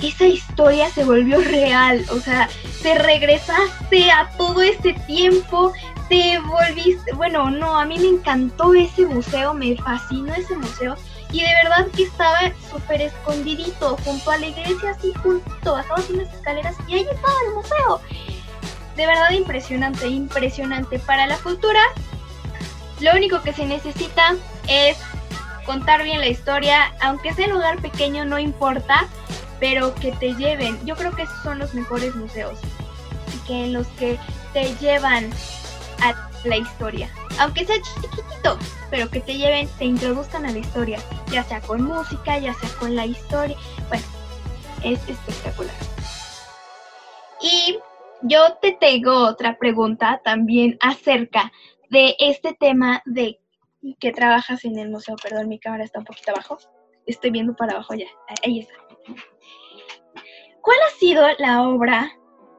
esa 0.02 0.26
historia 0.26 0.90
se 0.90 1.04
volvió 1.04 1.42
real, 1.42 2.06
o 2.12 2.20
sea, 2.20 2.48
te 2.84 2.96
regresaste 2.96 4.12
a 4.12 4.30
todo 4.38 4.62
ese 4.62 4.94
tiempo, 4.94 5.74
te 6.08 6.40
volviste, 6.40 7.14
bueno, 7.14 7.50
no, 7.50 7.80
a 7.80 7.86
mí 7.86 7.98
me 7.98 8.08
encantó 8.08 8.76
ese 8.76 9.08
museo, 9.08 9.56
me 9.56 9.76
fascinó 9.76 10.36
ese 10.36 10.56
museo 10.56 10.96
y 11.32 11.42
de 11.42 11.54
verdad 11.64 11.88
que 11.96 12.04
estaba 12.04 12.40
súper 12.72 13.02
escondidito 13.02 13.98
junto 14.06 14.32
a 14.32 14.38
la 14.38 14.48
iglesia, 14.48 14.92
así 14.92 15.12
juntito, 15.22 15.74
bajabas 15.74 16.10
unas 16.12 16.32
escaleras 16.32 16.76
y 16.88 16.94
ahí 16.94 17.08
estaba 17.12 17.34
el 17.48 17.56
museo. 17.56 18.02
De 18.96 19.06
verdad 19.06 19.32
impresionante, 19.32 20.08
impresionante. 20.08 21.00
Para 21.00 21.28
la 21.28 21.38
cultura, 21.38 21.82
lo 23.00 23.12
único 23.14 23.42
que 23.42 23.54
se 23.54 23.66
necesita 23.66 24.36
es 24.68 24.98
contar 25.66 26.04
bien 26.04 26.20
la 26.20 26.28
historia, 26.28 26.94
aunque 27.02 27.34
sea 27.34 27.46
en 27.46 27.52
lugar 27.52 27.82
pequeño, 27.82 28.26
no 28.26 28.40
importa 28.40 29.08
pero 29.60 29.94
que 29.96 30.12
te 30.14 30.34
lleven. 30.36 30.84
Yo 30.86 30.96
creo 30.96 31.16
que 31.16 31.24
esos 31.24 31.42
son 31.44 31.60
los 31.60 31.74
mejores 31.74 32.16
museos, 32.16 32.60
que 33.46 33.66
en 33.66 33.74
los 33.74 33.88
que 34.00 34.20
te 34.54 34.76
llevan 34.76 35.30
a 36.02 36.30
la 36.44 36.58
historia, 36.58 37.10
aunque 37.40 37.66
sea 37.66 37.78
chiquitito, 37.82 38.58
pero 38.90 39.10
que 39.10 39.20
te 39.20 39.38
lleven, 39.38 39.68
te 39.78 39.86
introduzcan 39.86 40.46
a 40.46 40.52
la 40.52 40.60
historia, 40.60 41.00
ya 41.32 41.44
sea 41.44 41.62
con 41.62 41.84
música, 41.84 42.38
ya 42.38 42.54
sea 42.54 42.70
con 42.80 42.96
la 42.96 43.06
historia, 43.06 43.58
bueno, 43.90 44.06
es 44.84 45.00
espectacular. 45.08 45.76
Y 47.42 47.78
yo 48.24 48.54
te 48.62 48.72
tengo 48.72 49.28
otra 49.28 49.58
pregunta 49.58 50.22
también 50.24 50.78
acerca 50.82 51.52
de 51.90 52.16
este 52.20 52.54
tema 52.54 53.02
de 53.06 53.40
que 54.00 54.12
trabajas 54.12 54.66
en 54.66 54.78
el 54.78 54.90
museo. 54.90 55.16
Perdón, 55.22 55.48
mi 55.48 55.60
cámara 55.60 55.84
está 55.84 56.00
un 56.00 56.06
poquito 56.06 56.32
abajo. 56.32 56.58
Estoy 57.06 57.32
viendo 57.32 57.56
para 57.56 57.74
abajo 57.74 57.94
ya. 57.94 58.08
Ahí 58.44 58.60
está. 58.60 58.74
¿Cuál 60.62 60.78
ha 60.86 61.00
sido 61.00 61.26
la 61.40 61.68
obra 61.68 62.12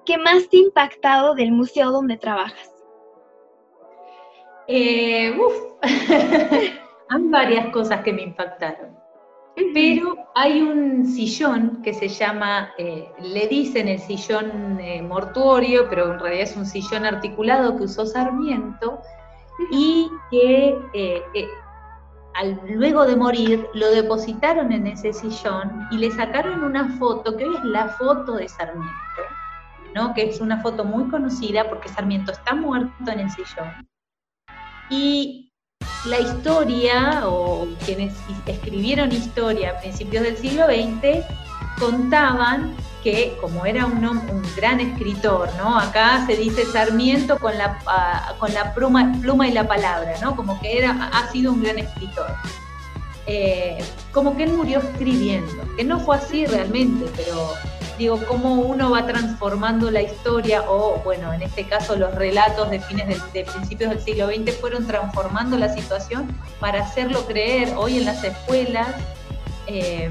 que 0.06 0.16
más 0.16 0.48
te 0.48 0.56
ha 0.56 0.60
impactado 0.60 1.34
del 1.34 1.52
museo 1.52 1.90
donde 1.90 2.16
trabajas? 2.16 2.72
Eh, 4.66 5.36
hay 7.08 7.22
varias 7.24 7.72
cosas 7.72 8.02
que 8.02 8.12
me 8.12 8.22
impactaron. 8.22 8.96
Pero 9.74 10.16
hay 10.36 10.62
un 10.62 11.04
sillón 11.04 11.82
que 11.82 11.92
se 11.92 12.08
llama, 12.08 12.72
eh, 12.78 13.10
le 13.20 13.48
dicen 13.48 13.88
el 13.88 13.98
sillón 13.98 14.78
eh, 14.80 15.02
mortuorio, 15.02 15.88
pero 15.88 16.12
en 16.12 16.20
realidad 16.20 16.44
es 16.44 16.56
un 16.56 16.64
sillón 16.64 17.04
articulado 17.04 17.76
que 17.76 17.84
usó 17.84 18.06
Sarmiento 18.06 19.00
y 19.70 20.10
que 20.30 20.76
luego 22.68 23.04
de 23.04 23.16
morir, 23.16 23.66
lo 23.74 23.90
depositaron 23.90 24.72
en 24.72 24.86
ese 24.86 25.12
sillón 25.12 25.88
y 25.90 25.98
le 25.98 26.10
sacaron 26.10 26.62
una 26.62 26.96
foto, 26.98 27.36
que 27.36 27.44
hoy 27.44 27.56
es 27.56 27.64
la 27.64 27.88
foto 27.88 28.34
de 28.34 28.48
Sarmiento, 28.48 28.92
¿no? 29.94 30.14
que 30.14 30.28
es 30.28 30.40
una 30.40 30.60
foto 30.62 30.84
muy 30.84 31.08
conocida 31.08 31.68
porque 31.68 31.88
Sarmiento 31.88 32.32
está 32.32 32.54
muerto 32.54 33.10
en 33.10 33.20
el 33.20 33.30
sillón. 33.30 33.88
Y 34.90 35.52
la 36.06 36.20
historia, 36.20 37.22
o 37.26 37.66
quienes 37.84 38.16
escribieron 38.46 39.12
historia 39.12 39.70
a 39.70 39.80
principios 39.80 40.22
del 40.22 40.36
siglo 40.36 40.66
XX, 40.66 41.24
contaban 41.78 42.74
que 43.10 43.36
como 43.40 43.64
era 43.64 43.86
un, 43.86 44.04
un, 44.04 44.42
gran 44.56 44.80
escritor, 44.80 45.48
¿no? 45.56 45.78
Acá 45.78 46.24
se 46.26 46.36
dice 46.36 46.64
Sarmiento 46.66 47.38
con 47.38 47.56
la, 47.56 47.78
ah, 47.86 48.34
con 48.38 48.52
la 48.52 48.74
pluma, 48.74 49.12
pluma 49.20 49.48
y 49.48 49.52
la 49.52 49.66
palabra, 49.66 50.14
¿no? 50.20 50.36
Como 50.36 50.60
que 50.60 50.78
era, 50.78 51.10
ha 51.12 51.30
sido 51.30 51.52
un 51.52 51.62
gran 51.62 51.78
escritor. 51.78 52.26
Eh, 53.26 53.78
como 54.12 54.36
que 54.36 54.44
él 54.44 54.52
murió 54.52 54.78
escribiendo, 54.80 55.52
que 55.76 55.84
no 55.84 56.00
fue 56.00 56.16
así 56.16 56.46
realmente, 56.46 57.10
pero 57.16 57.54
digo, 57.98 58.18
cómo 58.26 58.54
uno 58.54 58.90
va 58.90 59.06
transformando 59.06 59.90
la 59.90 60.02
historia, 60.02 60.64
o 60.68 61.00
bueno, 61.04 61.32
en 61.32 61.42
este 61.42 61.64
caso 61.64 61.96
los 61.96 62.14
relatos 62.14 62.70
de 62.70 62.80
fines 62.80 63.32
de, 63.32 63.44
principios 63.44 63.90
del 63.90 64.00
siglo 64.00 64.28
XX 64.28 64.56
fueron 64.58 64.86
transformando 64.86 65.56
la 65.56 65.72
situación 65.74 66.26
para 66.60 66.82
hacerlo 66.82 67.26
creer 67.26 67.74
hoy 67.76 67.98
en 67.98 68.04
las 68.04 68.22
escuelas. 68.24 68.88
Eh, 69.66 70.10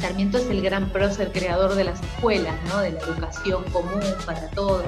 Sarmiento 0.00 0.38
es 0.38 0.48
el 0.50 0.60
gran 0.62 0.90
prócer 0.90 1.32
creador 1.32 1.74
de 1.74 1.84
las 1.84 2.00
escuelas, 2.02 2.54
¿no? 2.68 2.80
de 2.80 2.92
la 2.92 3.00
educación 3.00 3.64
común 3.72 4.02
para 4.24 4.48
todos. 4.50 4.84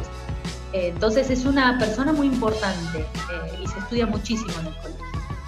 Eh, 0.73 0.89
entonces 0.89 1.31
es 1.31 1.45
una 1.45 1.79
persona 1.79 2.13
muy 2.13 2.27
importante 2.27 2.99
eh, 2.99 3.59
y 3.63 3.67
se 3.67 3.79
estudia 3.79 4.07
muchísimo 4.07 4.53
en 4.61 4.67
el 4.67 4.75
colegio. 4.77 5.07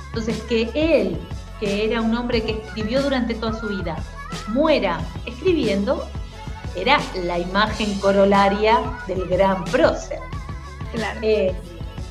Entonces 0.09 0.41
que 0.49 0.71
él, 0.75 1.19
que 1.61 1.85
era 1.85 2.01
un 2.01 2.15
hombre 2.17 2.43
que 2.43 2.53
escribió 2.53 3.03
durante 3.03 3.35
toda 3.35 3.59
su 3.59 3.69
vida, 3.69 3.97
muera 4.49 5.01
escribiendo, 5.27 6.09
era 6.75 6.99
la 7.25 7.39
imagen 7.39 7.99
corolaria 8.01 8.81
del 9.07 9.27
gran 9.27 9.65
prócer. 9.65 10.21
Claro. 10.93 11.21
Eh, 11.23 11.55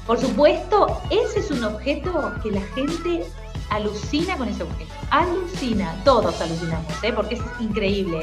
por 0.05 0.19
supuesto, 0.19 1.01
ese 1.09 1.39
es 1.39 1.51
un 1.51 1.63
objeto 1.63 2.33
que 2.41 2.51
la 2.51 2.61
gente 2.73 3.25
alucina 3.69 4.37
con 4.37 4.49
ese 4.49 4.63
objeto. 4.63 4.98
Alucina, 5.11 5.95
todos 6.03 6.39
alucinamos, 6.41 6.91
¿eh? 7.03 7.13
porque 7.13 7.35
es 7.35 7.41
increíble. 7.59 8.21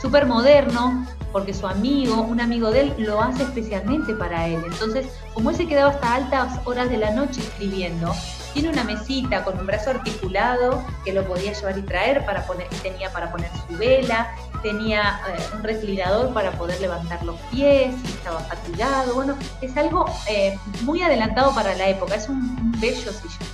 Súper 0.00 0.26
moderno, 0.26 1.06
porque 1.32 1.54
su 1.54 1.66
amigo, 1.66 2.20
un 2.22 2.40
amigo 2.40 2.70
de 2.70 2.80
él, 2.80 2.94
lo 2.98 3.22
hace 3.22 3.44
especialmente 3.44 4.14
para 4.14 4.46
él. 4.48 4.62
Entonces, 4.64 5.06
como 5.34 5.50
él 5.50 5.56
se 5.56 5.66
quedaba 5.66 5.90
hasta 5.90 6.14
altas 6.14 6.60
horas 6.64 6.90
de 6.90 6.98
la 6.98 7.10
noche 7.10 7.40
escribiendo, 7.40 8.14
tiene 8.56 8.70
una 8.70 8.84
mesita 8.84 9.44
con 9.44 9.58
un 9.58 9.66
brazo 9.66 9.90
articulado 9.90 10.82
que 11.04 11.12
lo 11.12 11.26
podía 11.26 11.52
llevar 11.52 11.76
y 11.76 11.82
traer 11.82 12.24
para 12.24 12.46
poner, 12.46 12.66
tenía 12.82 13.12
para 13.12 13.30
poner 13.30 13.50
su 13.68 13.76
vela, 13.76 14.34
tenía 14.62 15.20
eh, 15.28 15.42
un 15.54 15.62
reclinador 15.62 16.32
para 16.32 16.52
poder 16.52 16.80
levantar 16.80 17.22
los 17.22 17.36
pies, 17.50 17.94
estaba 18.04 18.40
fatigado. 18.40 19.14
Bueno, 19.14 19.36
es 19.60 19.76
algo 19.76 20.06
eh, 20.26 20.58
muy 20.84 21.02
adelantado 21.02 21.54
para 21.54 21.74
la 21.74 21.88
época, 21.88 22.14
es 22.14 22.30
un, 22.30 22.72
bello 22.80 23.12
sillón, 23.12 23.48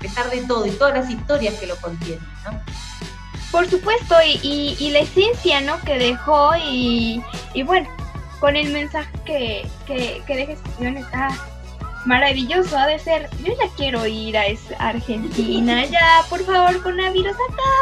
pesar 0.00 0.30
de 0.30 0.42
todo 0.42 0.66
y 0.66 0.70
todas 0.70 0.94
las 0.94 1.10
historias 1.10 1.54
que 1.54 1.66
lo 1.66 1.76
contienen, 1.76 2.26
¿no? 2.44 2.60
Por 3.52 3.68
supuesto, 3.68 4.14
y, 4.24 4.90
la 4.92 5.00
esencia 5.00 5.60
¿no? 5.60 5.80
que 5.80 5.98
dejó 5.98 6.52
y, 6.56 7.20
bueno, 7.64 7.88
con 8.38 8.56
el 8.56 8.72
mensaje 8.72 9.10
que, 9.24 9.66
que, 9.86 10.22
que 10.26 10.36
deja 10.36 10.52
está 10.52 11.28
maravilloso, 12.06 12.78
ha 12.78 12.86
de 12.86 12.98
ser, 12.98 13.28
yo 13.44 13.52
ya 13.52 13.68
quiero 13.76 14.06
ir 14.06 14.36
a 14.38 14.44
Argentina, 14.78 15.84
ya, 15.90 16.24
por 16.28 16.44
favor, 16.44 16.82
con 16.82 16.96
virus 16.96 17.36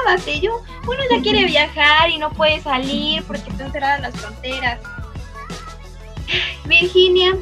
acábate, 0.07 0.41
yo, 0.41 0.62
uno 0.85 0.99
ya 1.11 1.23
quiere 1.23 1.45
viajar 1.45 2.11
y 2.11 2.19
no 2.19 2.31
puede 2.31 2.61
salir 2.61 3.23
porque 3.25 3.51
están 3.51 3.71
cerradas 3.71 4.01
las 4.01 4.16
fronteras. 4.16 4.81
Virginia, 6.64 7.37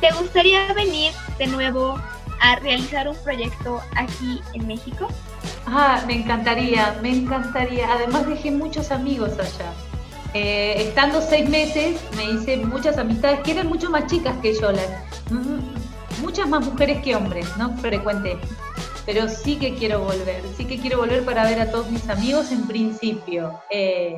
¿te 0.00 0.12
gustaría 0.12 0.72
venir 0.74 1.12
de 1.38 1.46
nuevo 1.46 2.00
a 2.42 2.56
realizar 2.56 3.08
un 3.08 3.16
proyecto 3.16 3.80
aquí 3.96 4.40
en 4.52 4.66
México? 4.66 5.08
Ah, 5.66 6.02
me 6.06 6.14
encantaría, 6.14 6.98
me 7.00 7.10
encantaría. 7.10 7.90
Además 7.92 8.26
dejé 8.26 8.50
muchos 8.50 8.90
amigos 8.90 9.32
allá. 9.38 9.72
Eh, 10.34 10.74
estando 10.78 11.20
seis 11.20 11.48
meses 11.48 12.00
me 12.16 12.24
hice 12.24 12.56
muchas 12.56 12.96
amistades 12.98 13.40
que 13.40 13.52
eran 13.52 13.68
mucho 13.68 13.90
más 13.90 14.06
chicas 14.06 14.36
que 14.42 14.54
yo. 14.54 14.72
Las, 14.72 14.88
muchas 16.20 16.48
más 16.48 16.66
mujeres 16.66 17.02
que 17.02 17.14
hombres, 17.14 17.46
no 17.56 17.76
frecuente. 17.78 18.36
Pero 19.06 19.28
sí 19.28 19.56
que 19.56 19.74
quiero 19.74 20.00
volver, 20.00 20.42
sí 20.56 20.64
que 20.64 20.78
quiero 20.78 20.98
volver 20.98 21.24
para 21.24 21.44
ver 21.44 21.60
a 21.60 21.70
todos 21.70 21.90
mis 21.90 22.08
amigos 22.08 22.50
en 22.50 22.66
principio. 22.66 23.60
Eh, 23.70 24.16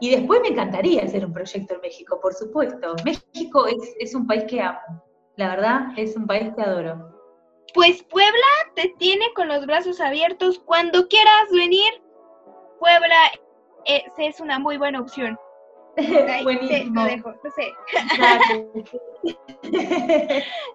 y 0.00 0.10
después 0.10 0.40
me 0.40 0.48
encantaría 0.48 1.04
hacer 1.04 1.24
un 1.24 1.32
proyecto 1.32 1.74
en 1.74 1.80
México, 1.82 2.18
por 2.20 2.34
supuesto. 2.34 2.96
México 3.04 3.66
es, 3.66 3.94
es 3.98 4.14
un 4.14 4.26
país 4.26 4.44
que 4.48 4.60
amo, 4.60 4.78
la 5.36 5.48
verdad, 5.48 5.80
es 5.96 6.16
un 6.16 6.26
país 6.26 6.52
que 6.56 6.62
adoro. 6.62 7.19
Pues 7.74 8.02
Puebla 8.04 8.46
te 8.74 8.94
tiene 8.98 9.32
con 9.34 9.48
los 9.48 9.66
brazos 9.66 10.00
abiertos. 10.00 10.60
Cuando 10.64 11.06
quieras 11.08 11.50
venir, 11.52 12.02
Puebla 12.78 13.16
eh, 13.86 14.04
es 14.18 14.40
una 14.40 14.58
muy 14.58 14.76
buena 14.76 15.00
opción. 15.00 15.38
Buenísimo. 16.42 17.06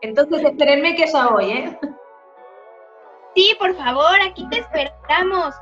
Entonces, 0.02 0.44
espérenme 0.44 0.96
que 0.96 1.08
ya 1.08 1.28
voy, 1.28 1.52
¿eh? 1.52 1.80
Sí, 3.36 3.56
por 3.60 3.76
favor, 3.76 4.22
aquí 4.22 4.48
te 4.50 4.60
esperamos. 4.60 5.56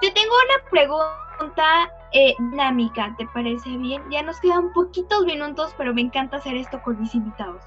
Te 0.00 0.10
tengo 0.10 0.32
una 0.32 0.70
pregunta 0.70 1.92
eh, 2.12 2.34
dinámica, 2.38 3.14
¿te 3.18 3.26
parece 3.28 3.70
bien? 3.78 4.02
Ya 4.10 4.22
nos 4.22 4.38
quedan 4.40 4.72
poquitos 4.72 5.24
minutos, 5.24 5.74
pero 5.76 5.92
me 5.92 6.02
encanta 6.02 6.36
hacer 6.36 6.56
esto 6.56 6.80
con 6.82 7.00
mis 7.00 7.14
invitados. 7.14 7.64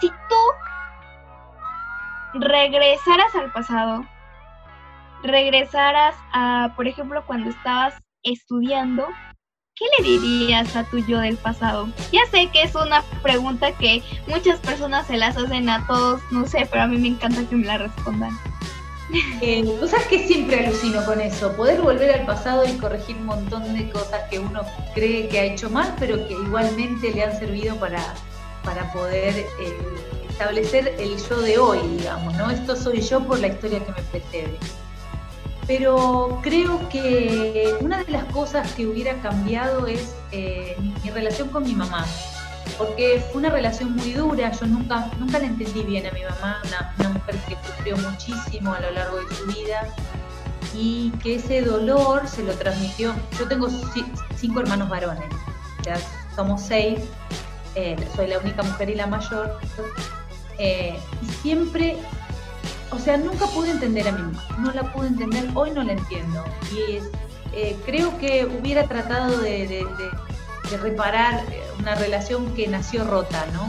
Si 0.00 0.08
tú 0.08 0.36
regresaras 2.34 3.34
al 3.34 3.52
pasado, 3.52 4.04
regresaras 5.22 6.14
a, 6.32 6.72
por 6.76 6.86
ejemplo, 6.86 7.22
cuando 7.26 7.50
estabas 7.50 7.94
estudiando, 8.22 9.06
¿qué 9.74 9.84
le 9.98 10.18
dirías 10.18 10.76
a 10.76 10.84
tu 10.84 10.98
yo 10.98 11.18
del 11.18 11.36
pasado? 11.36 11.88
Ya 12.12 12.20
sé 12.30 12.48
que 12.52 12.62
es 12.62 12.74
una 12.74 13.02
pregunta 13.22 13.72
que 13.72 14.02
muchas 14.26 14.60
personas 14.60 15.06
se 15.06 15.16
las 15.16 15.36
hacen 15.36 15.68
a 15.68 15.86
todos, 15.86 16.20
no 16.30 16.46
sé, 16.46 16.66
pero 16.70 16.84
a 16.84 16.86
mí 16.86 16.98
me 16.98 17.08
encanta 17.08 17.48
que 17.48 17.56
me 17.56 17.66
la 17.66 17.78
respondan. 17.78 18.36
Eh, 19.40 19.64
sabes 19.88 20.06
que 20.06 20.26
siempre 20.26 20.66
alucino 20.66 21.04
con 21.04 21.20
eso, 21.20 21.56
poder 21.56 21.80
volver 21.80 22.12
al 22.12 22.26
pasado 22.26 22.64
y 22.64 22.78
corregir 22.78 23.16
un 23.16 23.26
montón 23.26 23.74
de 23.74 23.90
cosas 23.90 24.28
que 24.30 24.38
uno 24.38 24.60
cree 24.94 25.28
que 25.28 25.40
ha 25.40 25.44
hecho 25.44 25.68
mal, 25.68 25.96
pero 25.98 26.28
que 26.28 26.34
igualmente 26.34 27.12
le 27.12 27.24
han 27.24 27.36
servido 27.36 27.74
para, 27.76 28.14
para 28.62 28.92
poder 28.92 29.34
eh, 29.36 30.19
establecer 30.40 30.94
el 30.98 31.18
yo 31.18 31.42
de 31.42 31.58
hoy, 31.58 31.78
digamos, 31.98 32.34
¿no? 32.38 32.50
Esto 32.50 32.74
soy 32.74 33.02
yo 33.02 33.22
por 33.26 33.38
la 33.40 33.48
historia 33.48 33.84
que 33.84 33.92
me 33.92 34.02
precede. 34.04 34.56
Pero 35.66 36.40
creo 36.42 36.88
que 36.88 37.76
una 37.82 38.02
de 38.02 38.10
las 38.10 38.24
cosas 38.32 38.72
que 38.72 38.86
hubiera 38.86 39.20
cambiado 39.20 39.86
es 39.86 40.14
eh, 40.32 40.76
mi, 40.80 41.10
relación 41.10 41.48
con 41.48 41.64
mi 41.64 41.74
mamá, 41.74 42.06
porque 42.78 43.22
fue 43.30 43.40
una 43.42 43.50
relación 43.50 43.94
muy 43.94 44.12
dura, 44.12 44.50
yo 44.50 44.66
nunca, 44.66 45.10
nunca 45.18 45.38
la 45.38 45.44
entendí 45.44 45.82
bien 45.82 46.06
a 46.06 46.10
mi 46.12 46.22
mamá, 46.22 46.62
una, 46.96 47.08
mujer 47.10 47.36
que 47.46 47.56
sufrió 47.66 47.98
muchísimo 47.98 48.72
a 48.72 48.80
lo 48.80 48.92
largo 48.92 49.18
de 49.18 49.34
su 49.34 49.44
vida 49.44 49.94
y 50.74 51.10
que 51.22 51.34
ese 51.34 51.60
dolor 51.60 52.26
se 52.26 52.42
lo 52.44 52.54
transmitió, 52.54 53.14
yo 53.38 53.46
tengo 53.46 53.68
cinco 54.36 54.60
hermanos 54.60 54.88
varones, 54.88 55.28
somos 56.34 56.62
seis, 56.62 56.98
eh, 57.74 57.94
soy 58.16 58.28
la 58.28 58.38
única 58.38 58.62
mujer 58.62 58.88
y 58.88 58.94
la 58.94 59.06
mayor, 59.06 59.60
eh, 60.60 60.98
y 61.22 61.26
siempre 61.42 61.96
o 62.90 62.98
sea, 62.98 63.16
nunca 63.16 63.46
pude 63.46 63.70
entender 63.70 64.08
a 64.08 64.12
mi 64.12 64.22
mamá, 64.22 64.44
no 64.58 64.72
la 64.72 64.92
pude 64.92 65.08
entender, 65.08 65.48
hoy 65.54 65.70
no 65.70 65.82
la 65.82 65.92
entiendo. 65.92 66.44
Y 66.72 66.98
eh, 67.52 67.76
creo 67.86 68.18
que 68.18 68.46
hubiera 68.46 68.84
tratado 68.84 69.38
de, 69.38 69.86
reparar 70.82 71.44
eh, 71.50 71.62
una 71.80 71.96
relación 71.96 72.54
que 72.54 72.68
nació 72.68 73.04
rota, 73.04 73.44
¿no? 73.52 73.68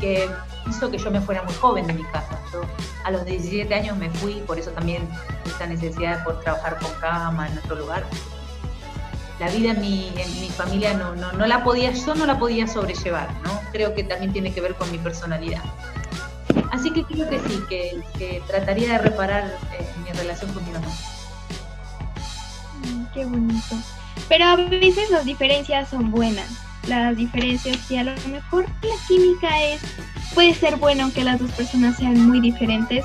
Que 0.00 0.28
hizo 0.68 0.90
que 0.90 0.98
yo 0.98 1.10
me 1.10 1.20
fuera 1.20 1.42
muy 1.42 1.54
joven 1.54 1.86
de 1.86 1.94
mi 1.94 2.02
casa. 2.04 2.38
Yo 2.52 2.62
a 3.04 3.10
los 3.10 3.24
17 3.24 3.72
años 3.74 3.96
me 3.96 4.10
fui, 4.10 4.34
por 4.46 4.58
eso 4.58 4.70
también 4.70 5.08
esta 5.46 5.66
necesidad 5.66 6.24
por 6.24 6.40
trabajar 6.40 6.78
con 6.78 6.92
cama 7.00 7.48
en 7.48 7.58
otro 7.58 7.76
lugar. 7.76 8.04
La 9.38 9.48
vida 9.48 9.70
en 9.70 9.80
mi, 9.80 10.12
en 10.16 10.40
mi 10.40 10.50
familia 10.50 10.92
no, 10.92 11.14
no, 11.14 11.32
no 11.32 11.46
la 11.46 11.64
podía, 11.64 11.92
yo 11.92 12.14
no 12.14 12.26
la 12.26 12.38
podía 12.38 12.66
sobrellevar, 12.66 13.32
¿no? 13.42 13.58
Creo 13.72 13.94
que 13.94 14.04
también 14.04 14.32
tiene 14.32 14.52
que 14.52 14.60
ver 14.60 14.74
con 14.74 14.90
mi 14.90 14.98
personalidad. 14.98 15.62
Así 16.80 16.90
que 16.92 17.04
creo 17.04 17.28
que 17.28 17.38
sí, 17.40 17.62
que, 17.68 18.42
trataría 18.46 18.92
de 18.92 18.98
reparar 18.98 19.44
eh, 19.78 19.86
mi 20.02 20.10
relación 20.12 20.50
con 20.54 20.64
mi 20.64 20.70
mamá. 20.70 20.88
Mm, 22.86 23.04
qué 23.12 23.26
bonito. 23.26 23.76
Pero 24.30 24.46
a 24.46 24.56
veces 24.56 25.10
las 25.10 25.26
diferencias 25.26 25.90
son 25.90 26.10
buenas. 26.10 26.48
Las 26.88 27.18
diferencias 27.18 27.78
y 27.90 27.98
a 27.98 28.04
lo 28.04 28.12
mejor 28.28 28.64
la 28.80 28.94
química 29.06 29.62
es 29.62 29.82
puede 30.34 30.54
ser 30.54 30.76
bueno 30.76 31.02
aunque 31.02 31.22
las 31.22 31.38
dos 31.38 31.50
personas 31.50 31.98
sean 31.98 32.26
muy 32.26 32.40
diferentes. 32.40 33.04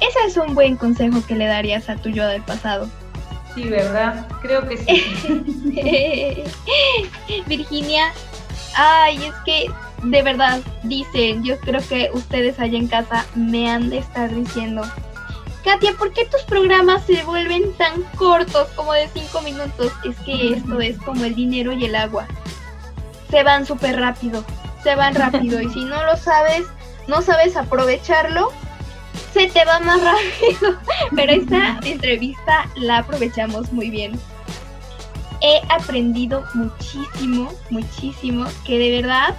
Ese 0.00 0.18
es 0.26 0.36
un 0.36 0.52
buen 0.56 0.74
consejo 0.74 1.24
que 1.24 1.36
le 1.36 1.46
darías 1.46 1.88
a 1.88 1.94
tu 1.94 2.08
yo 2.08 2.26
del 2.26 2.42
pasado. 2.42 2.88
Sí, 3.54 3.68
¿verdad? 3.68 4.26
Creo 4.42 4.66
que 4.68 4.76
sí. 4.76 6.42
Virginia, 7.46 8.12
ay, 8.74 9.24
es 9.24 9.34
que 9.44 9.66
de 10.04 10.22
verdad, 10.22 10.60
dicen, 10.82 11.42
yo 11.44 11.58
creo 11.60 11.80
que 11.86 12.10
ustedes 12.12 12.58
allá 12.60 12.78
en 12.78 12.88
casa 12.88 13.26
me 13.34 13.70
han 13.70 13.90
de 13.90 13.98
estar 13.98 14.34
diciendo, 14.34 14.82
Katia, 15.64 15.94
¿por 15.94 16.12
qué 16.12 16.26
tus 16.26 16.42
programas 16.42 17.06
se 17.06 17.22
vuelven 17.24 17.72
tan 17.74 18.02
cortos 18.16 18.68
como 18.76 18.92
de 18.92 19.08
cinco 19.14 19.40
minutos? 19.40 19.92
Es 20.04 20.16
que 20.20 20.52
esto 20.52 20.80
es 20.80 20.98
como 20.98 21.24
el 21.24 21.34
dinero 21.34 21.72
y 21.72 21.86
el 21.86 21.94
agua. 21.94 22.26
Se 23.30 23.42
van 23.42 23.64
súper 23.64 23.98
rápido, 23.98 24.44
se 24.82 24.94
van 24.94 25.14
rápido 25.14 25.60
y 25.62 25.70
si 25.70 25.84
no 25.84 26.04
lo 26.04 26.16
sabes, 26.18 26.66
no 27.08 27.22
sabes 27.22 27.56
aprovecharlo, 27.56 28.52
se 29.32 29.46
te 29.46 29.64
va 29.64 29.80
más 29.80 30.00
rápido. 30.02 30.78
Pero 31.16 31.32
esta 31.32 31.80
entrevista 31.82 32.68
la 32.76 32.98
aprovechamos 32.98 33.72
muy 33.72 33.88
bien. 33.88 34.20
He 35.40 35.62
aprendido 35.70 36.44
muchísimo, 36.52 37.52
muchísimo, 37.70 38.46
que 38.66 38.78
de 38.78 39.00
verdad 39.00 39.34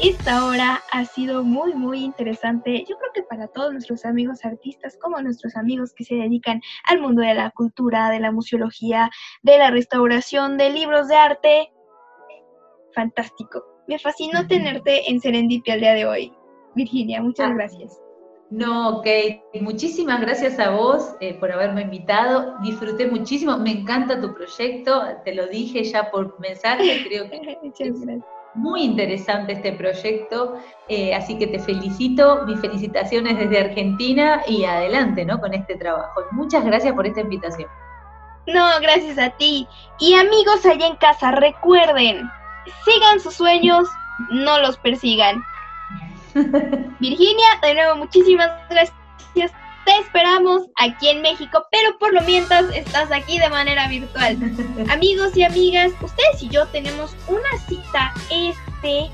esta 0.00 0.44
hora 0.44 0.82
ha 0.92 1.04
sido 1.04 1.44
muy, 1.44 1.74
muy 1.74 2.00
interesante. 2.00 2.84
Yo 2.88 2.96
creo 2.96 3.12
que 3.14 3.22
para 3.22 3.46
todos 3.48 3.72
nuestros 3.72 4.04
amigos 4.04 4.44
artistas, 4.44 4.98
como 5.00 5.20
nuestros 5.20 5.56
amigos 5.56 5.92
que 5.94 6.04
se 6.04 6.16
dedican 6.16 6.60
al 6.88 7.00
mundo 7.00 7.22
de 7.22 7.34
la 7.34 7.50
cultura, 7.50 8.10
de 8.10 8.20
la 8.20 8.32
museología, 8.32 9.10
de 9.42 9.58
la 9.58 9.70
restauración, 9.70 10.58
de 10.58 10.70
libros 10.70 11.08
de 11.08 11.16
arte. 11.16 11.72
Fantástico. 12.94 13.64
Me 13.86 13.98
fascinó 13.98 14.46
tenerte 14.46 15.10
en 15.10 15.20
Serendipia 15.20 15.74
el 15.74 15.80
día 15.80 15.94
de 15.94 16.06
hoy. 16.06 16.32
Virginia, 16.74 17.22
muchas 17.22 17.50
ah. 17.50 17.54
gracias. 17.54 18.00
No, 18.50 18.98
ok. 18.98 19.06
Muchísimas 19.60 20.20
gracias 20.20 20.58
a 20.58 20.70
vos 20.70 21.14
eh, 21.20 21.34
por 21.34 21.50
haberme 21.50 21.82
invitado. 21.82 22.56
Disfruté 22.62 23.06
muchísimo. 23.06 23.58
Me 23.58 23.70
encanta 23.70 24.20
tu 24.20 24.34
proyecto. 24.34 25.02
Te 25.24 25.34
lo 25.34 25.46
dije 25.46 25.82
ya 25.84 26.10
por 26.10 26.38
mensaje. 26.40 27.04
Creo 27.08 27.28
que 27.30 27.58
Muchas 27.62 28.00
gracias 28.00 28.33
muy 28.54 28.82
interesante 28.82 29.52
este 29.52 29.72
proyecto, 29.72 30.56
eh, 30.88 31.14
así 31.14 31.38
que 31.38 31.46
te 31.46 31.58
felicito, 31.58 32.44
mis 32.46 32.60
felicitaciones 32.60 33.38
desde 33.38 33.60
Argentina 33.60 34.42
y 34.46 34.64
adelante 34.64 35.24
¿no? 35.24 35.40
con 35.40 35.54
este 35.54 35.76
trabajo. 35.76 36.22
Muchas 36.30 36.64
gracias 36.64 36.94
por 36.94 37.06
esta 37.06 37.20
invitación. 37.20 37.68
No, 38.46 38.68
gracias 38.80 39.18
a 39.18 39.30
ti. 39.30 39.66
Y 39.98 40.14
amigos 40.14 40.64
allá 40.66 40.86
en 40.86 40.96
casa, 40.96 41.30
recuerden, 41.32 42.30
sigan 42.84 43.20
sus 43.20 43.34
sueños, 43.34 43.88
no 44.30 44.60
los 44.60 44.76
persigan. 44.78 45.42
Virginia, 47.00 47.46
de 47.62 47.74
nuevo, 47.74 47.96
muchísimas 47.96 48.50
gracias. 48.68 49.03
Te 49.84 49.98
esperamos 49.98 50.62
aquí 50.76 51.08
en 51.08 51.20
México, 51.20 51.66
pero 51.70 51.98
por 51.98 52.12
lo 52.14 52.22
mientras 52.22 52.64
estás 52.74 53.10
aquí 53.12 53.38
de 53.38 53.50
manera 53.50 53.86
virtual. 53.88 54.38
Amigos 54.90 55.36
y 55.36 55.42
amigas, 55.42 55.92
ustedes 56.00 56.42
y 56.42 56.48
yo 56.48 56.66
tenemos 56.68 57.14
una 57.28 57.58
cita 57.68 58.14
este, 58.30 59.10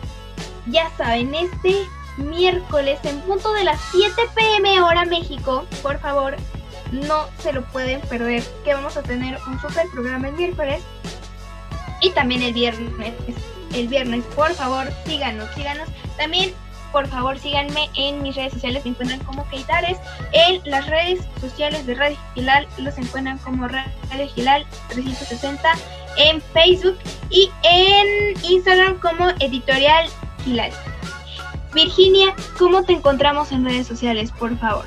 ya 0.67 0.89
saben, 0.97 1.35
este 1.35 1.87
miércoles 2.19 3.01
en 3.05 3.21
punto 3.23 3.53
de 3.55 3.65
las 3.65 3.81
7 3.91 4.15
pm 4.35 4.81
hora 4.81 5.05
México. 5.05 5.67
Por 5.83 5.99
favor, 5.99 6.37
no 6.93 7.27
se 7.39 7.53
lo 7.53 7.63
pueden 7.67 8.01
perder, 8.03 8.43
que 8.65 8.75
vamos 8.75 8.97
a 8.97 9.03
tener 9.03 9.39
un 9.49 9.61
super 9.61 9.87
programa 9.93 10.29
el 10.29 10.35
miércoles 10.35 10.83
y 12.01 12.11
también 12.11 12.43
el 12.43 12.53
viernes. 12.53 13.15
El 13.75 13.89
viernes, 13.89 14.25
por 14.37 14.53
favor, 14.55 14.89
síganos, 15.07 15.49
síganos. 15.55 15.89
También 16.17 16.53
por 16.93 17.07
favor 17.09 17.39
síganme 17.39 17.89
en 17.97 18.23
mis 18.23 18.37
redes 18.37 18.53
sociales, 18.53 18.85
me 18.85 18.91
encuentran 18.91 19.21
como 19.21 19.49
Keitares, 19.49 19.99
en 20.33 20.61
las 20.65 20.87
redes 20.87 21.21
sociales 21.41 21.87
de 21.87 21.95
Radio 21.95 22.17
Gilal 22.35 22.67
los 22.79 22.97
encuentran 22.99 23.39
como 23.39 23.69
Radio 23.69 24.29
Gilal 24.35 24.67
360, 24.89 25.69
en 26.17 26.41
Facebook 26.41 26.99
y 27.31 27.51
en 27.63 28.35
Instagram 28.45 28.99
como 28.99 29.31
Editorial 29.41 30.09
Gilal. 30.45 30.73
Virginia, 31.75 32.35
¿cómo 32.59 32.83
te 32.83 32.95
encontramos 32.95 33.53
en 33.53 33.65
redes 33.65 33.87
sociales, 33.87 34.33
por 34.33 34.57
favor? 34.59 34.87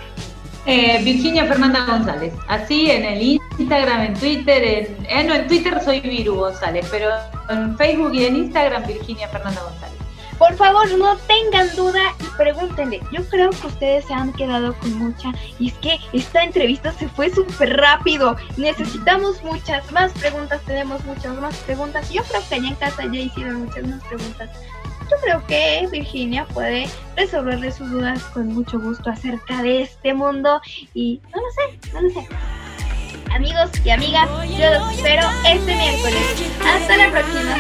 Eh, 0.66 1.02
Virginia 1.04 1.46
Fernanda 1.46 1.86
González, 1.86 2.34
así 2.48 2.90
en 2.90 3.04
el 3.04 3.22
Instagram, 3.58 4.02
en 4.02 4.14
Twitter, 4.14 4.64
en, 4.64 5.06
eh, 5.10 5.24
no, 5.26 5.34
en 5.36 5.48
Twitter 5.48 5.78
soy 5.84 6.00
Viru 6.00 6.36
González, 6.36 6.88
pero 6.90 7.10
en 7.50 7.78
Facebook 7.78 8.14
y 8.14 8.26
en 8.26 8.38
Instagram 8.38 8.86
Virginia 8.88 9.28
Fernanda 9.28 9.62
González. 9.62 10.03
Por 10.38 10.56
favor, 10.56 10.90
no 10.98 11.16
tengan 11.18 11.74
duda 11.76 12.02
y 12.20 12.38
pregúntenle. 12.38 13.02
Yo 13.12 13.24
creo 13.30 13.50
que 13.52 13.68
ustedes 13.68 14.06
se 14.06 14.14
han 14.14 14.34
quedado 14.34 14.74
con 14.76 14.98
mucha. 14.98 15.32
Y 15.60 15.70
es 15.70 15.74
que 15.76 16.00
esta 16.14 16.44
entrevista 16.44 16.92
se 16.92 17.08
fue 17.10 17.30
súper 17.30 17.78
rápido. 17.78 18.36
Necesitamos 18.58 19.44
muchas 19.44 19.90
más 19.92 20.12
preguntas. 20.14 20.62
Tenemos 20.66 21.04
muchas 21.06 21.36
más 21.38 21.56
preguntas. 21.58 22.10
Yo 22.12 22.24
creo 22.24 22.42
que 22.48 22.56
allá 22.56 22.68
en 22.68 22.76
casa 22.76 23.04
ya 23.04 23.20
hicieron 23.20 23.66
muchas 23.66 23.88
más 23.88 24.04
preguntas. 24.06 24.50
Yo 25.10 25.18
creo 25.22 25.46
que 25.46 25.88
Virginia 25.92 26.46
puede 26.54 26.90
resolverle 27.16 27.72
sus 27.72 27.92
dudas 27.92 28.24
con 28.34 28.48
mucho 28.48 28.80
gusto 28.80 29.10
acerca 29.10 29.62
de 29.62 29.84
este 29.84 30.14
mundo. 30.14 30.62
Y 30.94 31.22
no 31.34 31.42
lo 31.42 31.48
sé, 31.52 31.94
no 31.94 32.02
lo 32.02 32.10
sé. 32.10 32.28
Amigos 33.32 33.72
y 33.84 33.90
amigas, 33.90 34.30
yo 34.30 34.80
los 34.80 34.94
espero 34.94 35.28
este 35.48 35.76
miércoles. 35.76 36.44
Hasta 36.66 36.98
la 36.98 37.12
próxima. 37.12 37.58